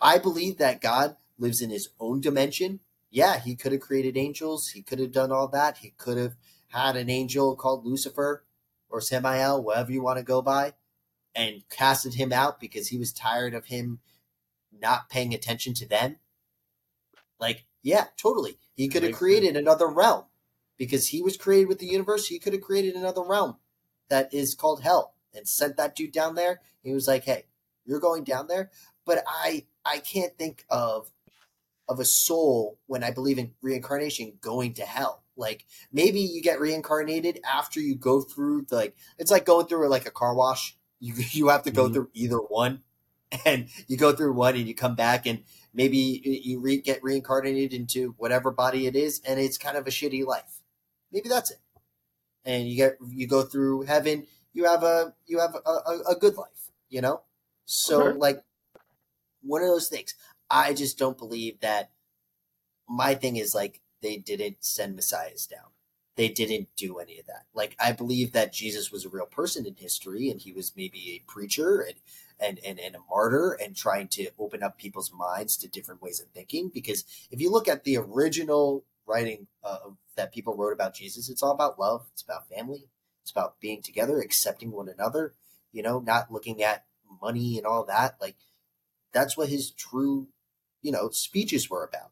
I 0.00 0.18
believe 0.18 0.58
that 0.58 0.80
God 0.80 1.16
lives 1.38 1.60
in 1.60 1.70
his 1.70 1.88
own 2.00 2.20
dimension. 2.20 2.80
Yeah, 3.10 3.38
he 3.38 3.56
could 3.56 3.72
have 3.72 3.80
created 3.80 4.16
angels. 4.16 4.68
He 4.68 4.82
could 4.82 4.98
have 4.98 5.12
done 5.12 5.32
all 5.32 5.48
that. 5.48 5.78
He 5.78 5.90
could 5.96 6.18
have 6.18 6.36
had 6.68 6.96
an 6.96 7.08
angel 7.08 7.56
called 7.56 7.86
Lucifer 7.86 8.44
or 8.90 9.00
Samael, 9.00 9.62
whatever 9.62 9.92
you 9.92 10.02
want 10.02 10.18
to 10.18 10.24
go 10.24 10.42
by, 10.42 10.74
and 11.34 11.62
casted 11.70 12.14
him 12.14 12.32
out 12.32 12.60
because 12.60 12.88
he 12.88 12.98
was 12.98 13.12
tired 13.12 13.54
of 13.54 13.66
him 13.66 14.00
not 14.72 15.08
paying 15.08 15.34
attention 15.34 15.74
to 15.74 15.88
them. 15.88 16.16
Like, 17.40 17.64
yeah, 17.82 18.06
totally. 18.16 18.58
He 18.74 18.88
could 18.88 19.02
have 19.02 19.12
created 19.12 19.54
sense. 19.54 19.58
another 19.58 19.88
realm 19.88 20.24
because 20.76 21.08
he 21.08 21.22
was 21.22 21.36
created 21.36 21.68
with 21.68 21.78
the 21.78 21.86
universe. 21.86 22.26
He 22.26 22.38
could 22.38 22.52
have 22.52 22.62
created 22.62 22.94
another 22.94 23.22
realm 23.22 23.56
that 24.08 24.32
is 24.32 24.54
called 24.54 24.82
hell 24.82 25.14
and 25.34 25.48
sent 25.48 25.76
that 25.76 25.94
dude 25.94 26.12
down 26.12 26.34
there. 26.34 26.60
He 26.82 26.92
was 26.92 27.08
like, 27.08 27.24
hey, 27.24 27.44
you're 27.84 28.00
going 28.00 28.24
down 28.24 28.46
there. 28.46 28.70
But 29.04 29.24
I 29.26 29.66
I 29.84 29.98
can't 29.98 30.36
think 30.36 30.64
of 30.68 31.10
of 31.88 32.00
a 32.00 32.04
soul 32.04 32.78
when 32.86 33.02
I 33.02 33.10
believe 33.10 33.38
in 33.38 33.52
reincarnation 33.62 34.34
going 34.40 34.74
to 34.74 34.82
hell. 34.82 35.24
Like 35.36 35.64
maybe 35.92 36.20
you 36.20 36.42
get 36.42 36.60
reincarnated 36.60 37.40
after 37.48 37.80
you 37.80 37.94
go 37.94 38.20
through 38.20 38.66
the, 38.68 38.76
like 38.76 38.96
it's 39.18 39.30
like 39.30 39.46
going 39.46 39.66
through 39.66 39.88
like 39.88 40.06
a 40.06 40.10
car 40.10 40.34
wash. 40.34 40.76
You 41.00 41.14
you 41.30 41.48
have 41.48 41.62
to 41.62 41.70
go 41.70 41.84
mm-hmm. 41.84 41.94
through 41.94 42.10
either 42.12 42.38
one, 42.38 42.82
and 43.46 43.68
you 43.86 43.96
go 43.96 44.12
through 44.12 44.32
one 44.34 44.56
and 44.56 44.66
you 44.66 44.74
come 44.74 44.96
back 44.96 45.26
and 45.26 45.42
maybe 45.72 46.20
you 46.44 46.60
re- 46.60 46.80
get 46.80 47.02
reincarnated 47.02 47.72
into 47.72 48.14
whatever 48.18 48.50
body 48.50 48.86
it 48.86 48.96
is, 48.96 49.20
and 49.26 49.38
it's 49.38 49.58
kind 49.58 49.76
of 49.76 49.86
a 49.86 49.90
shitty 49.90 50.26
life. 50.26 50.60
Maybe 51.12 51.28
that's 51.28 51.52
it. 51.52 51.60
And 52.44 52.68
you 52.68 52.76
get 52.76 52.96
you 53.08 53.26
go 53.26 53.42
through 53.42 53.82
heaven. 53.82 54.26
You 54.52 54.64
have 54.64 54.82
a 54.82 55.14
you 55.26 55.38
have 55.38 55.54
a, 55.54 55.70
a, 55.70 56.00
a 56.10 56.16
good 56.16 56.36
life. 56.36 56.70
You 56.88 57.00
know. 57.00 57.22
So 57.64 58.08
okay. 58.08 58.18
like 58.18 58.42
one 59.42 59.62
of 59.62 59.68
those 59.68 59.88
things. 59.88 60.14
I 60.50 60.74
just 60.74 60.98
don't 60.98 61.18
believe 61.18 61.60
that. 61.60 61.90
My 62.88 63.14
thing 63.14 63.36
is 63.36 63.54
like 63.54 63.80
they 64.02 64.16
didn't 64.16 64.58
send 64.60 64.96
messiahs 64.96 65.46
down. 65.46 65.70
They 66.16 66.28
didn't 66.28 66.68
do 66.76 66.98
any 66.98 67.18
of 67.20 67.26
that. 67.26 67.44
Like 67.54 67.76
I 67.78 67.92
believe 67.92 68.32
that 68.32 68.52
Jesus 68.52 68.90
was 68.90 69.04
a 69.04 69.08
real 69.08 69.26
person 69.26 69.66
in 69.66 69.76
history, 69.76 70.30
and 70.30 70.40
he 70.40 70.52
was 70.52 70.72
maybe 70.76 71.10
a 71.22 71.30
preacher 71.30 71.80
and 71.80 71.96
and 72.40 72.58
and, 72.64 72.80
and 72.80 72.96
a 72.96 73.00
martyr, 73.10 73.52
and 73.52 73.76
trying 73.76 74.08
to 74.08 74.30
open 74.38 74.62
up 74.62 74.78
people's 74.78 75.12
minds 75.12 75.56
to 75.58 75.68
different 75.68 76.02
ways 76.02 76.20
of 76.20 76.28
thinking. 76.28 76.70
Because 76.72 77.04
if 77.30 77.40
you 77.40 77.50
look 77.52 77.68
at 77.68 77.84
the 77.84 77.98
original 77.98 78.84
writing 79.06 79.46
uh, 79.62 79.90
that 80.16 80.32
people 80.32 80.56
wrote 80.56 80.72
about 80.72 80.94
Jesus, 80.94 81.28
it's 81.28 81.42
all 81.42 81.52
about 81.52 81.78
love. 81.78 82.06
It's 82.12 82.22
about 82.22 82.48
family. 82.48 82.88
It's 83.22 83.30
about 83.30 83.60
being 83.60 83.82
together, 83.82 84.20
accepting 84.20 84.72
one 84.72 84.88
another. 84.88 85.34
You 85.72 85.82
know, 85.82 86.00
not 86.00 86.32
looking 86.32 86.62
at 86.62 86.84
money 87.22 87.58
and 87.58 87.66
all 87.66 87.84
that. 87.84 88.16
Like 88.20 88.36
that's 89.12 89.36
what 89.36 89.48
his 89.48 89.70
true, 89.70 90.28
you 90.82 90.92
know, 90.92 91.10
speeches 91.10 91.68
were 91.68 91.84
about. 91.84 92.10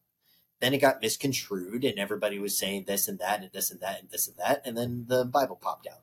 Then 0.60 0.72
it 0.72 0.78
got 0.78 1.02
misconstrued, 1.02 1.84
and 1.84 1.98
everybody 1.98 2.38
was 2.38 2.56
saying 2.56 2.84
this 2.86 3.08
and 3.08 3.18
that 3.18 3.42
and 3.42 3.50
this 3.52 3.70
and 3.70 3.80
that 3.80 4.00
and 4.00 4.10
this 4.10 4.26
and 4.26 4.36
that, 4.38 4.62
and 4.64 4.76
then 4.76 5.04
the 5.06 5.24
Bible 5.24 5.56
popped 5.60 5.86
out, 5.86 6.00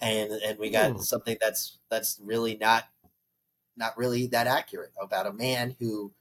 and 0.00 0.30
and 0.30 0.58
we 0.58 0.70
got 0.70 0.92
Ooh. 0.92 1.02
something 1.02 1.36
that's 1.40 1.78
that's 1.90 2.20
really 2.22 2.56
not 2.56 2.84
not 3.76 3.98
really 3.98 4.26
that 4.28 4.46
accurate 4.46 4.92
about 5.00 5.26
a 5.26 5.32
man 5.32 5.74
who 5.80 6.12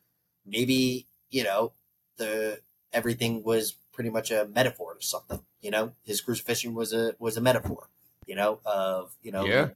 maybe 0.45 1.05
you 1.29 1.43
know 1.43 1.73
the 2.17 2.59
everything 2.91 3.43
was 3.43 3.75
pretty 3.93 4.09
much 4.09 4.31
a 4.31 4.47
metaphor 4.53 4.93
of 4.93 5.03
something. 5.03 5.41
You 5.61 5.71
know, 5.71 5.93
his 6.03 6.21
crucifixion 6.21 6.73
was 6.73 6.93
a 6.93 7.15
was 7.19 7.37
a 7.37 7.41
metaphor. 7.41 7.89
You 8.25 8.35
know, 8.35 8.59
of 8.65 9.15
you 9.21 9.31
know, 9.31 9.45
yeah, 9.45 9.69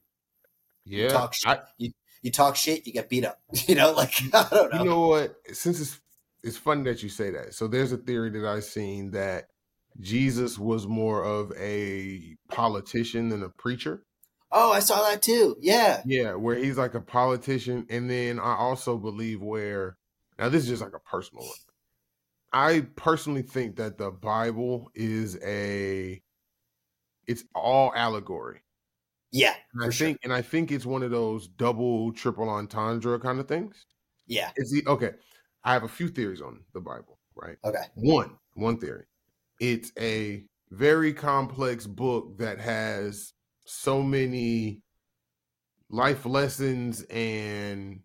yeah. 0.86 1.10
Talk 1.10 1.34
shit. 1.34 1.48
I, 1.48 1.60
you, 1.78 1.92
you 2.22 2.32
talk 2.32 2.56
shit, 2.56 2.86
you 2.86 2.94
get 2.94 3.10
beat 3.10 3.26
up. 3.26 3.40
You 3.68 3.76
know, 3.76 3.92
like 3.92 4.14
I 4.34 4.48
don't 4.52 4.74
know. 4.74 4.80
You 4.80 4.90
know 4.90 5.08
what? 5.08 5.36
Since 5.52 5.80
it's 5.80 6.00
it's 6.44 6.58
funny 6.58 6.84
that 6.84 7.04
you 7.04 7.10
say 7.10 7.32
that. 7.32 7.54
So 7.54 7.68
there's 7.68 7.92
a 7.92 7.98
theory 7.98 8.30
that 8.32 8.46
I've 8.46 8.64
seen 8.64 9.12
that 9.12 9.48
Jesus 10.00 10.58
was 10.58 10.88
more 10.88 11.24
of 11.24 11.52
a 11.58 12.36
politician 12.50 13.30
than 13.30 13.44
a 13.44 13.50
preacher. 13.50 14.04
Oh, 14.52 14.72
I 14.72 14.80
saw 14.80 15.02
that 15.10 15.22
too. 15.22 15.58
Yeah. 15.60 16.02
Yeah, 16.06 16.34
where 16.36 16.56
he's 16.56 16.78
like 16.78 16.96
a 16.96 17.02
politician. 17.02 17.86
And 17.90 18.10
then 18.10 18.40
I 18.40 18.56
also 18.56 18.98
believe 18.98 19.42
where 19.42 19.98
now 20.38 20.50
this 20.50 20.64
is 20.64 20.70
just 20.70 20.82
like 20.82 20.94
a 20.96 21.00
personal 21.00 21.44
one. 21.44 21.54
I 22.52 22.88
personally 22.96 23.44
think 23.44 23.76
that 23.76 23.98
the 23.98 24.10
Bible 24.10 24.90
is 24.96 25.38
a 25.44 26.22
it's 27.28 27.44
all 27.54 27.94
allegory. 27.96 28.62
Yeah, 29.32 29.54
and 29.76 29.84
I 29.84 29.92
think, 29.92 30.18
and 30.24 30.34
I 30.34 30.42
think 30.42 30.72
it's 30.72 30.86
one 30.86 31.04
of 31.04 31.12
those 31.12 31.48
double, 31.48 32.12
triple 32.14 32.50
entendre 32.50 33.20
kind 33.20 33.40
of 33.40 33.48
things. 33.48 33.86
Yeah, 34.26 34.50
it's 34.56 34.72
the 34.72 34.84
okay. 34.88 35.12
I 35.64 35.74
have 35.74 35.84
a 35.84 35.90
few 35.90 36.08
theories 36.08 36.42
on 36.42 36.62
the 36.74 36.82
Bible. 36.82 37.20
Right. 37.36 37.58
Okay. 37.64 37.84
One, 37.96 38.38
one 38.54 38.78
theory. 38.80 39.06
It's 39.60 39.92
a 40.00 40.44
very 40.72 41.14
complex 41.14 41.88
book 41.88 42.38
that 42.38 42.60
has 42.60 43.34
so 43.66 44.02
many 44.02 44.82
life 45.90 46.26
lessons 46.26 47.04
and 47.10 48.02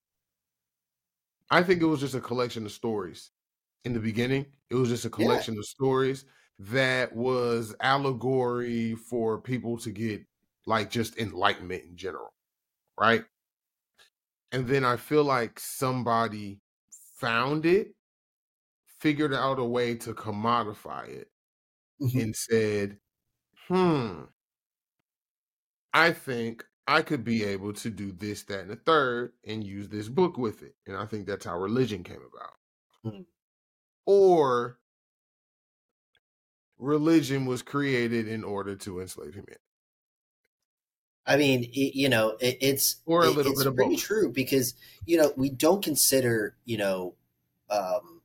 I 1.51 1.63
think 1.63 1.83
it 1.83 1.87
was 1.87 2.01
just 2.01 2.15
a 2.15 2.21
collection 2.21 2.65
of 2.65 2.73
stories 2.73 3.31
in 3.85 3.93
the 3.93 4.01
beginning. 4.01 4.47
It 4.71 4.75
was 4.75 4.89
just 4.89 5.05
a 5.05 5.11
collection 5.11 5.55
yeah. 5.55 5.61
of 5.61 5.67
stories 5.67 6.25
that 6.59 7.15
was 7.15 7.75
allegory 7.81 8.95
for 8.95 9.41
people 9.41 9.77
to 9.79 9.91
get 9.91 10.25
like 10.67 10.91
just 10.91 11.19
enlightenment 11.19 11.85
in 11.85 11.97
general, 11.97 12.33
right? 12.99 13.25
And 14.53 14.67
then 14.67 14.85
I 14.85 14.97
feel 14.97 15.25
like 15.25 15.61
somebody 15.61 16.61
found 17.15 17.67
it, 17.67 17.95
figured 18.99 19.35
out 19.35 19.59
a 19.59 19.65
way 19.65 19.95
to 19.97 20.15
commodify 20.15 21.09
it, 21.09 21.29
mm-hmm. 22.01 22.19
and 22.19 22.37
said, 22.37 22.99
hmm, 23.69 24.23
I 25.93 26.13
think 26.13 26.65
I 26.87 27.03
could 27.03 27.25
be 27.25 27.45
able 27.45 27.73
to 27.75 27.91
do 27.91 28.13
this, 28.13 28.43
that, 28.45 28.61
and 28.61 28.71
the 28.71 28.77
third 28.77 29.33
and 29.47 29.65
use 29.65 29.89
this 29.89 30.09
book 30.09 30.37
with 30.37 30.63
it. 30.63 30.75
And 30.87 30.97
I 30.97 31.07
think 31.07 31.27
that's 31.27 31.47
how 31.47 31.59
religion 31.59 32.03
came 32.03 32.17
about. 32.17 33.13
Mm-hmm. 33.13 33.23
Or 34.07 34.79
religion 36.79 37.47
was 37.47 37.63
created 37.63 38.29
in 38.29 38.45
order 38.45 38.77
to 38.77 39.01
enslave 39.01 39.35
humanity. 39.35 39.64
I 41.27 41.37
mean, 41.37 41.65
it, 41.65 41.95
you 41.97 42.09
know, 42.09 42.37
it, 42.41 42.59
it's 42.61 42.97
or 43.07 43.27
a 43.27 43.31
little 43.31 43.53
it's 43.53 43.59
bit 43.59 43.67
of 43.67 43.77
pretty 43.77 43.97
both. 43.97 44.01
true 44.01 44.31
because 44.31 44.75
you 45.07 45.17
know 45.17 45.33
we 45.37 45.51
don't 45.51 45.83
consider 45.83 46.57
you 46.65 46.79
know, 46.79 47.15
um, 47.71 48.21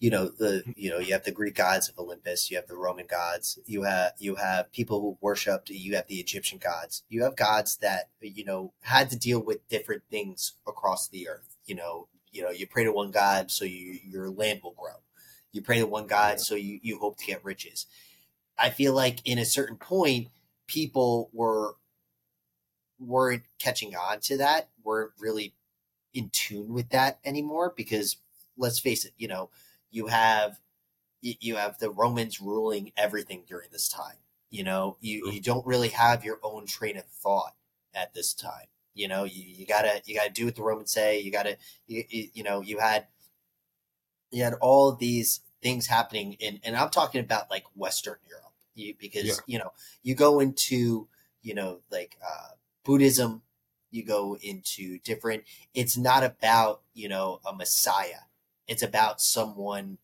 you 0.00 0.10
know 0.10 0.28
the 0.28 0.62
you 0.76 0.90
know 0.90 0.98
you 0.98 1.12
have 1.12 1.24
the 1.24 1.32
Greek 1.32 1.56
gods 1.56 1.88
of 1.88 1.98
Olympus, 1.98 2.50
you 2.50 2.56
have 2.56 2.68
the 2.68 2.76
Roman 2.76 3.06
gods, 3.06 3.58
you 3.66 3.82
have 3.82 4.12
you 4.18 4.36
have 4.36 4.70
people 4.72 5.00
who 5.00 5.18
worshipped, 5.20 5.70
you 5.70 5.96
have 5.96 6.06
the 6.06 6.16
Egyptian 6.20 6.58
gods, 6.58 7.02
you 7.08 7.24
have 7.24 7.34
gods 7.36 7.76
that 7.78 8.08
you 8.20 8.44
know 8.44 8.72
had 8.82 9.10
to 9.10 9.18
deal 9.18 9.40
with 9.40 9.66
different 9.68 10.02
things 10.10 10.52
across 10.66 11.08
the 11.08 11.28
earth. 11.28 11.56
You 11.66 11.74
know, 11.74 12.08
you 12.32 12.42
know 12.42 12.50
you 12.50 12.66
pray 12.66 12.84
to 12.84 12.92
one 12.92 13.10
god 13.10 13.50
so 13.50 13.64
you, 13.64 13.98
your 14.06 14.30
land 14.30 14.60
will 14.62 14.72
grow 14.78 14.94
you 15.52 15.62
pray 15.62 15.78
to 15.78 15.86
one 15.86 16.06
god 16.06 16.32
Yeah. 16.32 16.36
so 16.38 16.54
you, 16.54 16.78
you 16.82 16.98
hope 16.98 17.16
to 17.18 17.26
get 17.26 17.44
riches 17.44 17.86
i 18.58 18.70
feel 18.70 18.94
like 18.94 19.20
in 19.26 19.38
a 19.38 19.44
certain 19.44 19.76
point 19.76 20.28
people 20.68 21.30
were 21.32 21.74
weren't 23.00 23.42
catching 23.58 23.96
on 23.96 24.20
to 24.20 24.36
that 24.36 24.68
weren't 24.84 25.12
really 25.18 25.54
in 26.14 26.30
tune 26.30 26.72
with 26.72 26.88
that 26.90 27.18
anymore 27.24 27.72
because 27.76 28.16
let's 28.56 28.78
face 28.78 29.04
it 29.04 29.12
you 29.16 29.28
know 29.28 29.50
you 29.90 30.06
have 30.06 30.60
you 31.20 31.56
have 31.56 31.78
the 31.78 31.90
romans 31.90 32.40
ruling 32.40 32.92
everything 32.96 33.42
during 33.48 33.68
this 33.72 33.88
time 33.88 34.16
you 34.50 34.64
know? 34.64 34.96
You, 35.00 35.30
you 35.30 35.42
don't 35.42 35.66
really 35.66 35.90
have 35.90 36.24
your 36.24 36.38
own 36.42 36.66
train 36.66 36.96
of 36.96 37.04
thought 37.04 37.54
at 37.94 38.14
this 38.14 38.34
time 38.34 38.66
you 38.94 39.08
know? 39.08 39.24
You, 39.24 39.42
you 39.44 39.66
gotta 39.66 40.02
you 40.04 40.14
gotta 40.16 40.30
do 40.30 40.46
what 40.46 40.56
the 40.56 40.62
romans 40.62 40.90
say 40.90 41.20
you 41.20 41.30
gotta 41.30 41.56
you, 41.86 42.04
you, 42.08 42.28
you 42.34 42.42
know 42.42 42.60
you 42.60 42.78
had 42.78 43.06
you 44.30 44.42
had 44.42 44.54
all 44.54 44.92
these 44.92 45.40
things 45.62 45.86
happening 45.86 46.34
in 46.34 46.60
and 46.64 46.76
i'm 46.76 46.90
talking 46.90 47.20
about 47.20 47.50
like 47.50 47.64
western 47.74 48.16
europe 48.28 48.47
you, 48.78 48.94
because 48.98 49.24
Yeah. 49.26 49.34
you 49.46 49.58
know 49.58 49.72
you 50.02 50.14
go 50.14 50.40
into 50.40 51.08
you 51.42 51.54
know 51.54 51.80
like 51.90 52.16
uh 52.26 52.50
buddhism 52.84 53.42
you 53.90 54.04
go 54.04 54.36
into 54.42 54.98
different 54.98 55.44
it's 55.74 55.96
not 55.96 56.22
about 56.24 56.82
you 56.94 57.08
know 57.08 57.40
a 57.46 57.54
messiah. 57.54 58.22
It's 58.66 58.82
about 58.82 59.20
someone 59.20 59.98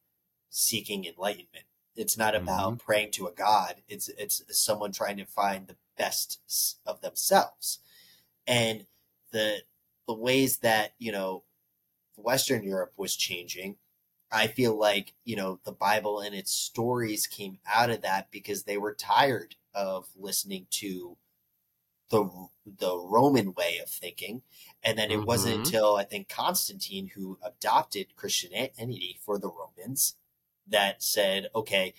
seeking 0.49 1.05
enlightenment. 1.05 1.67
It's 1.97 2.17
not 2.17 2.35
about 2.35 2.79
praying 2.79 3.11
to 3.13 3.27
a 3.27 3.33
god. 3.33 3.83
It's 3.89 4.09
it's 4.09 4.43
someone 4.51 4.93
trying 4.93 5.19
to 5.19 5.27
find 5.27 5.67
the 5.67 5.77
best 5.99 6.41
of 6.87 7.01
themselves. 7.03 7.79
And 8.47 8.87
the 9.33 9.63
the 10.07 10.15
ways 10.15 10.59
that 10.59 10.95
you 10.99 11.13
know 11.13 11.43
western 12.17 12.63
europe 12.63 12.93
was 12.97 13.17
changing 13.17 13.77
i 14.35 14.49
feel 14.49 14.77
like 14.79 15.15
you 15.25 15.37
know 15.37 15.61
the 15.65 15.73
bible 15.73 16.21
and 16.21 16.35
its 16.35 16.53
stories 16.53 17.27
came 17.29 17.59
out 17.73 17.91
of 17.91 18.03
that 18.03 18.31
because 18.33 18.65
they 18.65 18.79
were 18.79 18.95
tired 18.95 19.57
of 19.75 20.09
listening 20.17 20.67
to 20.71 21.17
the 22.11 22.49
the 22.67 22.99
roman 22.99 23.55
way 23.55 23.79
of 23.79 23.89
thinking 23.89 24.43
and 24.83 24.99
then 24.99 25.11
it 25.11 25.27
wasn't 25.27 25.55
Mhm. 25.55 25.59
until 25.59 25.97
i 25.97 26.05
think 26.05 26.29
constantine 26.29 27.09
who 27.09 27.39
adopted 27.43 28.17
christianity 28.17 29.19
for 29.23 29.39
the 29.39 29.51
romans 29.51 30.17
that 30.69 31.03
said 31.03 31.49
okay 31.55 31.95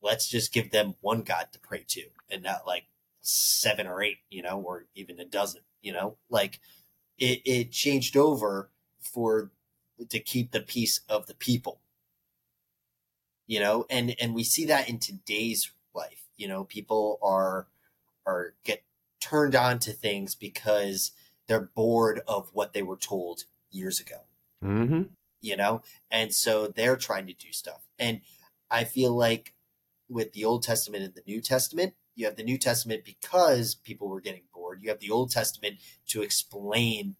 let's 0.00 0.28
just 0.28 0.52
give 0.52 0.70
them 0.70 0.94
one 1.00 1.22
god 1.22 1.48
to 1.52 1.58
pray 1.58 1.84
to 1.86 2.04
and 2.30 2.42
not 2.42 2.66
like 2.66 2.84
seven 3.20 3.86
or 3.86 4.02
eight 4.02 4.18
you 4.30 4.42
know 4.42 4.60
or 4.60 4.86
even 4.94 5.18
a 5.18 5.24
dozen 5.24 5.62
you 5.82 5.92
know 5.92 6.16
like 6.30 6.60
it, 7.18 7.42
it 7.44 7.72
changed 7.72 8.16
over 8.16 8.70
for 9.00 9.50
to 10.08 10.20
keep 10.20 10.50
the 10.50 10.60
peace 10.60 11.00
of 11.08 11.26
the 11.26 11.34
people. 11.34 11.80
You 13.46 13.60
know 13.60 13.86
and 13.88 14.14
and 14.20 14.34
we 14.34 14.44
see 14.44 14.66
that 14.66 14.88
in 14.88 14.98
today's 14.98 15.70
life. 15.94 16.26
You 16.36 16.48
know 16.48 16.64
people 16.64 17.18
are 17.22 17.66
are 18.26 18.54
get 18.64 18.82
turned 19.20 19.54
on 19.54 19.78
to 19.80 19.92
things 19.92 20.34
because 20.34 21.12
they're 21.46 21.70
bored 21.74 22.20
of 22.28 22.50
what 22.52 22.72
they 22.72 22.82
were 22.82 22.96
told 22.96 23.44
years 23.70 24.00
ago. 24.00 24.16
Mm-hmm. 24.64 25.02
you 25.40 25.56
know 25.56 25.82
and 26.10 26.34
so 26.34 26.66
they're 26.66 26.96
trying 26.96 27.28
to 27.28 27.32
do 27.32 27.52
stuff. 27.52 27.86
And 27.98 28.20
i 28.70 28.82
feel 28.84 29.12
like 29.12 29.54
with 30.08 30.32
the 30.32 30.44
old 30.44 30.64
testament 30.64 31.04
and 31.04 31.14
the 31.14 31.22
new 31.26 31.40
testament 31.40 31.94
you 32.18 32.26
have 32.26 32.34
the 32.34 32.42
new 32.42 32.58
testament 32.58 33.04
because 33.04 33.76
people 33.76 34.08
were 34.08 34.20
getting 34.20 34.42
bored. 34.52 34.80
You 34.82 34.88
have 34.88 34.98
the 34.98 35.10
old 35.10 35.30
testament 35.30 35.76
to 36.08 36.20
explain 36.20 37.14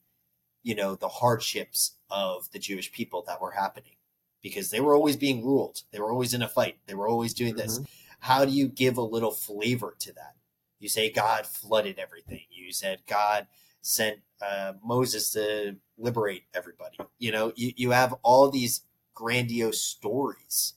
you 0.63 0.75
know 0.75 0.95
the 0.95 1.09
hardships 1.09 1.95
of 2.11 2.51
the 2.53 2.59
jewish 2.59 2.93
people 2.93 3.23
that 3.27 3.41
were 3.41 3.53
happening 3.53 3.95
because 4.43 4.71
they 4.71 4.81
were 4.81 4.95
always 4.95 5.17
being 5.17 5.45
ruled. 5.45 5.83
They 5.91 5.99
were 5.99 6.11
always 6.11 6.35
in 6.35 6.43
a 6.43 6.49
fight. 6.49 6.79
They 6.87 6.95
were 6.95 7.09
always 7.09 7.35
doing 7.35 7.57
this. 7.57 7.81
How 8.21 8.45
do 8.45 8.53
you 8.53 8.69
give 8.69 8.97
a 8.97 9.03
little 9.03 9.31
flavor 9.31 9.95
to 10.01 10.13
that? 10.15 10.35
You 10.79 10.89
say 10.89 11.11
god 11.11 11.47
flooded 11.47 11.99
everything. 11.99 12.43
You 12.51 12.73
said 12.73 13.01
god 13.07 13.47
sent 13.81 14.19
uh, 14.43 14.75
moses 14.85 15.31
to 15.33 15.77
liberate 15.97 16.45
everybody. 16.55 16.99
You 17.19 17.33
know 17.33 17.53
you, 17.57 17.73
you 17.77 17.91
have 17.91 18.15
all 18.23 18.51
these 18.51 18.83
grandiose 19.15 19.81
stories. 19.81 20.75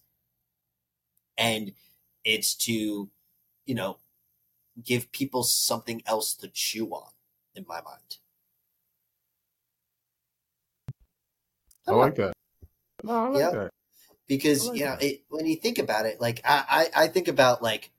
And 1.37 1.73
it's 2.23 2.55
to 2.55 3.09
you 3.65 3.75
know 3.75 3.97
give 4.83 5.11
people 5.11 5.43
something 5.43 6.01
else 6.05 6.33
to 6.35 6.47
chew 6.47 6.87
on 6.89 7.11
in 7.55 7.65
my 7.67 7.81
mind 7.81 8.17
I 11.87 11.91
like 11.93 12.15
that. 12.15 12.33
No, 13.03 13.13
I 13.13 13.27
like 13.27 13.43
Yeah. 13.43 13.59
that. 13.59 13.71
because 14.27 14.67
like 14.67 14.79
you 14.79 14.85
know 14.85 14.97
it, 14.99 15.23
when 15.29 15.45
you 15.45 15.55
think 15.55 15.77
about 15.79 16.05
it 16.05 16.21
like 16.21 16.39
I, 16.45 16.89
I 16.95 17.03
i 17.03 17.07
think 17.07 17.27
about 17.27 17.61
like 17.61 17.91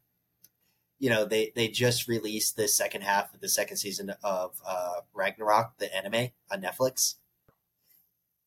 you 0.99 1.11
know 1.11 1.25
they 1.25 1.53
they 1.55 1.69
just 1.69 2.09
released 2.09 2.57
the 2.57 2.69
second 2.69 3.03
half 3.03 3.35
of 3.35 3.41
the 3.41 3.49
second 3.49 3.77
season 3.79 4.15
of 4.23 4.61
uh 4.67 5.01
ragnarok 5.13 5.79
the 5.79 5.95
anime 5.95 6.31
on 6.51 6.63
netflix 6.63 7.17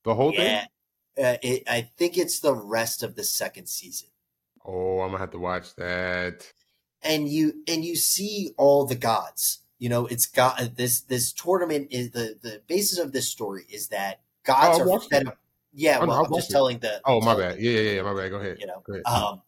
The 0.04 0.16
whole 0.16 0.32
yeah 0.32 0.66
thing. 1.18 1.26
uh, 1.26 1.38
it, 1.44 1.64
i 1.68 1.82
think 1.98 2.18
it's 2.18 2.40
the 2.40 2.56
rest 2.56 3.04
of 3.04 3.16
the 3.16 3.24
second 3.24 3.68
season 3.68 4.10
Oh, 4.68 5.02
I'm 5.02 5.10
gonna 5.10 5.20
have 5.20 5.32
to 5.32 5.40
watch 5.40 5.76
that. 5.76 6.52
and 7.04 7.30
you 7.30 7.62
and 7.68 7.86
you 7.86 7.96
see 7.96 8.52
all 8.58 8.86
the 8.86 8.96
gods 8.96 9.60
you 9.78 9.90
know 9.90 10.06
it's 10.08 10.26
got 10.26 10.76
this 10.76 11.02
this 11.02 11.32
tournament 11.34 11.88
is 11.92 12.12
the 12.12 12.38
the 12.42 12.62
basis 12.68 12.98
of 12.98 13.12
this 13.12 13.30
story 13.30 13.66
is 13.70 13.90
that 13.90 14.22
gods 14.46 14.80
Oh, 14.80 14.92
I 14.92 14.96
are 14.96 15.00
fed 15.02 15.28
up 15.28 15.38
yeah 15.74 16.00
Oh, 16.02 16.06
well 16.08 16.24
I 16.24 16.28
i'm 16.28 16.34
just 16.34 16.50
it. 16.50 16.54
telling 16.54 16.80
the 16.80 17.02
Oh, 17.06 17.20
my 17.22 17.36
bad. 17.36 17.60
Yeah, 17.60 17.80
yeah, 17.80 17.92
yeah. 17.94 18.02
My 18.04 18.14
bad. 18.16 18.30
Go 18.32 18.38
ahead. 18.38 18.58
you 18.60 18.68
know 18.68 18.84
ahead. 18.90 19.04
um 19.06 19.42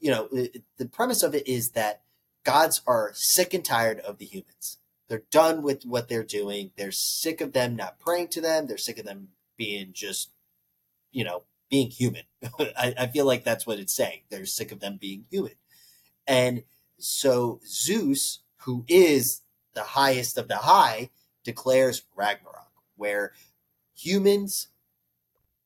you 0.00 0.10
know 0.10 0.28
it- 0.32 0.62
the 0.76 0.86
premise 0.86 1.22
of 1.22 1.34
it 1.34 1.46
is 1.48 1.70
that 1.70 2.02
gods 2.44 2.82
are 2.86 3.10
sick 3.14 3.54
and 3.54 3.64
tired 3.64 4.00
of 4.00 4.18
the 4.18 4.24
humans 4.26 4.78
they're 5.08 5.22
done 5.30 5.62
with 5.62 5.84
what 5.84 6.08
they're 6.08 6.22
doing 6.24 6.70
they're 6.76 6.92
sick 6.92 7.40
of 7.40 7.52
them 7.52 7.74
not 7.76 7.98
praying 7.98 8.28
to 8.28 8.40
them 8.40 8.66
they're 8.66 8.76
sick 8.78 8.98
of 8.98 9.04
them 9.06 9.28
being 9.56 9.90
just 9.92 10.30
you 11.12 11.24
know 11.24 11.42
being 11.70 11.88
human 11.90 12.22
I, 12.58 12.94
I 12.98 13.06
feel 13.08 13.24
like 13.24 13.42
that's 13.44 13.66
what 13.66 13.78
it's 13.78 13.94
saying 13.94 14.20
they're 14.30 14.46
sick 14.46 14.70
of 14.72 14.80
them 14.80 14.98
being 15.00 15.24
human 15.30 15.54
and 16.26 16.62
so 16.98 17.60
zeus 17.66 18.40
who 18.58 18.84
is 18.88 19.42
the 19.74 19.82
highest 19.82 20.38
of 20.38 20.48
the 20.48 20.56
high 20.58 21.10
declares 21.44 22.02
ragnarok 22.14 22.70
where 22.96 23.32
humans 23.96 24.68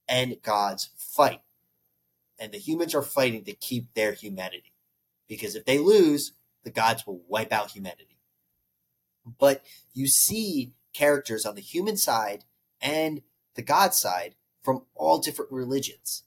and 0.09 0.41
gods 0.43 0.91
fight. 0.97 1.43
And 2.39 2.53
the 2.53 2.59
humans 2.59 2.95
are 2.95 3.03
fighting 3.03 3.45
to 3.45 3.53
keep 3.53 3.93
their 3.95 4.13
humanity. 4.13 4.73
Because 5.29 5.55
if 5.55 5.65
they 5.67 5.79
lose 5.79 6.33
the 6.65 6.71
gods 6.71 7.07
will 7.07 7.23
wipe 7.29 7.53
out 7.53 7.71
humanity. 7.71 8.19
But 9.39 9.65
you 9.95 10.07
see 10.07 10.73
characters 10.93 11.47
on 11.47 11.55
the 11.55 11.61
human 11.61 11.97
side 11.97 12.45
and 12.81 13.23
the 13.55 13.63
god 13.63 13.95
side 13.95 14.35
from 14.63 14.83
all 14.95 15.19
different 15.19 15.53
religions. 15.53 16.25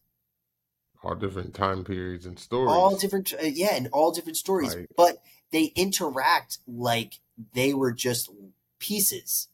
All 1.03 1.15
different 1.15 1.53
time 1.53 1.83
periods 1.83 2.25
and 2.25 2.39
stories. 2.39 2.71
all 2.71 2.95
different 2.95 3.33
uh, 3.33 3.45
yeah 3.45 3.75
and 3.75 3.89
all 3.91 4.11
different 4.11 4.37
stories. 4.37 4.75
Right. 4.75 4.87
but 4.95 5.21
they 5.51 5.65
interact 5.75 6.59
like 6.65 7.19
they 7.53 7.73
were 7.73 7.91
just 7.91 8.29
pieces 8.79 9.49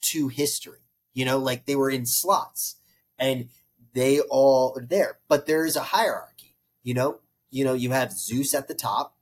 to 0.00 0.28
history 0.28 0.87
you 1.18 1.24
know 1.24 1.38
like 1.38 1.66
they 1.66 1.74
were 1.74 1.90
in 1.90 2.06
slots 2.06 2.76
and 3.18 3.48
they 3.92 4.20
all 4.20 4.74
are 4.76 4.86
there 4.86 5.18
but 5.28 5.46
there 5.46 5.64
is 5.66 5.74
a 5.76 5.86
hierarchy 5.94 6.54
you 6.82 6.94
know 6.94 7.18
you 7.50 7.64
know 7.64 7.74
you 7.74 7.90
have 7.90 8.12
zeus 8.12 8.54
at 8.54 8.68
the 8.68 8.74
top 8.74 9.16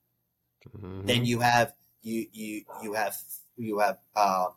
Mhm. 0.76 1.06
then 1.06 1.24
you 1.24 1.40
have 1.40 1.72
you 2.02 2.26
you 2.32 2.64
you 2.82 2.92
have 2.92 3.16
you 3.56 3.78
have 3.78 3.98
um 4.14 4.48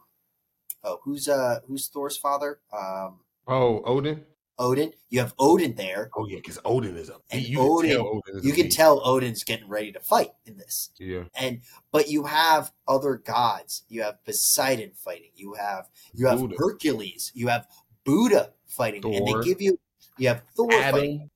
oh 0.84 1.00
who's 1.04 1.28
uh 1.30 1.60
who's 1.68 1.88
thor's 1.88 2.18
father 2.18 2.60
um 2.74 3.20
oh, 3.48 3.82
Odin. 3.86 4.26
Odin 4.60 4.92
you 5.10 5.20
have 5.20 5.34
odin 5.40 5.74
there 5.76 6.10
Oh 6.16 6.28
yeah, 6.28 6.36
because 6.38 6.60
Odin 6.66 6.96
is 6.98 7.10
a. 7.10 7.16
And 7.32 7.42
you 7.48 7.60
Odin- 7.62 7.92
can 7.92 7.98
tell 7.98 8.08
Odin 8.28 8.44
you 8.44 8.54
can 8.54 8.64
beast. 8.66 8.78
tell 8.78 9.02
odin's 9.08 9.44
getting 9.44 9.68
ready 9.70 9.92
to 9.94 10.00
fight 10.00 10.32
in 10.46 10.58
this 10.58 10.92
Yeah. 11.00 11.24
and 11.36 11.62
but 11.92 12.10
you 12.10 12.26
have 12.26 12.72
other 12.88 13.16
gods 13.16 13.84
you 13.90 14.04
have 14.04 14.24
poseidon 14.26 14.92
fighting 14.96 15.32
you 15.36 15.54
have 15.54 15.88
you 16.14 16.28
have 16.28 16.40
Buddha. 16.40 16.56
hercules 16.58 17.32
you 17.34 17.48
have 17.48 17.68
buddha 18.04 18.52
fighting 18.68 19.04
and 19.06 19.26
they 19.26 19.34
give 19.44 19.62
you 19.62 19.80
you 20.18 20.28
have 20.28 20.44
thor 20.56 20.70
fighting 20.72 21.30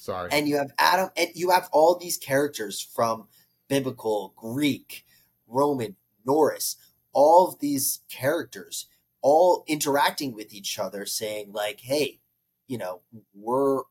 Sorry. 0.00 0.28
and 0.32 0.46
you 0.48 0.56
have 0.56 0.70
adam 0.78 1.10
and 1.16 1.28
you 1.34 1.50
have 1.50 1.68
all 1.72 1.96
these 1.98 2.16
characters 2.16 2.80
from 2.80 3.26
biblical 3.68 4.32
greek 4.36 5.04
roman 5.48 5.96
norse 6.24 6.76
all 7.12 7.48
of 7.48 7.58
these 7.60 8.00
characters 8.08 8.86
all 9.22 9.64
interacting 9.66 10.32
with 10.32 10.54
each 10.54 10.78
other 10.78 11.04
saying 11.06 11.50
like 11.52 11.80
hey 11.80 12.20
you 12.66 12.78
know 12.78 13.00
we're 13.34 13.82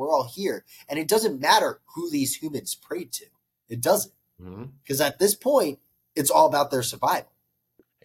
we're 0.00 0.10
all 0.10 0.24
here. 0.24 0.64
And 0.88 0.98
it 0.98 1.08
doesn't 1.08 1.40
matter 1.40 1.80
who 1.94 2.10
these 2.10 2.36
humans 2.36 2.74
prayed 2.74 3.12
to. 3.12 3.26
It 3.68 3.80
doesn't. 3.80 4.14
Mm-hmm. 4.40 4.64
Because 4.82 5.00
at 5.00 5.18
this 5.18 5.34
point 5.34 5.78
it's 6.16 6.30
all 6.30 6.46
about 6.46 6.70
their 6.70 6.82
survival. 6.82 7.30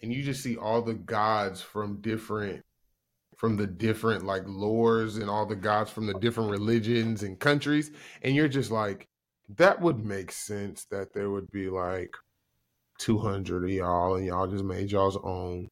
And 0.02 0.12
you 0.12 0.22
just 0.22 0.42
see 0.42 0.56
all 0.56 0.82
the 0.82 0.94
gods 0.94 1.62
from 1.62 2.00
different 2.00 2.64
from 3.36 3.56
the 3.56 3.66
different 3.66 4.24
like 4.24 4.44
lores 4.44 5.20
and 5.20 5.28
all 5.28 5.44
the 5.44 5.56
gods 5.56 5.90
from 5.90 6.06
the 6.06 6.14
different 6.14 6.50
religions 6.50 7.22
and 7.22 7.38
countries. 7.38 7.90
And 8.22 8.34
you're 8.34 8.48
just 8.48 8.70
like 8.70 9.08
that 9.56 9.80
would 9.80 10.04
make 10.04 10.32
sense 10.32 10.84
that 10.90 11.14
there 11.14 11.30
would 11.30 11.50
be 11.50 11.68
like 11.70 12.14
200 12.98 13.64
of 13.64 13.70
y'all 13.70 14.16
and 14.16 14.26
y'all 14.26 14.46
just 14.46 14.64
made 14.64 14.90
y'all's 14.90 15.18
own 15.22 15.68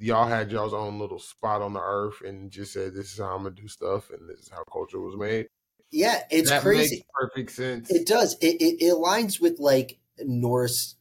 y'all 0.00 0.26
had 0.28 0.50
y'all's 0.52 0.74
own 0.74 0.98
little 0.98 1.18
spot 1.18 1.62
on 1.62 1.72
the 1.72 1.80
earth 1.80 2.20
and 2.22 2.50
just 2.50 2.72
said 2.72 2.94
this 2.94 3.12
is 3.12 3.18
how 3.18 3.34
i'm 3.36 3.42
gonna 3.44 3.54
do 3.54 3.68
stuff 3.68 4.10
and 4.10 4.28
this 4.28 4.40
is 4.40 4.48
how 4.48 4.62
culture 4.64 5.00
was 5.00 5.16
made 5.16 5.46
Yeah, 5.90 6.24
it's 6.30 6.50
that 6.50 6.62
crazy. 6.62 6.96
makes 6.96 7.02
perfect 7.14 7.50
sense 7.52 7.90
It 7.90 8.06
does. 8.06 8.36
It, 8.40 8.60
it, 8.62 8.82
it 8.84 8.92
aligns 8.94 9.40
with 9.40 9.60
like 9.60 9.98
Norse 10.18 10.96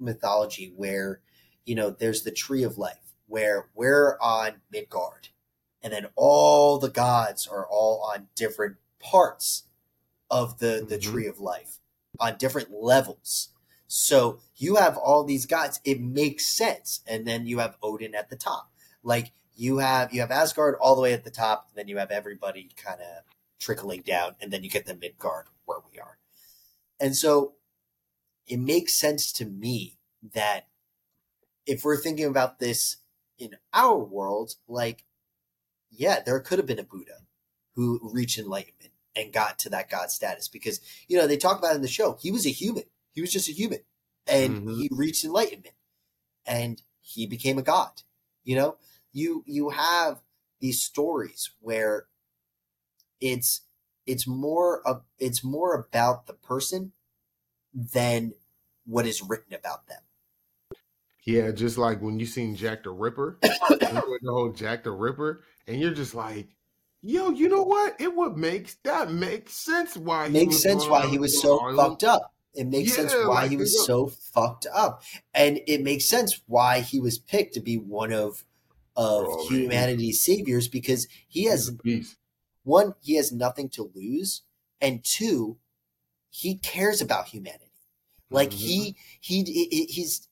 mythology, 0.00 0.72
where 0.76 1.22
you 1.66 1.74
know 1.76 1.90
there's 1.90 2.22
the 2.24 2.32
tree 2.32 2.62
of 2.64 2.78
life, 2.78 3.14
where 3.26 3.70
we're 3.74 4.18
on 4.20 4.62
Midgard, 4.72 5.30
and 5.82 5.92
then 5.92 6.08
all 6.16 6.78
the 6.78 6.90
gods 6.90 7.46
are 7.46 7.66
all 7.66 8.02
on 8.14 8.28
different 8.36 8.78
parts 9.00 9.64
of 10.30 10.58
the 10.60 10.84
the 10.88 10.98
Mhm. 10.98 11.00
tree 11.00 11.26
of 11.28 11.40
life, 11.40 11.80
on 12.20 12.38
different 12.38 12.72
levels. 12.72 13.50
So 13.94 14.38
you 14.56 14.76
have 14.76 14.96
all 14.96 15.22
these 15.22 15.44
gods. 15.44 15.78
It 15.84 16.00
makes 16.00 16.46
sense, 16.46 17.02
and 17.06 17.26
then 17.26 17.46
you 17.46 17.58
have 17.58 17.76
Odin 17.82 18.14
at 18.14 18.30
the 18.30 18.36
top. 18.36 18.72
Like 19.02 19.32
you 19.54 19.78
have 19.78 20.14
you 20.14 20.22
have 20.22 20.30
Asgard 20.30 20.76
all 20.80 20.96
the 20.96 21.02
way 21.02 21.12
at 21.12 21.24
the 21.24 21.30
top, 21.30 21.66
and 21.68 21.76
then 21.76 21.88
you 21.88 21.98
have 21.98 22.10
everybody 22.10 22.70
kind 22.74 23.02
of 23.02 23.24
trickling 23.60 24.00
down, 24.00 24.36
and 24.40 24.50
then 24.50 24.64
you 24.64 24.70
get 24.70 24.86
the 24.86 24.94
Midgard 24.94 25.44
where 25.66 25.80
we 25.92 25.98
are. 25.98 26.16
And 26.98 27.14
so 27.14 27.56
it 28.46 28.60
makes 28.60 28.94
sense 28.94 29.30
to 29.34 29.44
me 29.44 29.98
that 30.32 30.68
if 31.66 31.84
we're 31.84 32.00
thinking 32.00 32.24
about 32.24 32.60
this 32.60 32.96
in 33.38 33.56
our 33.74 33.98
world, 33.98 34.54
like, 34.66 35.04
yeah, 35.90 36.20
there 36.24 36.40
could 36.40 36.58
have 36.58 36.66
been 36.66 36.78
a 36.78 36.82
Buddha 36.82 37.26
who 37.74 38.00
reached 38.10 38.38
enlightenment 38.38 38.92
and 39.14 39.34
got 39.34 39.58
to 39.58 39.68
that 39.68 39.90
God 39.90 40.10
status 40.10 40.48
because, 40.48 40.80
you 41.08 41.18
know, 41.18 41.26
they 41.26 41.36
talk 41.36 41.58
about 41.58 41.76
in 41.76 41.82
the 41.82 41.88
show, 41.88 42.16
he 42.18 42.30
was 42.30 42.46
a 42.46 42.50
human. 42.50 42.84
He 43.12 43.20
was 43.20 43.32
just 43.32 43.48
a 43.48 43.52
human 43.52 43.80
and 44.26 44.56
Mhm. 44.56 44.76
he 44.76 44.88
reached 44.92 45.24
enlightenment 45.24 45.74
and 46.46 46.82
he 47.00 47.26
became 47.26 47.58
a 47.58 47.62
God. 47.62 48.02
You 48.44 48.56
know, 48.56 48.76
you, 49.12 49.44
you 49.46 49.70
have 49.70 50.22
these 50.60 50.82
stories 50.82 51.50
where 51.60 52.06
it's, 53.20 53.62
it's 54.06 54.26
more 54.26 54.86
of, 54.86 55.02
it's 55.18 55.44
more 55.44 55.74
about 55.74 56.26
the 56.26 56.32
person 56.34 56.92
than 57.74 58.32
what 58.84 59.06
is 59.06 59.22
written 59.22 59.54
about 59.54 59.86
them. 59.86 60.02
yeah 61.24 61.50
just 61.52 61.78
like 61.78 62.00
when 62.02 62.18
you 62.18 62.26
seen 62.26 62.54
jack 62.56 62.82
the 62.82 62.90
ripper 62.90 63.38
the 63.42 64.20
whole 64.26 64.50
jack 64.52 64.82
the 64.84 64.90
ripper 64.90 65.44
and 65.66 65.80
you're 65.80 65.94
just 65.94 66.14
like 66.14 66.48
yo 67.02 67.30
you 67.30 67.48
know 67.48 67.62
what 67.62 68.00
it 68.00 68.14
would 68.14 68.36
make 68.36 68.74
that 68.82 69.10
makes 69.10 69.52
sense 69.54 69.96
why 69.96 70.26
he 70.28 70.32
makes 70.34 70.54
was 70.54 70.62
sense 70.62 70.86
why 70.86 71.06
he 71.06 71.18
was 71.18 71.40
so 71.40 71.58
Island. 71.60 71.76
fucked 71.76 72.04
up. 72.04 72.31
It 72.54 72.66
makes 72.66 72.92
sense 72.94 73.12
why 73.14 73.42
like, 73.42 73.50
he 73.50 73.56
was 73.56 73.84
so 73.86 74.06
fucked 74.08 74.66
up, 74.72 75.02
and 75.32 75.60
it 75.66 75.82
makes 75.82 76.04
sense 76.04 76.40
why 76.46 76.80
he 76.80 77.00
was 77.00 77.18
picked 77.18 77.54
to 77.54 77.60
be 77.60 77.78
one 77.78 78.12
of 78.12 78.44
of 78.94 79.24
Oh, 79.26 79.48
man. 79.50 79.60
humanity's 79.62 80.20
saviors 80.20 80.68
because 80.68 81.08
he 81.26 81.44
has 81.44 81.70
one, 82.64 82.94
he 83.02 83.14
has 83.16 83.32
nothing 83.32 83.68
to 83.70 83.90
lose, 83.94 84.42
and 84.80 85.02
two, 85.04 85.58
he 86.30 86.56
cares 86.56 87.00
about 87.00 87.28
humanity. 87.28 87.72
Like 88.30 88.50
Mhm. 88.50 88.54
he 88.58 88.96
he 89.20 89.42
he- 89.44 89.86
he's 89.86 90.28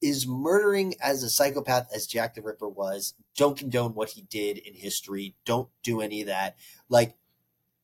is 0.00 0.26
murdering 0.26 0.94
as 1.00 1.22
a 1.22 1.30
psychopath 1.30 1.90
as 1.94 2.06
Jack 2.06 2.34
the 2.34 2.42
Ripper 2.42 2.68
was. 2.68 3.14
Don't 3.36 3.56
condone 3.56 3.94
what 3.94 4.10
he 4.10 4.22
did 4.22 4.58
in 4.58 4.74
history. 4.74 5.34
Don't 5.44 5.70
do 5.82 6.00
any 6.00 6.20
of 6.20 6.26
that. 6.26 6.56
Like, 6.88 7.16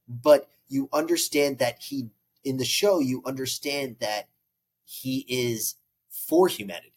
but 0.09 0.51
you 0.69 0.89
understand 0.93 1.59
that 1.59 1.83
he 1.83 2.11
in 2.45 2.57
the 2.57 2.65
show. 2.65 2.99
You 2.99 3.23
understand 3.27 3.97
that 4.01 4.29
he 4.85 5.25
is 5.29 5.77
for 6.09 6.49
humanity. 6.49 6.95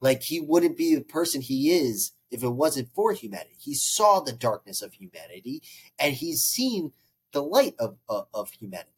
Like 0.00 0.22
he 0.22 0.40
wouldn't 0.40 0.76
be 0.76 0.94
the 0.94 1.02
person 1.02 1.40
he 1.40 1.70
is 1.70 2.12
if 2.30 2.42
it 2.42 2.48
wasn't 2.48 2.94
for 2.94 3.12
humanity. 3.12 3.56
He 3.58 3.74
saw 3.74 4.20
the 4.20 4.32
darkness 4.32 4.82
of 4.82 4.94
humanity, 4.94 5.62
and 5.98 6.14
he's 6.14 6.42
seen 6.42 6.92
the 7.32 7.42
light 7.42 7.74
of 7.78 7.96
of, 8.08 8.26
of 8.34 8.50
humanity 8.50 8.90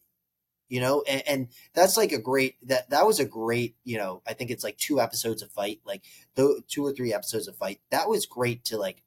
you 0.68 0.80
know 0.80 1.02
and, 1.08 1.22
and 1.26 1.48
that's 1.74 1.96
like 1.96 2.12
a 2.12 2.18
great 2.18 2.56
that 2.66 2.88
that 2.90 3.06
was 3.06 3.20
a 3.20 3.24
great 3.24 3.76
you 3.84 3.96
know 3.96 4.22
i 4.26 4.32
think 4.32 4.50
it's 4.50 4.64
like 4.64 4.76
two 4.76 5.00
episodes 5.00 5.42
of 5.42 5.50
fight 5.50 5.80
like 5.84 6.02
the 6.34 6.62
two 6.68 6.84
or 6.84 6.92
three 6.92 7.12
episodes 7.12 7.48
of 7.48 7.56
fight 7.56 7.80
that 7.90 8.08
was 8.08 8.26
great 8.26 8.64
to 8.64 8.76
like 8.76 9.02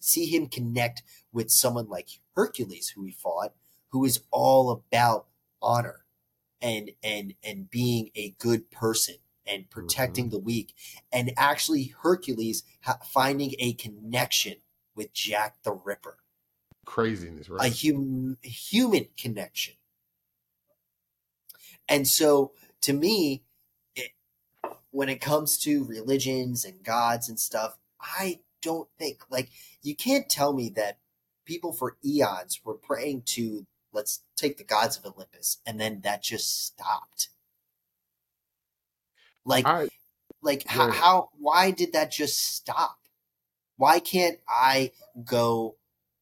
see 0.00 0.26
him 0.26 0.46
connect 0.46 1.02
with 1.32 1.50
someone 1.50 1.88
like 1.88 2.08
hercules 2.36 2.88
who 2.88 3.04
he 3.04 3.12
fought 3.12 3.52
who 3.90 4.04
is 4.04 4.22
all 4.30 4.70
about 4.70 5.26
honor 5.62 6.04
and 6.60 6.92
and 7.02 7.34
and 7.42 7.70
being 7.70 8.10
a 8.14 8.34
good 8.38 8.70
person 8.70 9.16
and 9.46 9.68
protecting 9.70 10.26
mm-hmm. 10.26 10.36
the 10.36 10.38
weak. 10.38 10.74
And 11.12 11.32
actually 11.36 11.94
hercules 12.02 12.62
ha- 12.82 13.00
finding 13.04 13.54
a 13.58 13.72
connection 13.74 14.56
with 14.94 15.12
jack 15.12 15.56
the 15.64 15.72
ripper. 15.72 16.18
Craziness 16.84 17.48
right? 17.48 17.70
A 17.70 17.74
hum- 17.74 18.38
human 18.42 19.08
connection. 19.16 19.74
And 21.88 22.06
so, 22.06 22.52
to 22.82 22.92
me, 22.92 23.42
it, 23.94 24.12
when 24.90 25.08
it 25.08 25.20
comes 25.20 25.58
to 25.58 25.84
religions 25.84 26.64
and 26.64 26.82
gods 26.82 27.28
and 27.28 27.38
stuff, 27.38 27.76
I 28.00 28.40
don't 28.62 28.88
think 28.98 29.22
like 29.30 29.50
you 29.82 29.94
can't 29.94 30.28
tell 30.28 30.52
me 30.52 30.68
that 30.70 30.98
people 31.44 31.72
for 31.72 31.96
eons 32.04 32.60
were 32.64 32.74
praying 32.74 33.22
to 33.26 33.66
let's 33.92 34.20
take 34.36 34.58
the 34.58 34.64
gods 34.64 34.96
of 34.96 35.04
Olympus 35.04 35.58
and 35.66 35.80
then 35.80 36.00
that 36.02 36.22
just 36.22 36.64
stopped. 36.64 37.28
Like, 39.44 39.66
I 39.66 39.88
like 40.40 40.66
how, 40.66 40.90
how 40.90 41.30
why 41.38 41.70
did 41.70 41.92
that 41.92 42.10
just 42.10 42.38
stop? 42.38 42.98
Why 43.76 43.98
can't 43.98 44.38
I 44.48 44.92
go 45.24 45.76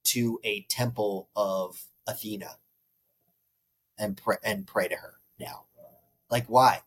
to 0.05 0.41
a 0.45 0.63
temple 0.63 1.29
of 1.37 1.85
Athena 2.07 2.57
and 3.99 4.17
pray 4.17 4.37
and 4.43 4.67
pray 4.67 4.89
to 4.89 4.97
her 4.97 5.15
now? 5.39 5.65
Like 6.31 6.47
why? 6.47 6.81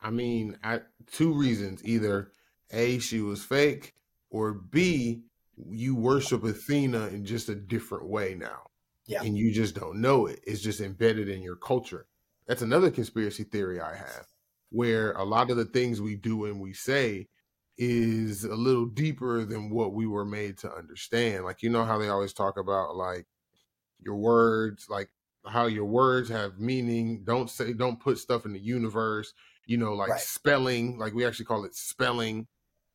I 0.00 0.10
mean, 0.10 0.58
I, 0.62 0.80
two 1.12 1.32
reasons: 1.32 1.82
either 1.84 2.32
a 2.70 2.98
she 2.98 3.20
was 3.20 3.42
fake, 3.42 3.94
or 4.30 4.52
b 4.52 5.22
you 5.70 5.94
worship 5.94 6.44
Athena 6.44 7.08
in 7.08 7.24
just 7.24 7.48
a 7.48 7.54
different 7.54 8.06
way 8.06 8.34
now, 8.34 8.62
Yeah. 9.08 9.22
and 9.22 9.36
you 9.36 9.50
just 9.52 9.74
don't 9.74 10.00
know 10.00 10.26
it. 10.26 10.40
It's 10.46 10.60
just 10.60 10.80
embedded 10.80 11.28
in 11.28 11.42
your 11.42 11.56
culture. 11.56 12.06
That's 12.46 12.62
another 12.62 12.90
conspiracy 12.90 13.44
theory 13.44 13.80
I 13.80 13.96
have, 13.96 14.26
where 14.70 15.12
a 15.12 15.24
lot 15.24 15.50
of 15.50 15.56
the 15.56 15.64
things 15.64 16.00
we 16.00 16.14
do 16.16 16.44
and 16.44 16.60
we 16.60 16.72
say 16.74 17.28
is 17.78 18.44
a 18.44 18.54
little 18.54 18.86
deeper 18.86 19.44
than 19.44 19.70
what 19.70 19.94
we 19.94 20.06
were 20.06 20.24
made 20.24 20.58
to 20.58 20.72
understand. 20.72 21.44
Like 21.44 21.62
you 21.62 21.70
know 21.70 21.84
how 21.84 21.98
they 21.98 22.08
always 22.08 22.32
talk 22.32 22.58
about 22.58 22.96
like 22.96 23.26
your 24.00 24.16
words, 24.16 24.88
like 24.88 25.08
how 25.46 25.66
your 25.66 25.86
words 25.86 26.28
have 26.28 26.58
meaning. 26.58 27.24
Don't 27.24 27.50
say, 27.50 27.72
don't 27.72 28.00
put 28.00 28.18
stuff 28.18 28.44
in 28.46 28.52
the 28.52 28.60
universe. 28.60 29.32
You 29.66 29.76
know, 29.78 29.94
like 29.94 30.10
Right. 30.10 30.20
spelling, 30.20 30.98
like 30.98 31.14
we 31.14 31.24
actually 31.26 31.44
call 31.46 31.64
it 31.64 31.74
spelling. 31.74 32.46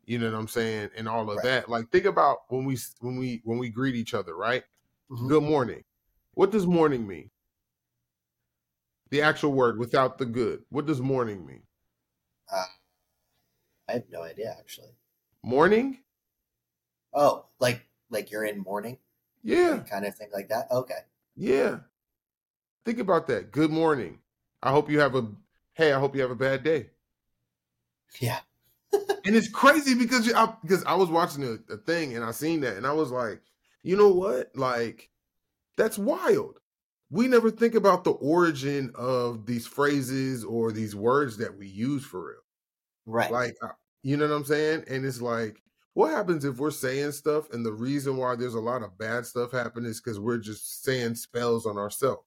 You 0.06 0.20
know 0.20 0.32
what 0.32 0.38
I'm 0.38 0.48
saying, 0.48 0.90
and 0.96 1.08
all 1.08 1.30
of 1.30 1.38
Right. 1.38 1.44
that. 1.46 1.70
Like 1.70 1.90
think 1.92 2.06
about 2.06 2.40
when 2.50 2.66
we 2.66 2.78
when 3.00 3.18
we 3.18 3.42
when 3.46 3.58
we 3.58 3.70
greet 3.70 3.96
each 3.96 4.14
other, 4.14 4.36
right? 4.36 4.64
Mhm. 5.12 5.30
Good 5.30 5.44
morning. 5.44 5.84
What 6.34 6.52
does 6.52 6.68
morning 6.68 7.08
mean? 7.08 7.32
The 9.12 9.22
actual 9.22 9.54
word 9.54 9.80
without 9.80 10.18
the 10.18 10.26
good. 10.26 10.66
What 10.68 10.86
does 10.86 11.00
morning 11.00 11.46
mean? 11.46 11.64
Uh, 12.52 12.66
I 13.88 13.94
have 13.94 14.10
no 14.10 14.24
idea 14.24 14.56
actually. 14.60 14.96
Morning? 15.44 16.04
Oh, 17.14 17.46
like 17.60 17.88
like 18.10 18.30
you're 18.32 18.46
in 18.46 18.60
mourning, 18.60 19.00
Yeah, 19.44 19.84
kind 19.90 20.06
of 20.06 20.16
thing 20.16 20.30
like 20.34 20.50
that. 20.50 20.70
Okay. 20.72 21.00
yeah. 21.36 21.80
Think 22.86 23.00
about 23.00 23.28
that. 23.28 23.52
Good 23.52 23.72
morning. 23.72 24.20
I 24.62 24.72
hope 24.72 24.90
you 24.90 25.00
have 25.00 25.16
a 25.16 25.28
hey. 25.74 25.92
I 25.94 26.00
hope 26.00 26.16
you 26.16 26.22
have 26.22 26.32
a 26.32 26.36
bad 26.36 26.64
day. 26.64 26.90
Yeah. 28.20 28.40
and 28.94 29.36
it's 29.36 29.50
crazy 29.50 29.96
because 29.96 30.26
you, 30.28 30.36
I, 30.36 30.54
because 30.62 30.84
I 30.86 30.96
was 30.96 31.10
watching 31.10 31.44
a, 31.44 31.74
a 31.74 31.78
thing 31.78 32.16
and 32.16 32.24
I 32.24 32.32
seen 32.32 32.62
that 32.62 32.78
and 32.78 32.86
I 32.86 32.94
was 32.94 33.12
like, 33.12 33.42
you 33.82 33.96
know 33.98 34.10
what? 34.10 34.52
Like, 34.56 35.10
that's 35.78 35.98
wild. 35.98 36.60
We 37.10 37.28
never 37.28 37.52
think 37.52 37.76
about 37.76 38.04
the 38.04 38.12
origin 38.14 38.92
of 38.96 39.46
these 39.46 39.68
phrases 39.68 40.44
or 40.44 40.72
these 40.72 40.96
words 40.96 41.38
that 41.38 41.58
we 41.58 41.68
use 41.68 42.06
for 42.06 42.28
real. 42.30 42.40
Right. 43.06 43.32
Like, 43.32 43.56
you 44.04 44.18
know 44.18 44.28
what 44.28 44.36
I'm 44.36 44.46
saying? 44.46 44.86
And 44.90 45.06
it's 45.06 45.22
like, 45.22 45.62
what 45.94 46.12
happens 46.12 46.46
if 46.46 46.58
we're 46.58 46.72
saying 46.72 47.12
stuff 47.14 47.52
and 47.52 47.66
the 47.66 47.74
reason 47.74 48.18
why 48.18 48.36
there's 48.36 48.56
a 48.56 48.60
lot 48.60 48.84
of 48.84 48.98
bad 48.98 49.26
stuff 49.26 49.52
happening 49.52 49.92
is 49.92 50.02
because 50.02 50.20
we're 50.20 50.40
just 50.40 50.84
saying 50.84 51.16
spells 51.16 51.66
on 51.66 51.78
ourselves? 51.78 52.24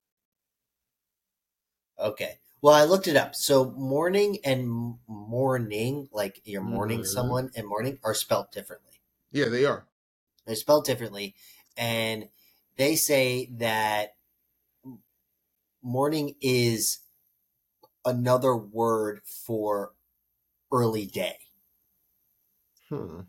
Okay. 1.99 2.39
Well, 2.63 2.75
I 2.75 2.85
looked 2.85 3.07
it 3.07 3.17
up. 3.17 3.35
So 3.35 3.71
morning 3.73 4.39
and 4.45 4.99
morning, 5.07 6.09
like 6.13 6.41
you're 6.45 6.63
mourning 6.63 7.01
Mhm. 7.01 7.07
someone 7.07 7.51
and 7.55 7.67
morning, 7.67 7.99
are 8.03 8.15
spelled 8.15 8.51
differently. 8.51 9.03
Yeah, 9.31 9.49
they 9.49 9.65
are. 9.65 9.87
They're 10.47 10.57
spelled 10.57 10.85
differently, 10.85 11.35
and 11.77 12.29
they 12.77 12.97
say 12.97 13.49
that 13.57 14.15
morning 15.83 16.35
is 16.41 16.99
another 18.05 18.57
word 18.57 19.21
for 19.25 19.93
early 20.73 21.07
day. 21.07 21.39
Hmm. 22.89 23.21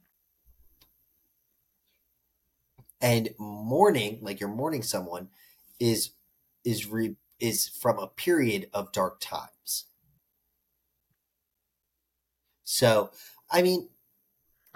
And 3.00 3.30
mourning, 3.38 4.20
like 4.22 4.40
you're 4.40 4.50
mourning 4.50 4.82
someone, 4.84 5.30
is 5.80 6.12
is 6.64 6.88
re, 6.88 7.16
is 7.40 7.68
from 7.68 8.00
a 8.00 8.08
period 8.08 8.70
of 8.74 8.92
dark 8.92 9.20
times. 9.20 9.86
So, 12.64 13.12
I 13.50 13.62
mean, 13.62 13.90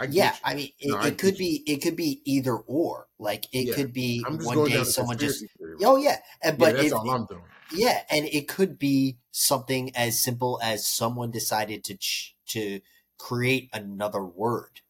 I 0.01 0.05
yeah. 0.05 0.35
I 0.43 0.55
mean, 0.55 0.69
it, 0.79 0.89
No, 0.89 0.97
I 0.97 1.11
could 1.11 1.37
be 1.37 1.63
it 1.67 1.77
could 1.83 1.95
be 1.95 2.21
either 2.25 2.55
or. 2.55 3.07
Like 3.19 3.45
it 3.53 3.67
Yeah. 3.67 3.75
could 3.75 3.93
be 3.93 4.23
one 4.27 4.67
day 4.67 4.83
someone 4.83 5.17
just 5.19 5.45
theory. 5.59 5.77
oh 5.85 5.95
yeah, 5.97 6.17
and 6.41 6.57
yeah, 6.59 6.65
but 6.65 6.75
that's 6.75 6.87
if, 6.87 6.93
all 6.93 7.09
I'm 7.11 7.25
doing. 7.27 7.43
yeah, 7.71 8.01
and 8.09 8.25
it 8.25 8.47
could 8.47 8.79
be 8.79 9.17
something 9.31 9.95
as 9.95 10.19
simple 10.19 10.59
as 10.63 10.87
someone 10.87 11.29
decided 11.29 11.83
to 11.83 11.97
ch- 11.97 12.35
to 12.47 12.81
create 13.19 13.69
another 13.73 14.23
word, 14.25 14.81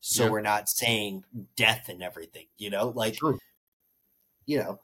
so 0.00 0.24
Yeah. 0.24 0.30
we're 0.30 0.40
not 0.40 0.68
saying 0.68 1.24
death 1.54 1.88
and 1.88 2.02
everything. 2.02 2.48
You 2.58 2.70
know, 2.70 2.88
like 2.88 3.14
True. 3.14 3.38
you 4.44 4.58
know, 4.58 4.80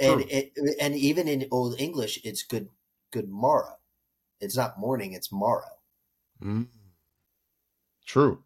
and 0.00 0.22
True. 0.22 0.28
it 0.28 0.52
and 0.80 0.96
even 0.96 1.28
in 1.28 1.46
Old 1.52 1.80
English, 1.80 2.18
it's 2.24 2.42
good 2.42 2.70
good 3.12 3.28
morrow. 3.28 3.76
It's 4.40 4.56
not 4.56 4.80
morning; 4.80 5.12
it's 5.12 5.30
morrow. 5.30 5.78
Mm. 6.42 6.66
True. 8.04 8.42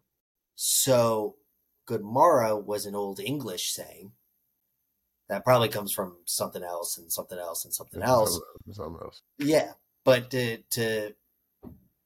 So, 0.63 1.37
good 1.87 2.03
morrow 2.03 2.55
was 2.55 2.85
an 2.85 2.93
Old 2.93 3.19
English 3.19 3.71
saying. 3.71 4.11
That 5.27 5.43
probably 5.43 5.69
comes 5.69 5.91
from 5.91 6.17
something 6.25 6.61
else 6.61 6.99
and 6.99 7.11
something 7.11 7.39
else 7.39 7.65
and 7.65 7.73
something 7.73 7.99
else. 8.03 8.39
Something, 8.71 9.01
else. 9.01 9.23
Yeah, 9.39 9.71
but 10.05 10.29
to 10.29 10.57
to 10.57 11.15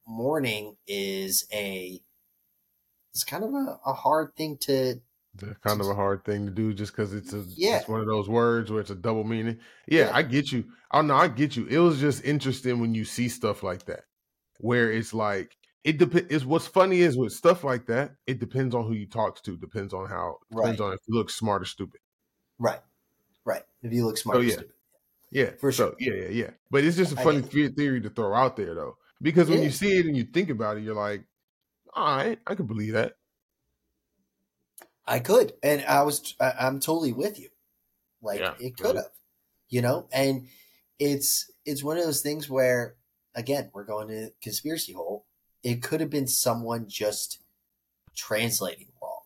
morning 0.07 0.77
is 0.87 1.45
a 1.51 1.99
it's 3.11 3.25
kind 3.25 3.43
of 3.43 3.53
a, 3.53 3.77
a 3.85 3.93
hard 3.93 4.37
thing 4.37 4.57
to 4.59 5.01
It's 5.41 5.59
kind 5.61 5.81
of 5.81 5.89
a 5.89 5.95
hard 5.95 6.23
thing 6.23 6.45
to 6.45 6.51
do 6.53 6.73
just 6.73 6.93
because 6.93 7.13
it's 7.13 7.33
a 7.33 7.43
Yeah. 7.57 7.79
it's 7.79 7.89
one 7.89 7.99
of 7.99 8.07
those 8.07 8.29
words 8.29 8.71
where 8.71 8.79
it's 8.79 8.89
a 8.89 8.95
double 8.95 9.25
meaning. 9.25 9.59
Yeah, 9.85 10.05
Yeah. 10.05 10.15
I 10.15 10.21
get 10.21 10.53
you. 10.53 10.63
Oh 10.91 11.01
no, 11.01 11.15
I 11.15 11.27
get 11.27 11.57
you. 11.57 11.65
It 11.65 11.79
was 11.79 11.99
just 11.99 12.23
interesting 12.23 12.79
when 12.79 12.95
you 12.95 13.03
see 13.03 13.27
stuff 13.27 13.63
like 13.63 13.83
that, 13.87 14.05
where 14.59 14.89
it's 14.89 15.13
like 15.13 15.57
it 15.85 15.97
depends. 15.99 16.29
Is 16.31 16.45
what's 16.45 16.67
funny 16.67 16.99
is 17.01 17.17
with 17.17 17.31
stuff 17.33 17.63
like 17.63 17.85
that, 17.87 18.17
it 18.27 18.39
depends 18.39 18.75
on 18.75 18.85
who 18.87 18.93
you 18.93 19.07
talk 19.07 19.41
to. 19.43 19.57
Depends 19.57 19.93
on 19.93 20.09
how. 20.09 20.39
Right. 20.51 20.63
Depends 20.63 20.81
on 20.81 20.93
if 20.93 20.99
you 21.07 21.15
look 21.15 21.29
smart 21.29 21.61
or 21.61 21.65
stupid. 21.65 22.01
right, 22.59 22.81
right. 23.45 23.63
If 23.83 23.93
you 23.93 24.05
look 24.05 24.17
smart, 24.17 24.39
Oh, 24.39 24.41
yeah. 24.41 24.53
stupid. 24.53 24.73
Yeah, 25.31 25.51
For 25.59 25.71
so, 25.71 25.89
sure. 25.89 25.95
Yeah, 25.99 26.23
yeah, 26.25 26.29
yeah. 26.29 26.51
But 26.71 26.83
it's 26.85 26.97
just 26.97 27.13
a 27.13 27.15
funny 27.17 27.41
get 27.41 27.53
it. 27.53 27.53
the- 27.53 27.69
theory 27.75 28.01
to 28.01 28.09
throw 28.09 28.33
out 28.33 28.55
there, 28.57 28.73
though, 28.75 28.97
because 29.21 29.49
when 29.49 29.59
Yeah. 29.59 29.65
you 29.65 29.71
see 29.71 29.97
it 29.99 30.05
and 30.07 30.17
you 30.17 30.23
think 30.25 30.49
about 30.49 30.77
it, 30.77 30.83
you're 30.83 30.95
like, 30.95 31.25
all 31.93 32.17
right, 32.17 32.39
I 32.47 32.55
could 32.55 32.67
believe 32.67 32.93
that. 32.93 33.17
I 35.07 35.19
could, 35.19 35.53
and 35.63 35.83
I 35.85 36.01
was 36.03 36.35
I, 36.39 36.51
I'm 36.61 36.79
totally 36.79 37.13
with 37.13 37.39
you. 37.39 37.49
Like 38.21 38.39
Yeah, 38.39 38.55
it 38.59 38.77
could 38.77 38.95
have, 38.95 39.11
you 39.69 39.81
know, 39.81 40.07
and 40.11 40.47
it's 40.99 41.51
it's 41.65 41.83
one 41.83 41.97
of 41.97 42.03
those 42.05 42.21
things 42.21 42.49
where 42.49 42.95
again 43.35 43.69
we're 43.73 43.83
going 43.85 44.07
to 44.09 44.31
conspiracy 44.41 44.93
hole. 44.93 45.24
It 45.65 45.81
could 45.81 45.99
have 45.99 46.11
been 46.11 46.27
someone 46.27 46.87
just 46.87 47.39
translating 48.15 48.89
wrong. 49.01 49.23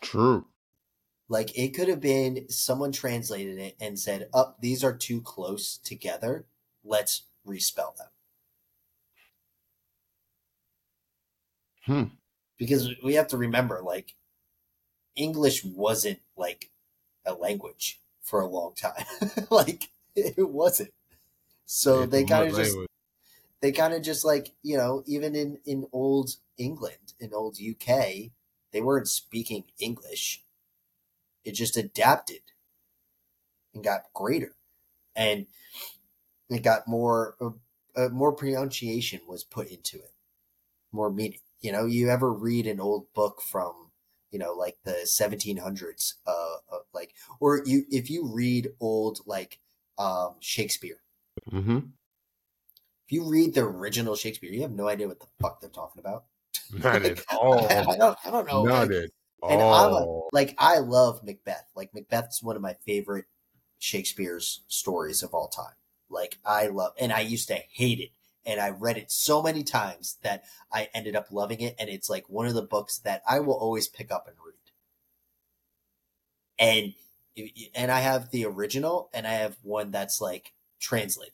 True. 0.00 0.46
Like 1.28 1.56
it 1.56 1.74
could 1.74 1.88
have 1.88 2.00
been 2.00 2.48
someone 2.48 2.92
translated 2.92 3.58
it 3.58 3.76
and 3.78 3.98
said, 3.98 4.30
"Up, 4.32 4.56
these 4.62 4.82
are 4.82 4.96
too 4.96 5.20
close 5.20 5.76
together. 5.76 6.46
Let's 6.82 7.24
respell 7.46 7.94
them." 7.94 8.08
Hmm. 11.84 12.14
Because 12.56 12.88
we 13.02 13.14
have 13.14 13.28
to 13.28 13.36
remember, 13.36 13.82
like, 13.82 14.14
English 15.14 15.62
wasn't 15.62 16.20
like 16.38 16.70
a 17.26 17.34
language 17.34 18.00
for 18.22 18.40
a 18.40 18.46
long 18.46 18.74
time. 18.74 19.04
like 19.50 19.90
it 20.16 20.48
wasn't. 20.48 20.94
So 21.66 22.00
Yeah, 22.00 22.06
they 22.06 22.24
kind 22.24 22.48
of 22.48 22.56
just? 22.56 22.76
They 23.64 23.72
kind 23.72 23.94
of 23.94 24.02
just 24.02 24.26
like 24.26 24.50
you 24.62 24.76
know 24.76 25.02
even 25.06 25.34
in 25.34 25.58
in 25.64 25.86
old 25.90 26.36
England 26.58 27.14
in 27.18 27.32
old 27.32 27.56
UK 27.58 28.30
they 28.72 28.82
weren't 28.82 29.08
speaking 29.08 29.64
English. 29.78 30.42
It 31.46 31.52
just 31.52 31.78
adapted 31.78 32.42
and 33.72 33.82
got 33.82 34.12
greater, 34.12 34.54
and 35.16 35.46
it 36.50 36.62
got 36.62 36.86
more 36.86 37.36
uh, 37.40 37.50
uh, 37.96 38.10
more 38.10 38.32
pronunciation 38.32 39.20
was 39.26 39.44
put 39.44 39.68
into 39.68 39.96
it, 39.96 40.12
more 40.92 41.10
meaning. 41.10 41.38
You 41.62 41.72
know, 41.72 41.86
you 41.86 42.10
ever 42.10 42.30
read 42.30 42.66
an 42.66 42.80
old 42.80 43.06
book 43.14 43.40
from 43.40 43.92
you 44.30 44.38
know 44.38 44.52
like 44.52 44.76
the 44.84 45.06
1700s, 45.06 46.14
uh, 46.26 46.30
uh 46.70 46.78
like 46.92 47.14
or 47.40 47.62
you 47.64 47.84
if 47.90 48.10
you 48.10 48.30
read 48.30 48.72
old 48.78 49.20
like 49.24 49.58
um 49.96 50.34
Shakespeare 50.40 51.00
Mm-hmm. 51.50 51.78
If 53.06 53.12
you 53.12 53.24
read 53.24 53.54
the 53.54 53.62
original 53.62 54.16
Shakespeare, 54.16 54.50
you 54.50 54.62
have 54.62 54.72
no 54.72 54.88
idea 54.88 55.08
what 55.08 55.20
the 55.20 55.26
fuck 55.40 55.60
they're 55.60 55.70
talking 55.70 56.00
about. 56.00 56.24
Not 56.72 57.04
at 57.04 57.22
all. 57.30 57.66
I 57.70 57.96
don't, 57.96 58.18
I 58.24 58.30
don't 58.30 58.46
know. 58.46 58.64
Not 58.64 58.88
like, 58.88 58.96
at 58.96 59.10
and 59.50 59.60
I'm 59.60 59.92
a, 59.92 59.96
all. 59.96 60.28
like, 60.32 60.54
I 60.58 60.78
love 60.78 61.22
Macbeth. 61.22 61.68
Like, 61.74 61.92
Macbeth's 61.92 62.42
one 62.42 62.56
of 62.56 62.62
my 62.62 62.76
favorite 62.86 63.26
Shakespeare's 63.78 64.62
stories 64.68 65.22
of 65.22 65.34
all 65.34 65.48
time. 65.48 65.74
Like, 66.08 66.38
I 66.46 66.68
love, 66.68 66.92
and 66.98 67.12
I 67.12 67.20
used 67.20 67.48
to 67.48 67.58
hate 67.70 68.00
it. 68.00 68.10
And 68.46 68.60
I 68.60 68.70
read 68.70 68.98
it 68.98 69.10
so 69.10 69.42
many 69.42 69.62
times 69.62 70.18
that 70.22 70.44
I 70.72 70.88
ended 70.94 71.16
up 71.16 71.28
loving 71.30 71.60
it. 71.60 71.74
And 71.78 71.88
it's 71.88 72.10
like 72.10 72.28
one 72.28 72.46
of 72.46 72.54
the 72.54 72.62
books 72.62 72.98
that 72.98 73.22
I 73.28 73.40
will 73.40 73.54
always 73.54 73.88
pick 73.88 74.10
up 74.10 74.26
and 74.26 74.36
read. 74.44 74.54
And, 76.58 76.94
and 77.74 77.90
I 77.90 78.00
have 78.00 78.30
the 78.30 78.44
original 78.46 79.10
and 79.12 79.26
I 79.26 79.32
have 79.32 79.56
one 79.62 79.90
that's 79.90 80.20
like 80.20 80.52
translated. 80.78 81.32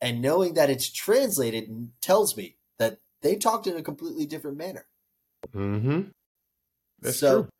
And 0.00 0.22
knowing 0.22 0.54
that 0.54 0.70
it's 0.70 0.90
translated 0.90 1.90
tells 2.00 2.36
me 2.36 2.56
that 2.78 2.98
they 3.22 3.36
talked 3.36 3.66
in 3.66 3.76
a 3.76 3.82
completely 3.82 4.26
different 4.26 4.56
manner. 4.56 4.86
Mm-hmm. 5.54 6.08
That's 7.00 7.18
so, 7.18 7.42
true. 7.42 7.50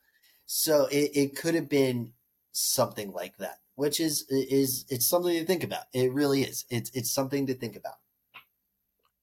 So 0.47 0.87
it, 0.87 1.11
it 1.15 1.37
could 1.37 1.55
have 1.55 1.69
been 1.69 2.13
something 2.53 3.13
like 3.13 3.37
that, 3.39 3.59
which 3.75 4.01
is 4.01 4.27
is 4.29 4.85
it's 4.89 5.07
something 5.07 5.33
to 5.35 5.45
think 5.45 5.65
about. 5.65 5.85
It 5.93 6.13
really 6.13 6.43
is. 6.43 6.65
It's 6.71 6.91
it's 6.95 7.11
something 7.11 7.47
to 7.47 7.55
think 7.55 7.77
about. 7.77 7.97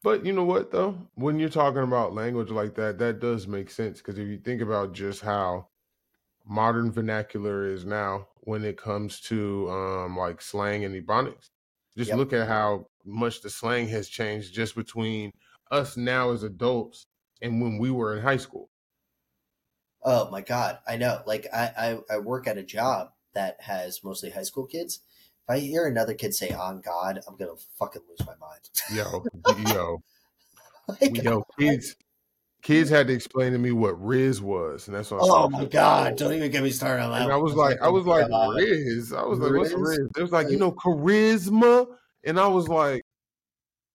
But 0.04 0.26
you 0.26 0.32
know 0.32 0.46
what 0.46 0.72
though? 0.72 0.98
When 1.16 1.40
you're 1.40 1.50
talking 1.50 1.84
about 1.84 2.14
language 2.14 2.50
like 2.50 2.76
that, 2.76 2.98
that 3.00 3.20
does 3.20 3.48
make 3.48 3.70
sense 3.70 3.98
because 3.98 4.18
if 4.18 4.28
you 4.28 4.38
think 4.38 4.62
about 4.62 4.94
just 4.94 5.22
how 5.22 5.68
modern 6.48 6.92
vernacular 6.92 7.68
is 7.68 7.84
now 7.84 8.28
when 8.42 8.64
it 8.64 8.78
comes 8.78 9.20
to 9.20 9.70
um 9.70 10.16
like 10.16 10.42
slang 10.42 10.86
and 10.86 10.96
ebonics, 10.96 11.50
just 11.98 12.12
Yep. 12.12 12.14
look 12.14 12.34
at 12.34 12.48
how 12.48 12.88
much 13.06 13.42
the 13.42 13.50
slang 13.50 13.88
has 13.90 14.10
changed 14.10 14.54
just 14.54 14.76
between 14.76 15.32
us 15.72 15.98
now 15.98 16.32
as 16.32 16.44
adults 16.44 17.06
and 17.42 17.62
when 17.62 17.78
we 17.78 17.92
were 17.92 18.16
in 18.16 18.24
high 18.24 18.38
school. 18.38 18.70
Oh 20.04 20.30
my 20.32 20.42
god, 20.42 20.80
I 20.88 20.98
know. 20.98 21.22
Like 21.26 21.48
I 21.54 22.00
I, 22.10 22.16
I 22.16 22.18
work 22.20 22.48
at 22.48 22.58
a 22.58 22.64
job 22.64 23.14
that 23.34 23.62
has 23.62 24.04
mostly 24.04 24.30
high 24.32 24.44
school 24.44 24.66
kids. 24.66 25.00
If 25.44 25.50
I 25.50 25.60
hear 25.60 25.86
another 25.88 26.14
kid 26.14 26.34
say 26.36 26.54
oh, 26.54 26.62
"on 26.62 26.82
God," 26.82 27.20
I'm 27.28 27.36
gonna 27.38 27.56
fucking 27.78 28.04
lose 28.10 28.26
my 28.26 28.36
mind. 28.36 28.70
Yo, 28.88 29.28
yo, 29.46 30.02
Like, 30.88 31.24
yo, 31.24 31.44
kids, 31.60 31.96
kids 32.62 32.90
mm. 32.90 32.96
had 32.96 33.08
to 33.08 33.14
explain 33.14 33.54
to 33.54 33.58
me 33.58 33.72
what 33.72 34.02
Riz 34.04 34.42
was, 34.42 34.88
and 34.88 34.96
that's 34.96 35.12
what. 35.12 35.18
I 35.18 35.26
oh 35.28 35.50
my 35.50 35.66
god! 35.66 36.18
Don't 36.18 36.34
even 36.34 36.52
get 36.52 36.64
me 36.64 36.70
started 36.70 37.04
on 37.04 37.12
that. 37.12 37.24
And 37.24 37.32
I 37.32 37.38
was 37.38 37.54
like, 37.54 37.82
I 37.82 37.90
was 37.90 38.06
like, 38.08 38.30
uh, 38.32 38.54
Riz. 38.56 39.14
I 39.14 39.24
was 39.24 39.40
like, 39.40 39.54
what's 39.54 39.74
Riz? 39.74 39.98
Riz? 40.00 40.10
They 40.16 40.22
was 40.22 40.32
like, 40.32 40.50
you 40.50 40.58
know, 40.58 40.72
charisma. 40.72 41.88
And 42.24 42.40
I 42.40 42.48
was 42.48 42.68
like, 42.68 43.04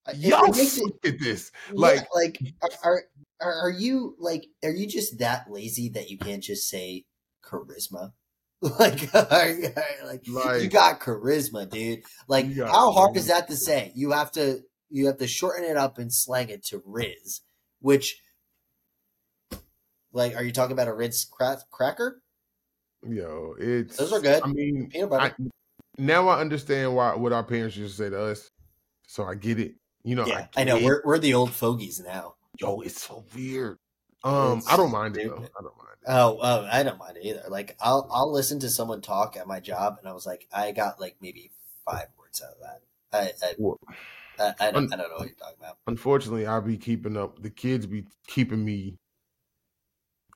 It- 0.09 0.17
yo, 0.17 0.45
it 0.45 0.57
it- 0.57 0.83
look 0.83 1.05
at 1.05 1.19
this. 1.21 1.51
Yeah, 1.69 1.81
Like, 1.81 2.07
like 2.15 2.39
are, 2.83 3.05
are 3.41 3.53
are 3.65 3.71
you 3.71 4.17
like 4.19 4.47
are 4.65 4.71
you 4.71 4.87
just 4.87 5.19
that 5.19 5.51
lazy 5.51 5.91
that 5.91 6.11
you 6.11 6.19
can't 6.19 6.43
just 6.43 6.69
say 6.69 7.05
charisma? 7.45 8.13
Like, 8.79 9.03
you- 9.03 10.35
like, 10.35 10.63
you 10.63 10.69
got 10.69 11.01
charisma, 11.01 11.69
dude. 11.69 12.05
Like, 12.29 12.57
how 12.57 12.93
hard 12.93 13.17
is 13.17 13.27
that 13.27 13.49
to 13.49 13.57
say? 13.57 13.91
You 13.97 14.13
have 14.13 14.31
to 14.33 14.63
you 14.93 15.07
have 15.07 15.17
to 15.19 15.27
shorten 15.27 15.65
it 15.65 15.77
up 15.77 15.99
and 15.99 16.13
slang 16.13 16.51
it 16.51 16.65
to 16.67 16.83
Riz, 16.85 17.41
which, 17.81 18.22
like, 20.13 20.37
are 20.37 20.43
you 20.43 20.53
talking 20.53 20.73
about 20.73 20.89
a 20.89 20.95
Ritz 20.95 21.25
cra- 21.25 21.63
cracker? 21.71 22.21
yo, 23.09 23.55
it's 23.59 23.97
Those 23.97 24.13
are 24.13 24.21
good. 24.21 24.43
I 24.43 24.47
mean, 24.47 24.89
Peanut 24.91 25.11
butter. 25.11 25.35
I, 25.39 25.51
now 25.99 26.29
I 26.29 26.41
understand 26.41 26.95
why 26.95 27.15
what 27.15 27.33
our 27.33 27.45
parents 27.45 27.77
used 27.77 27.97
to 27.97 28.05
say 28.05 28.11
to 28.11 28.21
us. 28.21 28.49
So 29.07 29.25
I 29.25 29.35
get 29.35 29.59
it. 29.59 29.75
You 30.05 30.17
know, 30.17 30.27
yeah, 30.27 30.47
I 30.57 30.65
know. 30.65 30.79
We're 30.79 31.03
we're 31.05 31.19
the 31.19 31.35
old 31.35 31.53
fogies 31.53 32.01
now. 32.01 32.35
yo, 32.59 32.81
it's 32.81 33.03
so 33.03 33.25
weird. 33.35 33.79
Um, 34.25 34.59
It's 34.59 34.73
I 34.73 34.77
don't 34.77 34.93
mind 34.93 35.17
it 35.17 35.29
though. 35.29 35.35
I 35.37 35.63
don't 35.63 35.77
mind 35.77 35.89
Oh, 36.07 36.39
oh, 36.43 36.69
I 36.71 36.83
don't 36.83 36.99
mind 36.99 37.17
it 37.17 37.27
either. 37.27 37.45
Like 37.49 37.77
I'll 37.81 38.09
I'll 38.11 38.33
listen 38.33 38.59
to 38.61 38.71
someone 38.71 39.01
talk 39.01 39.37
at 39.37 39.47
my 39.47 39.61
job, 39.61 39.97
and 39.99 40.09
I 40.09 40.13
was 40.13 40.27
like, 40.27 40.49
I 40.53 40.73
got 40.73 41.01
like 41.01 41.17
maybe 41.21 41.53
five 41.85 42.07
words 42.19 42.43
out 42.43 42.55
of 42.55 42.59
that. 42.61 42.83
I 43.13 43.47
I, 43.47 43.55
Well, 43.59 43.79
I, 44.39 44.55
I, 44.59 44.71
don't, 44.71 44.85
un- 44.85 44.93
I 44.93 44.97
don't 44.97 45.11
know 45.11 45.17
what 45.19 45.29
you're 45.29 45.37
talking 45.37 45.57
about. 45.61 45.77
unfortunately, 45.87 46.47
I 46.47 46.59
be 46.61 46.77
keeping 46.77 47.17
up. 47.17 47.43
The 47.43 47.51
kids 47.51 47.87
be 47.87 48.07
keeping 48.27 48.65
me 48.65 48.97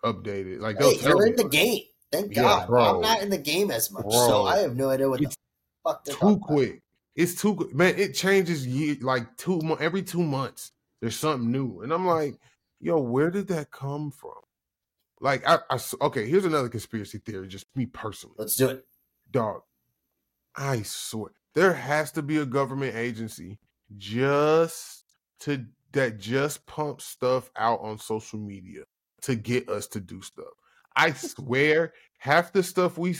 updated. 0.05 0.61
Like 0.61 0.79
Hey, 0.79 0.99
you're 1.03 1.27
in 1.27 1.37
the 1.37 1.45
game. 1.49 1.83
Thank 2.13 2.35
Yeah, 2.35 2.43
God. 2.43 2.69
bro. 2.69 2.97
I'm 2.97 3.01
not 3.03 3.23
in 3.23 3.31
the 3.31 3.39
game 3.39 3.71
as 3.71 3.91
much, 3.91 4.05
Bro. 4.05 4.13
so 4.13 4.45
I 4.45 4.59
have 4.59 4.77
no 4.77 4.91
idea 4.91 5.09
what 5.09 5.21
the 5.21 5.35
fuck 5.85 6.05
they're 6.05 6.15
too 6.15 6.35
about. 6.35 6.41
quick. 6.43 6.83
It's 7.15 7.41
too 7.41 7.69
man. 7.73 7.99
It 7.99 8.15
changes 8.15 8.67
ye- 8.67 8.95
like 9.01 9.37
two 9.37 9.61
every 9.81 10.03
two 10.03 10.23
months. 10.23 10.73
There's 11.01 11.17
something 11.17 11.51
new, 11.51 11.81
and 11.83 11.93
I'm 11.93 12.07
like, 12.07 12.39
yo, 12.81 12.99
where 13.01 13.31
did 13.31 13.49
that 13.49 13.71
come 13.71 14.11
from? 14.11 14.33
Like, 15.21 15.47
I, 15.49 15.59
I 15.71 15.79
okay. 16.03 16.29
Here's 16.29 16.45
another 16.45 16.69
conspiracy 16.69 17.19
theory. 17.19 17.49
Just 17.49 17.67
me 17.75 17.87
personally, 17.87 18.37
Let's 18.39 18.57
do 18.57 18.69
it. 18.69 18.87
dog. 19.31 19.63
I 20.57 20.83
swear 20.83 21.33
there 21.55 21.73
has 21.73 22.13
to 22.13 22.23
be 22.23 22.37
a 22.39 22.47
government 22.47 22.95
agency 22.97 23.59
just 23.97 25.05
to 25.41 25.67
that 25.93 26.19
just 26.19 26.67
pumps 26.67 27.05
stuff 27.05 27.51
out 27.57 27.81
on 27.81 27.99
social 27.99 28.39
media 28.39 28.83
to 29.27 29.37
get 29.37 29.69
us 29.69 29.87
to 29.89 30.01
do 30.01 30.23
stuff. 30.23 30.47
I 30.97 31.13
swear, 31.13 31.93
half 32.19 32.53
the 32.53 32.63
stuff 32.63 32.97
we, 32.97 33.15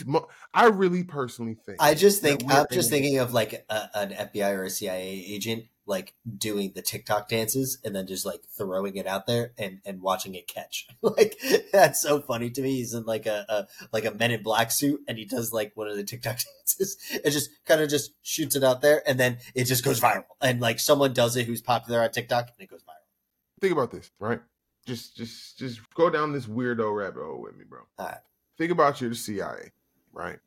I 0.53 0.65
really 0.67 1.03
personally 1.03 1.55
think. 1.65 1.77
I 1.79 1.93
just 1.93 2.21
think 2.21 2.43
I'm 2.49 2.65
just 2.71 2.91
in- 2.91 2.95
thinking 2.95 3.19
of 3.19 3.33
like 3.33 3.65
a, 3.69 3.89
an 3.93 4.09
FBI 4.09 4.57
or 4.57 4.63
a 4.63 4.69
CIA 4.69 5.23
agent 5.27 5.65
like 5.85 6.13
doing 6.37 6.73
the 6.75 6.81
TikTok 6.81 7.29
dances 7.29 7.79
and 7.83 7.95
then 7.95 8.07
just 8.07 8.25
like 8.25 8.41
throwing 8.57 8.97
it 8.97 9.07
out 9.07 9.25
there 9.25 9.53
and 9.57 9.79
and 9.85 10.01
watching 10.01 10.35
it 10.35 10.47
catch. 10.47 10.87
like 11.01 11.39
that's 11.71 12.01
so 12.01 12.19
funny 12.19 12.49
to 12.49 12.61
me. 12.61 12.75
He's 12.75 12.93
in 12.93 13.05
like 13.05 13.25
a, 13.25 13.45
a 13.47 13.67
like 13.93 14.05
a 14.05 14.11
Men 14.11 14.31
in 14.31 14.43
Black 14.43 14.71
suit 14.71 15.01
and 15.07 15.17
he 15.17 15.25
does 15.25 15.53
like 15.53 15.71
one 15.75 15.87
of 15.87 15.95
the 15.95 16.03
TikTok 16.03 16.39
dances 16.59 16.97
and 17.23 17.31
just 17.31 17.49
kind 17.65 17.81
of 17.81 17.89
just 17.89 18.11
shoots 18.21 18.55
it 18.55 18.63
out 18.63 18.81
there 18.81 19.01
and 19.07 19.19
then 19.19 19.37
it 19.55 19.65
just 19.65 19.83
goes 19.83 20.01
viral. 20.01 20.25
And 20.41 20.59
like 20.59 20.79
someone 20.79 21.13
does 21.13 21.37
it 21.37 21.45
who's 21.47 21.61
popular 21.61 22.01
on 22.01 22.11
TikTok 22.11 22.47
and 22.47 22.63
it 22.63 22.69
goes 22.69 22.81
viral. 22.81 23.61
think 23.61 23.73
about 23.73 23.91
this, 23.91 24.11
right? 24.19 24.41
Just, 24.87 25.17
just, 25.17 25.57
just 25.59 25.81
go 25.95 26.09
down 26.09 26.31
this 26.31 26.45
weirdo 26.45 26.95
rabbit 26.95 27.21
hole 27.21 27.41
with 27.41 27.57
me, 27.57 27.65
bro. 27.67 27.81
All 27.99 28.05
right. 28.05 28.17
Think 28.57 28.71
about 28.71 29.01
you're 29.01 29.09
the 29.09 29.15
CIA, 29.17 29.71
right? 30.13 30.39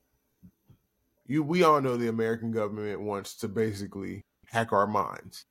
You, 1.26 1.42
we 1.42 1.62
all 1.62 1.80
know 1.82 1.96
the 1.98 2.08
American 2.08 2.50
government 2.50 3.02
wants 3.02 3.34
to 3.36 3.48
basically 3.48 4.24
hack 4.46 4.72
our 4.72 4.86
minds, 4.86 5.44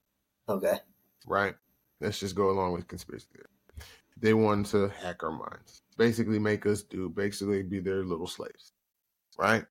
Okay. 0.50 0.80
right? 1.28 1.56
Let's 2.02 2.20
just 2.20 2.36
go 2.36 2.50
along 2.50 2.74
with 2.74 2.88
conspiracy 2.88 3.28
theory. 3.32 3.46
They 4.18 4.34
want 4.34 4.66
to 4.68 4.90
hack 4.90 5.24
our 5.24 5.32
minds, 5.32 5.84
basically 5.98 6.40
make 6.40 6.66
us 6.66 6.82
do, 6.82 7.10
basically 7.10 7.62
be 7.62 7.80
their 7.80 8.04
little 8.04 8.28
slaves, 8.28 8.74
right? 9.38 9.66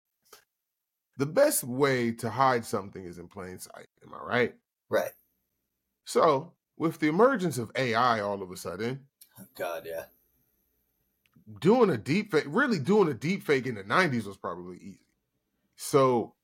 The 1.18 1.26
best 1.26 1.64
way 1.64 2.12
to 2.12 2.30
hide 2.30 2.64
something 2.64 3.04
is 3.04 3.18
in 3.18 3.26
plain 3.26 3.58
sight. 3.58 3.88
Am 4.06 4.14
I 4.14 4.24
right? 4.24 4.54
Right. 4.88 5.10
So, 6.06 6.52
with 6.79 7.01
the 7.01 7.09
emergence 7.09 7.59
of 7.59 7.70
AI, 7.76 8.20
all 8.20 8.43
of 8.43 8.51
a 8.53 8.57
sudden, 8.57 9.07
Oh, 9.41 9.47
God, 9.57 9.85
yeah. 9.87 10.05
doing 11.61 11.91
a 11.91 11.99
deep 11.99 12.33
fake, 12.33 12.45
really 12.49 12.79
doing 12.79 13.09
a 13.09 13.14
deep 13.14 13.43
fake 13.45 13.66
in 13.66 13.76
the 13.76 13.85
90s 13.85 14.26
was 14.26 14.37
probably 14.39 14.79
easy. 14.79 15.01
So, 15.76 16.35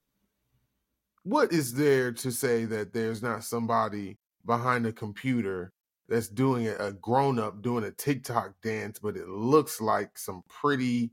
what 1.24 1.52
is 1.52 1.74
there 1.74 2.12
to 2.12 2.30
say 2.32 2.64
that 2.66 2.92
there's 2.92 3.22
not 3.22 3.44
somebody 3.44 4.18
behind 4.46 4.86
a 4.86 4.92
computer 4.92 5.72
that's 6.08 6.28
doing 6.28 6.68
a, 6.68 6.74
a 6.76 6.92
grown 6.92 7.38
up 7.38 7.62
doing 7.62 7.84
a 7.84 7.90
TikTok 7.90 8.54
dance, 8.62 8.98
but 8.98 9.16
it 9.16 9.28
looks 9.28 9.80
like 9.80 10.18
some 10.18 10.42
pretty 10.48 11.10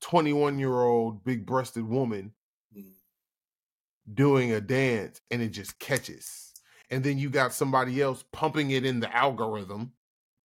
21 0.00 0.58
year 0.58 0.82
old 0.82 1.24
big 1.24 1.46
breasted 1.46 1.88
woman 1.88 2.32
Mm. 2.76 2.92
doing 4.14 4.52
a 4.52 4.60
dance 4.60 5.20
and 5.30 5.42
it 5.42 5.50
just 5.50 5.78
catches. 5.78 6.43
And 6.94 7.02
then 7.04 7.18
you 7.18 7.30
got 7.30 7.52
somebody 7.52 8.00
else 8.00 8.24
pumping 8.32 8.70
it 8.70 8.84
in 8.86 9.00
the 9.00 9.14
algorithm 9.14 9.92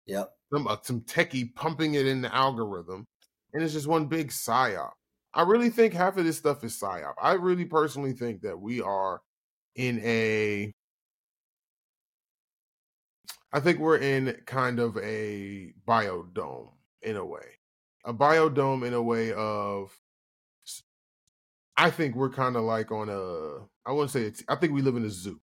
Yep. 0.07 0.35
some 0.53 0.67
uh, 0.67 0.77
some 0.83 1.01
techie 1.03 1.55
pumping 1.55 1.95
it 1.95 2.07
in 2.07 2.23
the 2.23 2.35
algorithm, 2.35 3.07
and 3.53 3.63
it's 3.63 3.73
just 3.73 3.87
one 3.87 4.07
big 4.07 4.29
psyop. 4.29 4.93
I 5.35 5.43
really 5.43 5.71
think 5.71 5.93
half 5.93 6.17
of 6.17 6.25
this 6.25 6.39
stuff 6.39 6.65
is 6.65 6.79
psyop. 6.79 7.15
I 7.21 7.35
really 7.35 7.67
personally 7.67 8.13
think 8.13 8.43
that 8.43 8.59
we 8.59 8.81
are 8.81 9.21
in 9.77 10.01
a. 10.01 10.73
I 13.53 13.61
think 13.61 13.79
we're 13.79 13.99
in 13.99 14.43
kind 14.47 14.79
of 14.79 14.97
a 14.99 15.73
biodome 15.87 16.73
in 17.03 17.17
a 17.17 17.25
way, 17.25 17.59
a 18.05 18.13
biodome 18.15 18.87
in 18.87 18.95
a 18.95 19.03
way 19.03 19.33
of. 19.33 19.99
I 21.77 21.91
think 21.91 22.17
we're 22.17 22.31
kind 22.31 22.57
of 22.57 22.63
like 22.65 22.91
on 22.91 23.09
a. 23.09 23.67
I 23.89 23.93
wouldn't 23.93 24.11
say 24.11 24.23
it's. 24.23 24.43
I 24.49 24.57
think 24.57 24.73
we 24.73 24.83
live 24.83 24.97
in 24.97 25.05
a 25.05 25.11
zoo. 25.11 25.41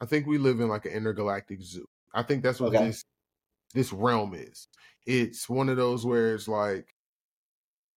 I 0.00 0.06
think 0.06 0.26
we 0.26 0.38
live 0.38 0.60
in 0.60 0.68
like 0.68 0.86
an 0.86 0.92
intergalactic 0.92 1.62
zoo. 1.62 1.88
I 2.14 2.22
think 2.22 2.42
that's 2.42 2.60
what 2.60 2.74
Okay. 2.74 2.86
this 2.88 3.04
this 3.74 3.92
realm 3.92 4.34
is. 4.34 4.68
It's 5.06 5.48
one 5.48 5.68
of 5.68 5.76
those 5.76 6.06
where 6.06 6.34
it's 6.34 6.48
like 6.48 6.94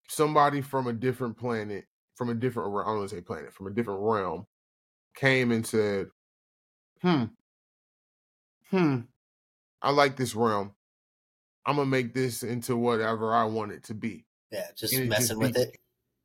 somebody 0.08 0.62
from 0.62 0.88
a 0.88 0.94
different 0.94 1.38
planet, 1.38 1.86
from 2.16 2.30
a 2.30 2.36
different 2.36 2.70
I 2.70 2.86
don't 2.90 2.98
want 3.00 3.10
to 3.10 3.16
say 3.16 3.22
planet, 3.22 3.54
from 3.54 3.68
a 3.68 3.72
different 3.72 4.02
realm, 4.02 4.48
came 5.16 5.52
and 5.52 5.66
said, 5.66 6.10
"Hmm, 7.02 7.26
hmm, 8.70 9.02
I 9.82 9.92
like 9.92 10.18
this 10.18 10.36
realm. 10.36 10.76
I'm 11.66 11.78
gonna 11.78 11.90
make 11.90 12.14
this 12.14 12.44
into 12.44 12.78
whatever 12.78 13.34
I 13.34 13.46
want 13.46 13.72
it 13.74 13.84
to 13.86 13.96
be." 13.96 14.28
Yeah. 14.52 14.68
Just 14.76 14.94
And 14.94 15.04
it 15.06 15.10
messing 15.10 15.38
just 15.38 15.40
with 15.40 15.56
be- 15.56 15.62
it. 15.62 15.78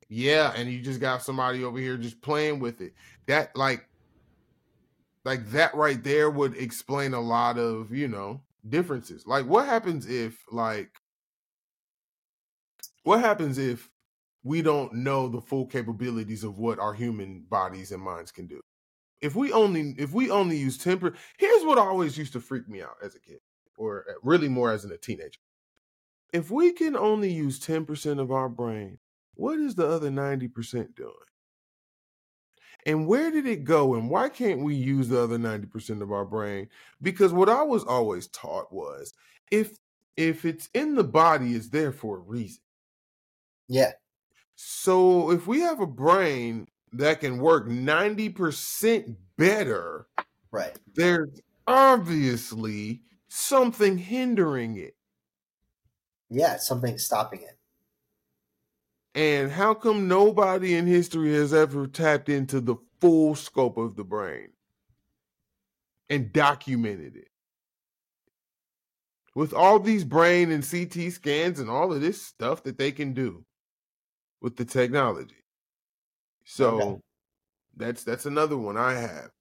Yeah, 0.09 0.53
and 0.55 0.71
you 0.71 0.81
just 0.81 1.01
got 1.01 1.23
somebody 1.23 1.63
over 1.63 1.79
here 1.79 1.97
just 1.97 2.21
playing 2.21 2.59
with 2.59 2.81
it. 2.81 2.93
That 3.27 3.55
like 3.57 3.86
like 5.27 5.51
that 5.51 5.75
right 5.75 6.01
there 6.05 6.29
would 6.29 6.55
explain 6.55 7.13
a 7.13 7.19
lot 7.19 7.57
of, 7.57 7.91
you 7.91 8.07
know, 8.07 8.43
differences. 8.69 9.27
Like 9.27 9.45
what 9.45 9.65
happens 9.65 10.07
if 10.09 10.41
like 10.49 10.89
what 13.03 13.19
happens 13.19 13.57
if 13.57 13.89
we 14.43 14.61
don't 14.61 14.93
know 14.93 15.27
the 15.27 15.41
full 15.41 15.65
capabilities 15.65 16.45
of 16.45 16.57
what 16.57 16.79
our 16.79 16.93
human 16.93 17.43
bodies 17.49 17.91
and 17.91 18.01
minds 18.01 18.31
can 18.31 18.47
do? 18.47 18.61
If 19.19 19.35
we 19.35 19.51
only 19.51 19.95
if 19.97 20.13
we 20.13 20.31
only 20.31 20.55
use 20.55 20.77
10 20.77 21.13
here's 21.37 21.65
what 21.65 21.77
always 21.77 22.17
used 22.17 22.31
to 22.31 22.39
freak 22.39 22.69
me 22.69 22.81
out 22.81 22.95
as 23.03 23.13
a 23.13 23.19
kid 23.19 23.39
or 23.77 24.05
uh, 24.09 24.13
really 24.23 24.47
more 24.47 24.71
as 24.71 24.85
a 24.85 24.97
teenager. 24.97 25.41
If 26.31 26.49
we 26.49 26.71
can 26.71 26.95
only 26.95 27.33
use 27.33 27.59
10% 27.59 28.19
of 28.19 28.31
our 28.31 28.47
brain, 28.47 28.99
what 29.33 29.59
is 29.59 29.75
the 29.75 29.87
other 29.89 30.09
90% 30.09 30.95
doing? 30.95 31.26
And 32.87 33.07
where 33.07 33.31
did 33.31 33.47
it 33.47 33.65
go? 33.65 33.95
And 33.95 34.09
why 34.09 34.29
can't 34.29 34.61
we 34.61 34.75
use 34.75 35.09
the 35.09 35.21
other 35.21 35.37
90% 35.37 36.01
of 36.01 36.11
our 36.11 36.25
brain? 36.25 36.69
Because 37.01 37.33
what 37.33 37.49
I 37.49 37.63
was 37.63 37.83
always 37.85 38.27
taught 38.29 38.73
was 38.73 39.13
if 39.51 39.77
if 40.17 40.45
it's 40.45 40.69
in 40.75 40.95
the 40.95 41.05
body, 41.05 41.53
it's 41.55 41.69
there 41.69 41.93
for 41.93 42.17
a 42.17 42.21
reason. 42.21 42.63
Yeah. 43.67 43.93
So 44.55 45.31
if 45.31 45.47
we 45.47 45.61
have 45.61 45.79
a 45.79 45.87
brain 45.87 46.67
that 46.93 47.19
can 47.21 47.37
work 47.39 47.67
90% 47.67 49.15
better, 49.37 50.07
Right. 50.51 50.77
there's 50.95 51.41
obviously 51.67 53.03
something 53.29 53.97
hindering 53.97 54.77
it. 54.77 54.97
Yeah. 56.29 56.57
Something's 56.57 57.03
stopping 57.05 57.41
it. 57.41 57.56
And 59.17 59.51
how 59.51 59.73
come 59.73 60.07
nobody 60.07 60.75
in 60.75 60.87
history 60.87 61.33
has 61.33 61.53
ever 61.53 61.87
tapped 61.87 62.29
into 62.29 62.61
the 62.61 62.77
full 63.01 63.35
scope 63.35 63.77
of 63.77 63.97
the 63.97 64.05
brain 64.05 64.53
and 66.09 66.33
documented 66.33 67.15
it? 67.17 67.29
With 69.35 69.53
all 69.53 69.79
these 69.79 70.03
brain 70.03 70.51
and 70.51 70.69
CT 70.69 71.11
scans 71.13 71.59
and 71.59 71.69
all 71.69 71.93
of 71.93 72.01
this 72.01 72.21
stuff 72.21 72.63
that 72.63 72.77
they 72.77 72.91
can 72.91 73.13
do 73.13 73.45
with 74.41 74.57
the 74.57 74.65
technology. 74.65 75.45
So 76.45 76.99
Okay. 76.99 77.01
that's 77.75 78.03
that's 78.03 78.25
another 78.27 78.57
one 78.57 78.77
I 78.77 78.93
have. 78.95 79.31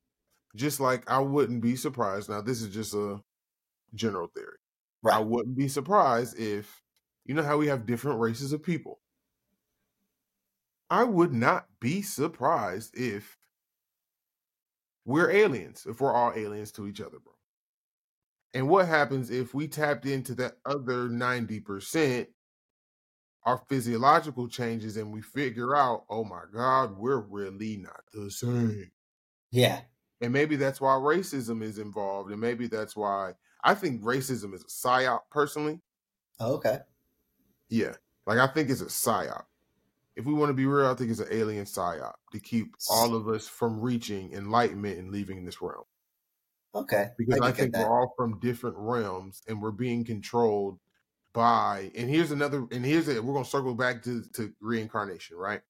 Just 0.57 0.81
like 0.81 1.11
I 1.11 1.21
wouldn't 1.21 1.63
be 1.63 1.77
surprised. 1.77 2.29
Now 2.31 2.43
this 2.43 2.63
is 2.63 2.75
just 2.75 2.95
a 2.95 3.23
general 3.95 4.29
theory. 4.29 4.59
I 5.11 5.21
wouldn't 5.21 5.57
be 5.57 5.69
surprised 5.69 6.39
if 6.39 6.83
you 7.27 7.35
know 7.35 7.45
how 7.45 7.59
we 7.59 7.69
have 7.69 7.87
different 7.87 8.21
races 8.21 8.53
of 8.53 8.63
people. 8.63 9.01
I 10.91 11.05
would 11.05 11.33
not 11.33 11.67
be 11.81 12.03
surprised 12.03 12.97
if 12.99 13.39
we're 15.05 15.31
aliens, 15.31 15.87
if 15.89 16.01
we're 16.01 16.15
all 16.15 16.33
aliens 16.35 16.73
to 16.73 16.87
each 16.87 17.01
other, 17.01 17.19
bro. 17.19 17.33
And 18.55 18.69
what 18.69 18.89
happens 18.89 19.31
if 19.31 19.55
we 19.55 19.69
tapped 19.69 20.07
into 20.07 20.35
that 20.37 20.55
other 20.65 21.09
90%, 21.09 22.27
our 23.45 23.63
physiological 23.69 24.49
changes, 24.49 24.97
and 24.97 25.13
we 25.13 25.21
figure 25.21 25.77
out, 25.77 26.05
oh 26.11 26.25
my 26.25 26.43
God, 26.53 26.99
we're 26.99 27.21
really 27.21 27.77
not 27.77 28.01
the 28.13 28.31
same. 28.31 28.91
Yeah. 29.51 29.81
And 30.21 30.33
maybe 30.33 30.57
that's 30.57 30.81
why 30.81 30.93
racism 30.93 31.63
is 31.63 31.79
involved. 31.79 32.31
And 32.31 32.41
maybe 32.41 32.67
that's 32.67 32.97
why 32.97 33.33
I 33.63 33.75
think 33.75 34.03
racism 34.03 34.55
is 34.55 34.63
a 34.63 34.67
psyop 34.67 35.21
personally. 35.31 35.81
Oh, 36.41 36.55
okay. 36.55 36.79
Yeah. 37.69 37.95
Like 38.27 38.39
I 38.39 38.47
think 38.47 38.71
it's 38.71 38.81
a 38.81 38.87
psyop. 38.87 39.45
If 40.17 40.25
we 40.25 40.33
want 40.33 40.51
to 40.51 40.55
be 40.55 40.67
real, 40.67 40.87
I 40.87 40.95
think 40.95 41.11
it's 41.11 41.21
an 41.21 41.29
alien 41.31 41.67
psyop 41.67 42.15
to 42.33 42.41
keep 42.41 42.75
all 42.91 43.15
of 43.15 43.29
us 43.29 43.47
from 43.47 43.81
reaching 43.81 44.33
enlightenment 44.33 44.99
and 44.99 45.11
leaving 45.11 45.45
this 45.45 45.61
realm. 45.61 45.85
Okay. 46.75 47.09
Because 47.19 47.41
I 47.41 47.49
I, 47.49 47.53
think 47.53 47.77
we're 47.77 48.01
all 48.01 48.15
from 48.17 48.41
different 48.41 48.77
realms 48.79 49.43
and 49.47 49.61
we're 49.61 49.71
being 49.71 50.05
controlled 50.05 50.79
by 51.33 51.91
and 51.95 52.09
here's 52.09 52.31
another 52.31 52.67
and 52.73 52.85
here's 52.85 53.09
it 53.09 53.23
we're 53.23 53.35
gonna 53.35 53.45
circle 53.45 53.75
back 53.75 54.03
to, 54.05 54.23
to 54.35 54.53
reincarnation, 54.61 55.37
right? 55.37 55.61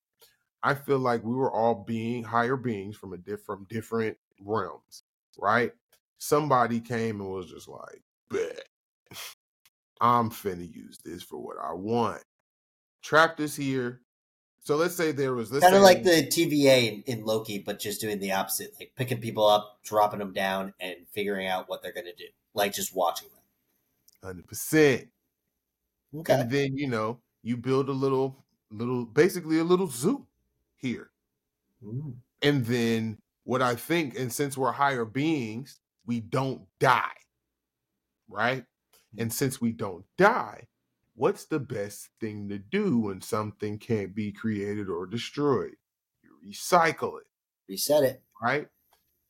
I 0.62 0.74
feel 0.74 0.98
like 0.98 1.24
we 1.24 1.34
were 1.34 1.52
all 1.52 1.84
being 1.86 2.22
higher 2.22 2.56
beings 2.56 2.96
from 2.96 3.12
a 3.12 3.16
diff- 3.16 3.44
from 3.44 3.66
different 3.68 4.16
realms, 4.40 5.02
right? 5.38 5.72
Somebody 6.18 6.80
came 6.80 7.20
and 7.20 7.30
was 7.30 7.50
just 7.50 7.68
like, 7.68 8.02
bet 8.30 8.62
I'm 10.00 10.30
finna 10.30 10.72
use 10.72 10.98
this 11.04 11.22
for 11.22 11.38
what 11.38 11.56
I 11.62 11.72
want. 11.72 12.22
Trapped 13.02 13.40
us 13.40 13.56
here. 13.56 14.02
So 14.66 14.74
let's 14.74 14.96
say 14.96 15.12
there 15.12 15.32
was 15.32 15.52
let's 15.52 15.64
Kind 15.64 15.76
of 15.76 15.82
like 15.82 16.02
the 16.02 16.26
TVA 16.26 16.88
in, 16.92 17.02
in 17.06 17.24
Loki, 17.24 17.60
but 17.60 17.78
just 17.78 18.00
doing 18.00 18.18
the 18.18 18.32
opposite, 18.32 18.74
like 18.80 18.90
picking 18.96 19.20
people 19.20 19.46
up, 19.46 19.78
dropping 19.84 20.18
them 20.18 20.32
down, 20.32 20.74
and 20.80 20.96
figuring 21.12 21.46
out 21.46 21.68
what 21.68 21.84
they're 21.84 21.92
going 21.92 22.06
to 22.06 22.16
do, 22.16 22.24
like 22.52 22.72
just 22.72 22.92
watching 22.92 23.28
them. 23.28 23.38
hundred 24.24 24.48
percent. 24.48 25.06
Okay. 26.12 26.32
And 26.32 26.50
then 26.50 26.76
you 26.76 26.88
know 26.88 27.20
you 27.44 27.56
build 27.56 27.88
a 27.88 27.92
little, 27.92 28.44
little, 28.72 29.04
basically 29.04 29.60
a 29.60 29.64
little 29.64 29.86
zoo 29.86 30.26
here. 30.74 31.10
Ooh. 31.84 32.16
And 32.42 32.66
then 32.66 33.18
what 33.44 33.62
I 33.62 33.76
think, 33.76 34.18
and 34.18 34.32
since 34.32 34.58
we're 34.58 34.72
higher 34.72 35.04
beings, 35.04 35.78
we 36.06 36.18
don't 36.18 36.62
die, 36.80 37.14
right? 38.28 38.64
And 39.16 39.32
since 39.32 39.60
we 39.60 39.70
don't 39.70 40.04
die, 40.18 40.66
what's 41.16 41.46
the 41.46 41.58
best 41.58 42.10
thing 42.20 42.48
to 42.50 42.58
do 42.58 42.98
when 42.98 43.20
something 43.20 43.78
can't 43.78 44.14
be 44.14 44.30
created 44.30 44.88
or 44.88 45.06
destroyed? 45.06 45.74
You 46.22 46.30
recycle 46.52 47.18
it, 47.18 47.26
Reset 47.68 48.04
it. 48.04 48.22
right? 48.40 48.68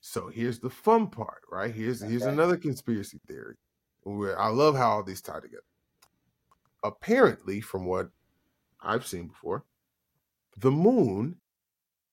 So 0.00 0.28
here's 0.28 0.58
the 0.58 0.70
fun 0.70 1.08
part, 1.08 1.42
right? 1.50 1.74
Here's 1.74 2.00
here's 2.00 2.24
another 2.24 2.56
conspiracy 2.56 3.20
theory. 3.26 3.56
Where 4.02 4.38
I 4.38 4.48
love 4.48 4.76
how 4.76 4.90
all 4.90 5.02
these 5.02 5.20
tie 5.20 5.40
together. 5.40 5.62
Apparently, 6.84 7.60
from 7.60 7.86
what 7.86 8.10
I've 8.80 9.06
seen 9.06 9.28
before, 9.28 9.64
the 10.56 10.70
moon 10.70 11.36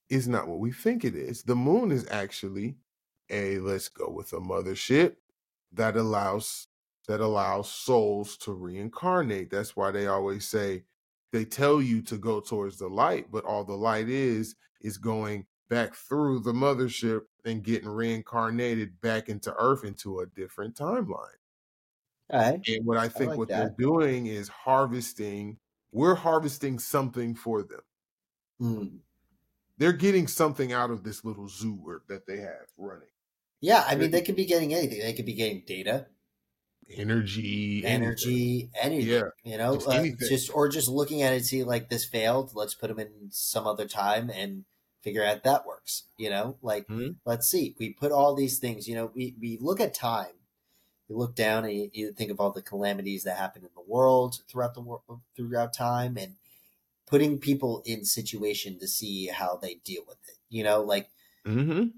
is 0.09 0.28
not 0.28 0.47
what 0.47 0.59
we 0.59 0.71
think 0.71 1.03
it 1.05 1.15
is. 1.15 1.43
The 1.43 1.55
moon 1.55 1.91
is 1.91 2.07
actually 2.09 2.78
a 3.30 3.59
let's 3.59 3.89
go 3.89 4.09
with 4.09 4.34
a 4.34 4.38
mothership 4.39 5.15
that 5.71 5.95
allows 5.95 6.67
that 7.07 7.19
allows 7.19 7.69
souls 7.69 8.37
to 8.37 8.53
reincarnate. 8.53 9.49
That's 9.49 9.75
why 9.75 9.91
they 9.91 10.07
always 10.07 10.47
say 10.47 10.83
they 11.31 11.45
tell 11.45 11.81
you 11.81 12.01
to 12.03 12.17
go 12.17 12.39
towards 12.39 12.77
the 12.77 12.87
light, 12.87 13.31
but 13.31 13.45
all 13.45 13.63
the 13.63 13.73
light 13.73 14.09
is 14.09 14.55
is 14.81 14.97
going 14.97 15.45
back 15.69 15.95
through 15.95 16.39
the 16.39 16.53
mothership 16.53 17.21
and 17.45 17.63
getting 17.63 17.89
reincarnated 17.89 19.01
back 19.01 19.29
into 19.29 19.53
Earth 19.57 19.83
into 19.83 20.19
a 20.19 20.25
different 20.27 20.75
timeline. 20.75 21.39
All 22.29 22.39
right. 22.39 22.59
And 22.67 22.85
what 22.85 22.97
I 22.97 23.07
think 23.07 23.31
like 23.31 23.37
what 23.39 23.47
that. 23.49 23.57
they're 23.57 23.75
doing 23.87 24.27
is 24.27 24.47
harvesting. 24.47 25.57
We're 25.91 26.15
harvesting 26.15 26.79
something 26.79 27.35
for 27.35 27.63
them. 27.63 27.81
Mm. 28.61 28.97
They're 29.77 29.93
getting 29.93 30.27
something 30.27 30.71
out 30.71 30.91
of 30.91 31.03
this 31.03 31.25
little 31.25 31.47
zoo 31.47 32.01
that 32.07 32.25
they 32.27 32.37
have 32.37 32.67
running. 32.77 33.09
Yeah, 33.59 33.83
I 33.87 33.95
mean, 33.95 34.11
they 34.11 34.21
could 34.21 34.35
be 34.35 34.45
getting 34.45 34.73
anything. 34.73 34.99
They 34.99 35.13
could 35.13 35.25
be 35.25 35.33
getting 35.33 35.63
data, 35.65 36.07
Energy, 36.93 37.83
energy, 37.83 38.69
anything. 38.81 39.09
Yeah, 39.09 39.29
you 39.43 39.57
know, 39.57 39.85
just 39.87 39.87
uh, 39.87 40.03
just 40.19 40.49
or 40.53 40.69
just 40.69 40.87
looking 40.87 41.21
at 41.21 41.33
it, 41.33 41.45
see 41.45 41.63
like 41.63 41.89
this 41.89 42.05
failed. 42.05 42.53
Let's 42.55 42.73
put 42.75 42.87
them 42.87 42.99
in 42.99 43.29
some 43.31 43.67
other 43.67 43.87
time 43.87 44.29
and 44.29 44.65
figure 45.01 45.23
out 45.23 45.43
that 45.43 45.65
works. 45.65 46.03
You 46.17 46.29
know, 46.29 46.57
like 46.61 46.87
Mhm. 46.87 47.15
let's 47.25 47.47
see. 47.47 47.75
We 47.79 47.93
put 47.93 48.11
all 48.11 48.35
these 48.35 48.59
things. 48.59 48.87
You 48.87 48.95
know, 48.95 49.11
we 49.13 49.35
we 49.39 49.57
look 49.57 49.79
at 49.79 49.93
time. 49.93 50.33
You 51.09 51.17
look 51.17 51.35
down 51.35 51.65
and 51.65 51.73
you, 51.73 51.89
you 51.93 52.13
think 52.13 52.31
of 52.31 52.39
all 52.39 52.51
the 52.51 52.61
calamities 52.63 53.23
that 53.23 53.37
happen 53.37 53.63
in 53.63 53.71
the 53.75 53.81
world 53.81 54.41
throughout 54.49 54.75
the 54.75 54.81
world 54.81 55.21
throughout 55.35 55.73
time, 55.73 56.17
and 56.17 56.37
putting 57.07 57.39
people 57.39 57.83
in 57.85 58.05
situation 58.05 58.79
to 58.79 58.87
see 58.87 59.27
how 59.27 59.57
they 59.57 59.75
deal 59.75 60.03
with 60.07 60.19
it. 60.29 60.37
You 60.49 60.63
know, 60.63 60.81
like 60.81 61.09
hmm 61.45 61.93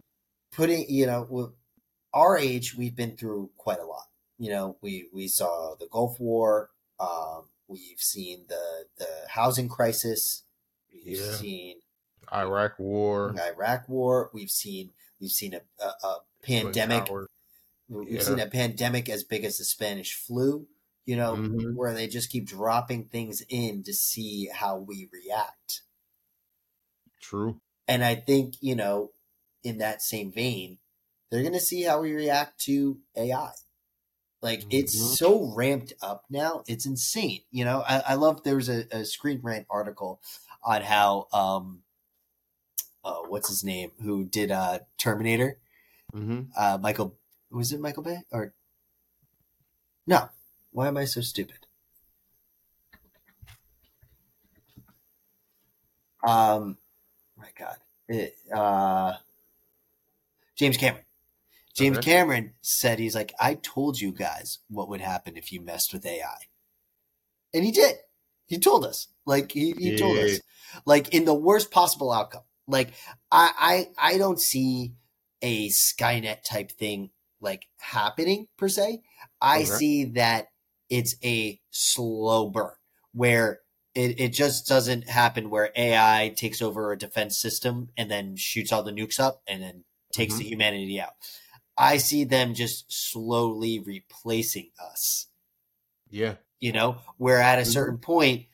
putting 0.51 0.85
you 0.89 1.05
know 1.05 1.53
our 2.13 2.37
age 2.37 2.75
we've 2.75 2.95
been 2.95 3.17
through 3.17 3.51
quite 3.57 3.79
a 3.79 3.85
lot 3.85 4.07
you 4.37 4.49
know 4.49 4.77
we 4.81 5.09
we 5.13 5.27
saw 5.27 5.75
the 5.79 5.87
gulf 5.87 6.19
war 6.19 6.71
um 6.99 7.49
we've 7.67 7.99
seen 7.99 8.45
the 8.47 8.85
the 8.97 9.07
housing 9.29 9.69
crisis 9.69 10.43
we've 10.93 11.17
Yeah. 11.17 11.31
seen 11.33 11.81
Iraq 12.33 12.79
War, 12.79 13.35
iraq 13.37 13.87
war 13.87 14.31
we've 14.33 14.49
seen 14.51 14.91
we've 15.19 15.31
seen 15.31 15.53
a, 15.53 15.61
a, 15.83 16.07
a 16.07 16.19
pandemic 16.41 17.09
we've 17.87 18.09
Yeah. 18.09 18.21
seen 18.21 18.39
a 18.39 18.47
pandemic 18.47 19.09
as 19.09 19.23
big 19.23 19.43
as 19.45 19.57
the 19.59 19.63
spanish 19.63 20.15
flu 20.15 20.67
you 21.05 21.15
know 21.15 21.35
Mhm. 21.35 21.75
where 21.75 21.93
they 21.93 22.07
just 22.07 22.29
keep 22.31 22.45
dropping 22.47 23.05
things 23.09 23.43
in 23.49 23.83
to 23.83 23.93
see 23.93 24.47
how 24.47 24.77
we 24.77 25.07
react 25.13 25.81
True. 27.21 27.59
And 27.87 28.03
I 28.03 28.15
think, 28.15 28.55
you 28.61 28.75
know, 28.75 29.11
in 29.63 29.79
that 29.79 30.01
same 30.01 30.31
vein, 30.31 30.79
they're 31.29 31.41
going 31.41 31.53
to 31.53 31.59
see 31.59 31.83
how 31.83 32.01
we 32.01 32.13
react 32.13 32.59
to 32.61 32.99
AI. 33.15 33.51
Like 34.45 34.63
it's 34.69 34.95
Mhm. 34.95 35.15
so 35.17 35.43
ramped 35.55 35.93
up 36.03 36.25
now. 36.29 36.63
It's 36.67 36.85
insane. 36.85 37.41
You 37.49 37.65
know, 37.65 37.81
I, 37.81 38.03
I 38.09 38.13
love 38.13 38.43
there 38.43 38.55
was 38.55 38.69
a, 38.69 38.85
a 38.91 39.03
Screen 39.03 39.39
Rant 39.41 39.65
article 39.71 40.21
on 40.63 40.83
how, 40.83 41.27
um, 41.33 41.81
uh, 43.03 43.21
what's 43.27 43.49
his 43.49 43.63
name, 43.63 43.91
who 44.03 44.23
did 44.23 44.51
uh, 44.51 44.79
Terminator? 44.99 45.57
mm-hmm. 46.13 46.41
Uh, 46.55 46.77
Michael, 46.79 47.15
was 47.49 47.71
it 47.71 47.79
Michael 47.79 48.03
Bay? 48.03 48.19
Or 48.31 48.53
no? 50.05 50.29
Why 50.71 50.89
am 50.89 50.97
I 50.97 51.05
so 51.05 51.21
stupid? 51.21 51.65
Um, 56.27 56.77
my 57.35 57.47
God, 57.57 57.77
it, 58.07 58.35
uh, 58.53 59.13
James 60.55 60.77
Cameron. 60.77 61.03
James 61.75 61.97
Okay. 61.97 62.11
Cameron 62.11 62.53
said 62.61 62.99
he's 62.99 63.15
like, 63.15 63.33
I 63.39 63.55
told 63.55 63.99
you 63.99 64.11
guys 64.11 64.59
what 64.69 64.89
would 64.89 65.01
happen 65.01 65.35
if 65.37 65.51
you 65.51 65.61
messed 65.61 65.93
with 65.93 66.05
AI, 66.05 66.37
and 67.53 67.63
he 67.63 67.71
did. 67.71 67.95
He 68.47 68.59
told 68.59 68.85
us, 68.85 69.07
like 69.25 69.51
he, 69.51 69.73
he 69.77 69.91
told 69.95 70.17
us, 70.19 70.39
like 70.85 71.13
in 71.13 71.25
the 71.25 71.33
worst 71.33 71.71
possible 71.71 72.11
outcome. 72.11 72.43
Like 72.67 72.91
I, 73.31 73.87
I, 73.99 74.13
I 74.13 74.17
don't 74.17 74.39
see 74.39 74.93
a 75.41 75.69
Skynet 75.69 76.43
type 76.43 76.71
thing 76.71 77.09
like 77.41 77.67
happening 77.79 78.47
per 78.57 78.69
se. 78.69 79.01
I 79.41 79.63
Okay. 79.63 79.65
see 79.65 80.05
that 80.05 80.47
it's 80.89 81.15
a 81.23 81.59
slow 81.71 82.49
burn 82.49 82.73
where 83.13 83.61
it, 83.95 84.19
it 84.19 84.29
just 84.33 84.67
doesn't 84.67 85.09
happen 85.09 85.49
where 85.49 85.71
AI 85.75 86.33
takes 86.35 86.61
over 86.61 86.91
a 86.91 86.97
defense 86.97 87.37
system 87.37 87.89
and 87.97 88.09
then 88.11 88.35
shoots 88.35 88.71
all 88.71 88.83
the 88.83 88.91
nukes 88.91 89.19
up 89.19 89.41
and 89.47 89.61
then 89.61 89.83
takes 90.11 90.35
Mhm. 90.35 90.37
the 90.39 90.43
humanity 90.45 90.99
out. 90.99 91.13
I 91.77 91.97
see 91.97 92.23
them 92.23 92.53
just 92.53 92.91
slowly 92.91 93.79
replacing 93.79 94.71
us, 94.79 95.27
Yeah. 96.09 96.37
you 96.59 96.71
know, 96.71 97.01
where 97.17 97.39
at 97.39 97.59
a 97.59 97.65
Mhm. 97.65 97.65
certain 97.65 97.97
point, 97.99 98.47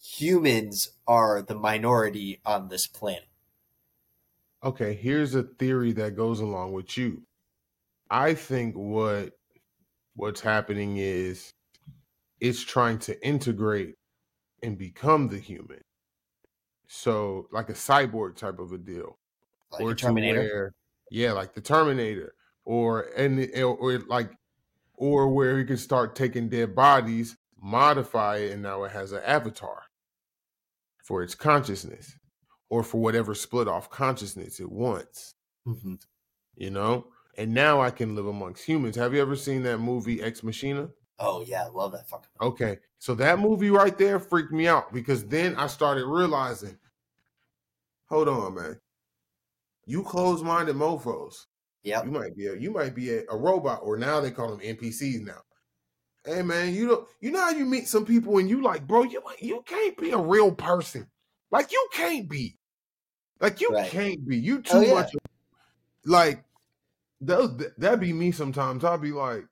humans 0.00 0.90
are 1.06 1.42
the 1.42 1.54
minority 1.56 2.40
on 2.46 2.68
this 2.68 2.86
planet. 2.86 3.28
Okay, 4.62 4.94
here's 4.94 5.34
a 5.34 5.42
theory 5.44 5.92
that 5.92 6.16
goes 6.16 6.40
along 6.40 6.72
with 6.72 6.96
you. 6.96 7.22
I 8.10 8.34
think 8.34 8.76
what 8.76 9.34
what's 10.14 10.40
happening 10.42 10.98
is 10.98 11.52
it's 12.40 12.62
trying 12.64 12.98
to 13.00 13.26
integrate 13.26 13.96
and 14.62 14.78
become 14.78 15.28
the 15.28 15.38
human. 15.40 15.82
So 16.88 17.48
like 17.52 17.68
a 17.68 17.72
cyborg 17.74 18.36
type 18.36 18.58
of 18.58 18.72
a 18.72 18.78
deal. 18.78 19.18
Like 19.70 19.82
or 19.82 19.94
Terminator. 19.94 20.40
where- 20.40 20.72
yeah, 21.10 21.32
like 21.32 21.54
the 21.54 21.60
Terminator, 21.62 22.34
or 22.68 23.06
and 23.16 23.50
or, 23.62 23.98
like, 24.08 24.30
or 24.94 25.28
where 25.32 25.58
you 25.58 25.64
can 25.64 25.78
start 25.78 26.14
taking 26.14 26.50
dead 26.50 26.74
bodies, 26.74 27.34
modify 27.60 28.36
it, 28.36 28.52
and 28.52 28.62
now 28.62 28.84
it 28.84 28.92
has 28.92 29.12
an 29.12 29.22
avatar 29.24 29.84
for 31.02 31.22
its 31.22 31.34
consciousness, 31.34 32.14
or 32.68 32.82
for 32.82 33.00
whatever 33.00 33.34
split 33.34 33.68
off 33.68 33.88
consciousness 33.88 34.60
it 34.60 34.70
wants. 34.70 35.34
Mhm. 35.66 35.98
You 36.56 36.70
know, 36.70 37.06
and 37.38 37.54
now 37.54 37.80
I 37.80 37.90
can 37.90 38.14
live 38.14 38.26
amongst 38.26 38.64
humans. 38.64 38.96
Have 38.96 39.14
you 39.14 39.22
ever 39.22 39.34
seen 39.34 39.62
that 39.62 39.78
movie 39.78 40.20
Ex 40.22 40.42
Machina? 40.42 40.90
Oh 41.18 41.40
yeah, 41.40 41.64
I 41.64 41.68
love 41.68 41.92
that 41.92 42.06
fucking. 42.06 42.28
Okay, 42.42 42.78
so 42.98 43.14
that 43.14 43.38
movie 43.38 43.70
right 43.70 43.96
there 43.96 44.20
freaked 44.20 44.52
me 44.52 44.68
out 44.68 44.92
because 44.92 45.24
then 45.24 45.56
I 45.56 45.68
started 45.68 46.04
realizing, 46.04 46.78
hold 48.10 48.28
on, 48.28 48.54
man, 48.54 48.78
you 49.86 50.02
closed-minded 50.02 50.76
mofo's. 50.76 51.46
Yep. 51.84 52.04
You 52.06 52.10
might 52.10 52.36
be 52.36 52.46
a 52.46 52.54
you 52.54 52.70
might 52.70 52.94
be 52.94 53.10
a, 53.14 53.22
a 53.30 53.36
robot, 53.36 53.80
or 53.82 53.96
now 53.96 54.20
they 54.20 54.30
call 54.30 54.54
them 54.54 54.60
NPCs 54.60 55.24
now. 55.24 55.40
Hey 56.24 56.42
man, 56.42 56.74
you 56.74 56.86
know, 56.86 57.06
you 57.20 57.30
know 57.30 57.40
how 57.40 57.50
you 57.50 57.64
meet 57.64 57.88
some 57.88 58.04
people 58.04 58.38
and 58.38 58.50
you 58.50 58.62
like, 58.62 58.86
bro, 58.86 59.04
you 59.04 59.22
you 59.40 59.62
can't 59.64 59.96
be 59.96 60.10
a 60.10 60.18
real 60.18 60.52
person. 60.52 61.06
Like 61.50 61.72
you 61.72 61.88
can't 61.92 62.28
be. 62.28 62.58
Like 63.40 63.60
you 63.60 63.70
right. 63.70 63.90
can't 63.90 64.26
be. 64.26 64.36
You 64.36 64.58
oh, 64.58 64.60
too 64.60 64.70
oh, 64.72 64.80
yeah. 64.80 64.94
much. 64.94 65.12
Like 66.04 66.44
that 67.22 67.72
that 67.78 68.00
be 68.00 68.12
me 68.12 68.32
sometimes. 68.32 68.84
I'll 68.84 68.98
be 68.98 69.12
like, 69.12 69.44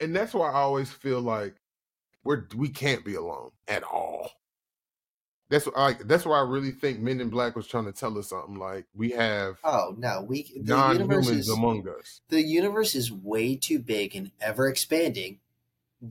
and 0.00 0.14
that's 0.14 0.34
why 0.34 0.50
I 0.50 0.60
always 0.60 0.90
feel 0.90 1.20
like 1.20 1.54
we're 2.24 2.46
we 2.56 2.68
can't 2.68 3.04
be 3.04 3.14
alone 3.14 3.50
at 3.68 3.84
all. 3.84 4.30
That's 5.52 5.66
like 5.66 6.08
that's 6.08 6.24
why 6.24 6.38
I 6.38 6.44
really 6.48 6.70
think 6.70 7.00
Men 7.00 7.20
in 7.20 7.28
Black 7.28 7.54
was 7.54 7.66
trying 7.66 7.84
to 7.84 7.92
tell 7.92 8.16
us 8.16 8.30
something. 8.30 8.56
Like 8.56 8.86
we 8.94 9.10
have 9.10 9.58
oh 9.62 9.94
no, 9.98 10.24
we 10.26 10.50
the 10.56 10.72
non-humans 10.74 11.28
is, 11.28 11.50
among 11.50 11.86
us. 11.86 12.22
The 12.30 12.40
universe 12.40 12.94
is 12.94 13.12
way 13.12 13.56
too 13.56 13.78
big 13.78 14.16
and 14.16 14.30
ever 14.40 14.66
expanding 14.66 15.40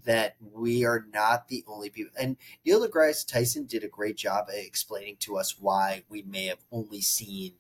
that 0.06 0.36
we 0.40 0.86
are 0.86 1.08
not 1.12 1.48
the 1.48 1.64
only 1.66 1.90
people. 1.90 2.12
And 2.20 2.38
Neil 2.64 2.88
deGrasse 2.88 3.28
Tyson 3.28 3.66
did 3.66 3.84
a 3.84 3.88
great 3.88 4.16
job 4.16 4.46
at 4.50 4.64
explaining 4.64 5.16
to 5.22 5.38
us 5.38 5.58
why 5.60 6.04
we 6.08 6.22
may 6.22 6.46
have 6.46 6.64
only 6.72 7.02
seen 7.02 7.54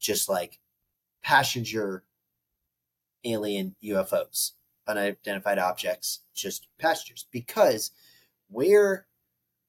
just 0.00 0.28
like 0.28 0.58
passenger 1.22 2.02
alien 3.22 3.76
UFOs, 3.84 4.54
unidentified 4.84 5.60
objects, 5.60 6.22
just 6.34 6.66
passengers, 6.76 7.26
because 7.30 7.92
where 8.48 9.06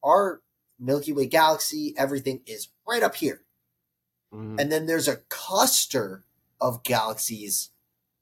our 0.04 0.42
Milky 0.82 1.14
Way 1.14 1.28
galaxy, 1.28 1.94
everything 1.98 2.42
is 2.46 2.70
right 2.88 3.04
up 3.04 3.16
here. 3.16 3.44
Mm-hmm. 4.34 4.60
And 4.60 4.72
then 4.72 4.88
there's 4.88 5.08
a 5.08 5.18
cluster 5.30 6.24
of 6.60 6.84
galaxies 6.84 7.70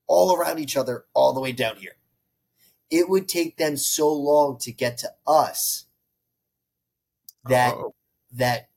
all 0.08 0.36
around 0.36 0.60
each 0.60 0.76
other, 0.76 1.06
all 1.14 1.34
the 1.34 1.40
way 1.40 1.52
down 1.52 1.78
here. 1.78 1.96
It 2.90 3.08
would 3.08 3.28
take 3.28 3.58
them 3.58 3.78
so 3.78 4.12
long 4.12 4.58
to 4.60 4.72
get 4.72 4.98
to 5.00 5.12
us 5.26 5.86
that 7.48 7.74
Uh-oh. 7.74 7.94
that 8.34 8.70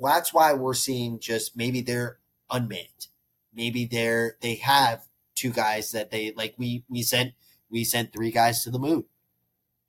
that's 0.00 0.32
why 0.32 0.54
we're 0.54 0.74
seeing 0.74 1.20
just 1.20 1.56
maybe 1.56 1.80
they're 1.80 2.18
unmanned. 2.50 3.08
Maybe 3.54 3.84
they're 3.84 4.36
they 4.40 4.56
have 4.56 5.06
two 5.34 5.50
guys 5.50 5.92
that 5.92 6.10
they 6.10 6.32
like 6.32 6.54
we 6.56 6.84
we 6.88 7.02
sent 7.02 7.34
we 7.70 7.84
sent 7.84 8.12
three 8.12 8.30
guys 8.30 8.64
to 8.64 8.70
the 8.70 8.78
moon. 8.78 9.04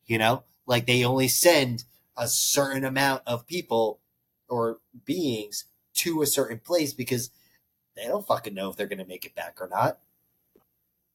You 0.05 0.17
know? 0.17 0.43
Like 0.65 0.85
they 0.85 1.03
only 1.03 1.27
send 1.27 1.85
a 2.19 2.27
certain 2.27 2.83
amount 2.83 3.23
of 3.25 3.47
people 3.47 4.01
or 4.49 4.79
beings 5.05 5.65
to 5.93 6.21
a 6.21 6.27
certain 6.27 6.59
place 6.59 6.93
because 6.93 7.31
they 7.95 8.03
don't 8.03 8.27
fucking 8.27 8.53
know 8.53 8.69
if 8.69 8.75
they're 8.75 8.87
going 8.87 8.99
to 8.99 9.05
make 9.05 9.25
it 9.25 9.35
back 9.35 9.57
or 9.59 9.67
not. 9.67 9.99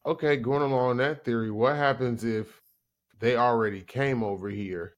Okay, 0.06 0.36
going 0.36 0.62
along 0.62 0.96
that 0.96 1.24
theory, 1.24 1.50
what 1.50 1.76
happens 1.76 2.24
if 2.24 2.60
they 3.20 3.36
already 3.36 3.82
came 3.82 4.22
over 4.22 4.48
here 4.50 4.94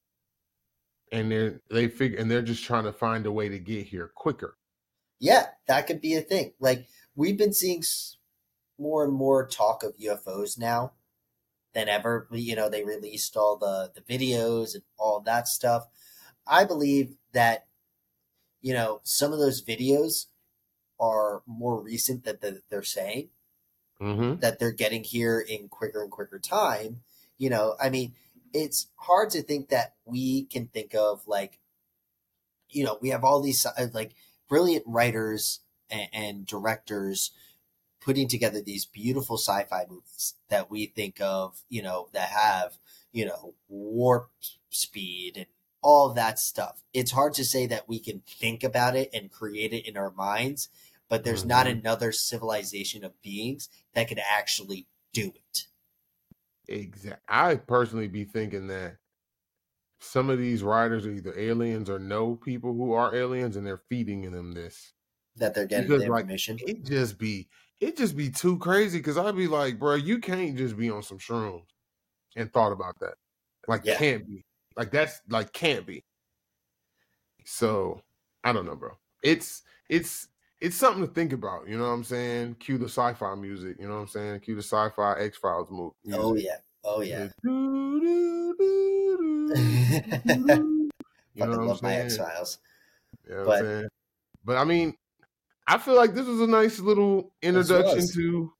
and 1.13 1.31
they 1.31 1.55
they 1.71 1.89
figure 1.89 2.19
and 2.19 2.31
they're 2.31 2.43
just 2.43 2.65
trying 2.65 2.85
to 2.85 2.93
find 2.93 3.27
a 3.27 3.33
way 3.33 3.49
to 3.49 3.59
get 3.59 3.87
here 3.87 4.11
quicker? 4.15 4.57
Yeah, 5.19 5.47
that 5.67 5.87
could 5.87 6.01
be 6.01 6.15
a 6.15 6.21
thing. 6.21 6.53
Like 6.59 6.87
we've 7.15 7.39
been 7.39 7.53
seeing 7.53 7.83
more 8.79 9.05
and 9.05 9.13
more 9.13 9.47
talk 9.47 9.83
of 9.83 9.97
UFOs 9.97 10.59
now 10.59 10.93
than 11.77 11.91
ever. 11.91 12.27
You 12.33 12.57
know, 12.57 12.71
they 12.71 12.83
released 12.83 13.37
all 13.37 13.57
the 13.57 13.93
the 13.95 14.01
videos 14.01 14.75
and 14.75 14.83
all 14.99 15.21
that 15.21 15.47
stuff. 15.47 15.87
I 16.47 16.65
believe 16.65 17.17
that 17.33 17.67
you 18.63 18.73
know 18.73 19.01
some 19.05 19.33
of 19.33 19.39
those 19.39 19.63
videos 19.63 20.27
are 20.99 21.43
more 21.47 21.81
recent 21.83 22.25
that 22.25 22.41
the, 22.41 22.63
they're 22.71 22.83
saying 22.83 23.29
mm-hmm. 24.01 24.41
that 24.41 24.59
they're 24.59 24.73
getting 24.73 25.05
here 25.05 25.39
in 25.39 25.69
quicker 25.69 26.03
and 26.03 26.11
quicker 26.11 26.39
time. 26.39 27.03
You 27.37 27.51
know, 27.51 27.77
I 27.79 27.91
mean, 27.91 28.15
it's 28.55 28.89
hard 28.97 29.29
to 29.31 29.43
think 29.43 29.69
that 29.69 29.97
we 30.07 30.45
can 30.45 30.69
think 30.69 30.95
of 30.95 31.29
like, 31.29 31.61
you 32.71 32.85
know, 32.85 32.97
we 33.03 33.11
have 33.11 33.23
all 33.23 33.43
these 33.43 33.67
uh, 33.67 33.89
like 33.93 34.15
brilliant 34.49 34.85
writers 34.87 35.61
and, 35.91 36.09
and 36.15 36.47
directors 36.47 37.33
putting 38.07 38.29
together 38.29 38.63
these 38.63 38.87
beautiful 38.87 39.37
sci-fi 39.37 39.85
movies 39.91 40.35
that 40.49 40.71
we 40.71 40.87
think 40.87 41.21
of, 41.21 41.59
you 41.69 41.83
know, 41.83 42.09
that 42.13 42.29
have, 42.29 42.79
you 43.13 43.27
know, 43.27 43.53
warp 43.69 44.31
speed 44.71 45.37
and 45.37 45.47
all 45.83 46.15
that 46.15 46.39
stuff. 46.39 46.85
It's 46.95 47.11
hard 47.11 47.35
to 47.35 47.45
say 47.45 47.67
that 47.67 47.89
we 47.89 47.99
can 47.99 48.23
think 48.25 48.63
about 48.63 48.95
it 48.95 49.11
and 49.13 49.29
create 49.29 49.73
it 49.73 49.89
in 49.89 49.97
our 49.97 50.13
minds, 50.13 50.69
but 51.09 51.25
there's 51.25 51.41
mm-hmm. 51.41 51.49
not 51.49 51.67
another 51.67 52.13
civilization 52.13 53.03
of 53.03 53.21
beings 53.23 53.69
that 53.95 54.07
could 54.07 54.21
actually 54.21 54.87
do 55.13 55.33
it. 55.35 55.67
Exactly. 56.69 57.21
I 57.29 57.57
personally 57.57 58.09
be 58.09 58.25
thinking 58.25 58.69
that 58.69 58.99
some 59.99 60.31
of 60.31 60.39
these 60.39 60.63
writers 60.63 61.07
are 61.07 61.13
either 61.13 61.37
aliens 61.37 61.91
or 61.91 61.99
know 61.99 62.37
people 62.37 62.73
who 62.73 62.93
are 62.93 63.17
aliens 63.17 63.57
and 63.57 63.67
they're 63.67 63.83
feeding 63.89 64.31
them 64.31 64.53
this. 64.53 64.93
That 65.39 65.55
they're 65.55 65.67
getting 65.67 65.89
because, 65.89 66.03
the 66.03 66.07
information. 66.07 66.57
Like, 66.57 66.69
it 66.69 66.85
just 66.85 67.19
be 67.19 67.49
it 67.81 67.97
just 67.97 68.17
be 68.17 68.31
too 68.31 68.59
crazy 68.59 68.99
because 68.99 69.19
I'd 69.19 69.37
be 69.37 69.49
like, 69.49 69.79
bro, 69.79 69.95
you 69.95 70.19
can't 70.19 70.57
just 70.57 70.77
be 70.77 70.91
on 70.91 71.03
some 71.03 71.19
shrooms 71.19 71.63
and 72.35 72.53
thought 72.53 72.73
about 72.73 72.99
that. 73.01 73.15
Like, 73.69 73.83
yeah. 73.85 73.97
can't 73.97 74.27
be. 74.27 74.45
Like, 74.77 74.91
that's 74.91 75.21
like 75.29 75.53
can't 75.53 75.87
be. 75.87 76.05
So 77.45 78.03
I 78.45 78.53
don't 78.53 78.67
know, 78.67 78.77
bro. 78.77 78.93
It's 79.23 79.63
it's 79.89 80.29
it's 80.61 80.77
something 80.77 81.07
to 81.07 81.13
think 81.13 81.33
about. 81.33 81.69
You 81.69 81.79
know 81.79 81.85
what 81.85 81.91
I'm 81.91 82.05
saying? 82.05 82.57
Cue 82.61 82.79
the 82.79 82.87
sci-fi 82.87 83.35
music. 83.35 83.77
You 83.79 83.89
know 83.89 83.95
what 83.95 84.01
I'm 84.01 84.09
saying? 84.09 84.41
Cue 84.41 84.55
the 84.55 84.63
sci-fi 84.63 85.21
X 85.21 85.39
Files 85.39 85.71
movie. 85.71 85.95
Oh 86.13 86.35
yeah. 86.35 86.57
Oh 86.85 87.01
yeah. 87.01 87.29
you 87.45 87.51
know 91.37 91.47
love 91.47 91.59
I'm 91.59 91.77
saying? 91.77 91.79
my 91.83 91.95
X 91.95 92.17
Files. 92.17 92.59
Yeah, 93.29 93.43
but, 93.45 93.87
but 94.45 94.57
I 94.57 94.65
mean, 94.65 94.95
I 95.67 95.79
feel 95.79 95.97
like 95.97 96.15
this 96.15 96.27
was 96.27 96.41
a 96.41 96.47
nice 96.47 96.79
little 96.79 97.33
introduction 97.43 98.07
to, 98.15 98.53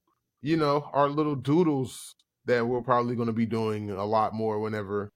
you 0.43 0.57
know, 0.57 0.89
our 0.93 1.09
little 1.09 1.37
doodles 1.37 2.15
that 2.47 2.67
we're 2.67 2.83
probably 2.83 3.15
going 3.15 3.27
to 3.27 3.33
be 3.33 3.47
doing 3.47 3.91
a 3.91 4.05
lot 4.05 4.35
more 4.35 4.59
whenever 4.59 5.13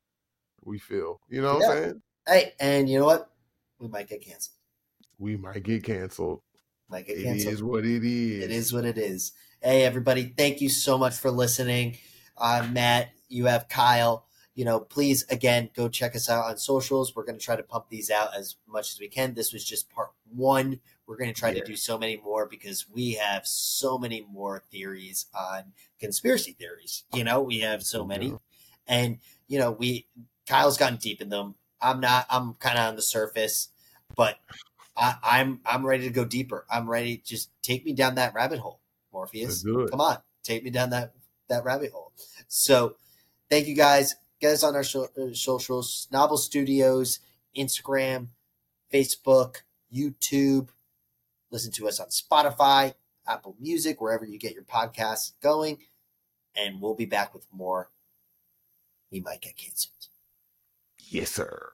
we 0.63 0.79
feel. 0.79 1.21
You 1.29 1.43
know 1.43 1.55
what 1.55 1.63
yeah. 1.63 1.71
I'm 1.71 1.77
saying? 1.77 2.03
Hey, 2.27 2.53
and 2.61 2.89
you 2.89 2.99
know 2.99 3.07
what? 3.07 3.31
We 3.79 3.89
might 3.89 4.09
get 4.09 4.23
canceled. 4.23 4.57
We 5.19 5.37
might 5.37 5.63
get 5.63 5.85
canceled. 5.85 6.43
Might 6.89 7.07
get 7.07 7.23
canceled. 7.23 7.47
It 7.47 7.53
is 7.53 7.63
what 7.63 7.85
it 7.85 8.05
is. 8.05 8.45
It 8.45 8.51
is 8.51 8.73
what 8.73 8.85
it 8.85 8.99
is. 8.99 9.33
Hey, 9.63 9.85
everybody! 9.85 10.33
Thank 10.37 10.61
you 10.61 10.69
so 10.69 10.97
much 10.97 11.17
for 11.17 11.31
listening. 11.31 11.99
I'm 12.39 12.73
Matt. 12.73 13.11
You 13.29 13.47
have 13.47 13.69
Kyle 13.69 14.27
you 14.61 14.67
know, 14.67 14.79
please 14.79 15.25
again 15.31 15.71
go 15.75 15.89
check 15.89 16.15
us 16.15 16.29
out 16.29 16.45
on 16.45 16.59
socials. 16.59 17.17
We're 17.17 17.25
going 17.25 17.39
to 17.39 17.43
try 17.43 17.57
to 17.57 17.63
pump 17.63 17.87
these 17.89 18.11
out 18.11 18.37
as 18.37 18.57
much 18.69 18.93
as 18.93 19.01
we 19.01 19.09
can. 19.09 19.33
This 19.33 19.55
was 19.55 19.65
just 19.65 19.89
part 19.89 20.11
one. 20.37 20.81
We're 21.07 21.17
going 21.17 21.33
to 21.33 21.41
try 21.41 21.49
yeah. 21.49 21.61
to 21.61 21.65
do 21.65 21.77
so 21.77 21.97
many 21.97 22.19
more 22.19 22.45
because 22.45 22.85
we 22.87 23.13
have 23.13 23.47
so 23.47 23.97
many 23.97 24.27
more 24.31 24.63
theories 24.71 25.25
on 25.35 25.73
conspiracy 25.99 26.53
theories. 26.53 27.05
You 27.15 27.25
know, 27.25 27.41
we 27.41 27.61
have 27.61 27.83
so 27.83 28.05
many, 28.05 28.35
and 28.87 29.17
you 29.49 29.59
know, 29.59 29.71
we 29.71 30.09
Kyle's 30.47 30.77
gotten 30.77 30.99
deep 30.99 31.23
in 31.23 31.31
them. 31.31 31.55
I'm 31.81 32.01
not. 32.01 32.27
I'm 32.29 32.53
kind 32.53 32.77
of 32.79 32.87
on 32.87 32.97
the 32.97 33.03
surface, 33.03 33.69
but 34.15 34.41
I, 34.95 35.15
I'm 35.23 35.61
I'm 35.65 35.87
ready 35.87 36.05
to 36.05 36.11
go 36.11 36.27
deeper. 36.27 36.67
I'm 36.71 36.87
ready. 36.87 37.23
Just 37.25 37.49
take 37.63 37.87
me 37.87 37.95
down 37.95 38.17
that 38.17 38.35
rabbit 38.35 38.59
hole, 38.59 38.81
Morpheus. 39.11 39.63
Come 39.63 40.03
on, 40.03 40.19
take 40.43 40.63
me 40.63 40.69
down 40.69 40.91
that 40.91 41.15
that 41.49 41.65
rabbit 41.65 41.93
hole. 41.93 42.13
So, 42.47 42.97
thank 43.49 43.67
you 43.67 43.75
guys 43.75 44.17
Get 44.41 44.53
us 44.53 44.63
on 44.63 44.75
our 44.75 44.81
uh, 44.83 45.35
socials, 45.35 46.09
Novel 46.11 46.39
Studios, 46.39 47.21
Instagram, 47.57 48.29
Facebook, 48.93 49.57
YouTube. 49.95 50.69
Listen 51.51 51.73
to 51.73 51.89
us 51.89 52.01
on 52.01 52.09
Spotify, 52.09 52.95
Apple 53.27 53.57
Music, 53.61 54.01
wherever 54.01 54.25
you 54.25 54.39
get 54.39 54.55
your 54.55 54.65
podcasts 54.65 55.33
going. 55.43 55.79
And 56.57 56.81
we'll 56.81 56.95
be 56.95 57.05
back 57.05 57.35
with 57.35 57.47
more. 57.53 57.91
We 59.11 59.21
might 59.21 59.43
get 59.43 59.57
canceled. 59.57 60.09
Yes, 60.99 61.31
sir. 61.31 61.73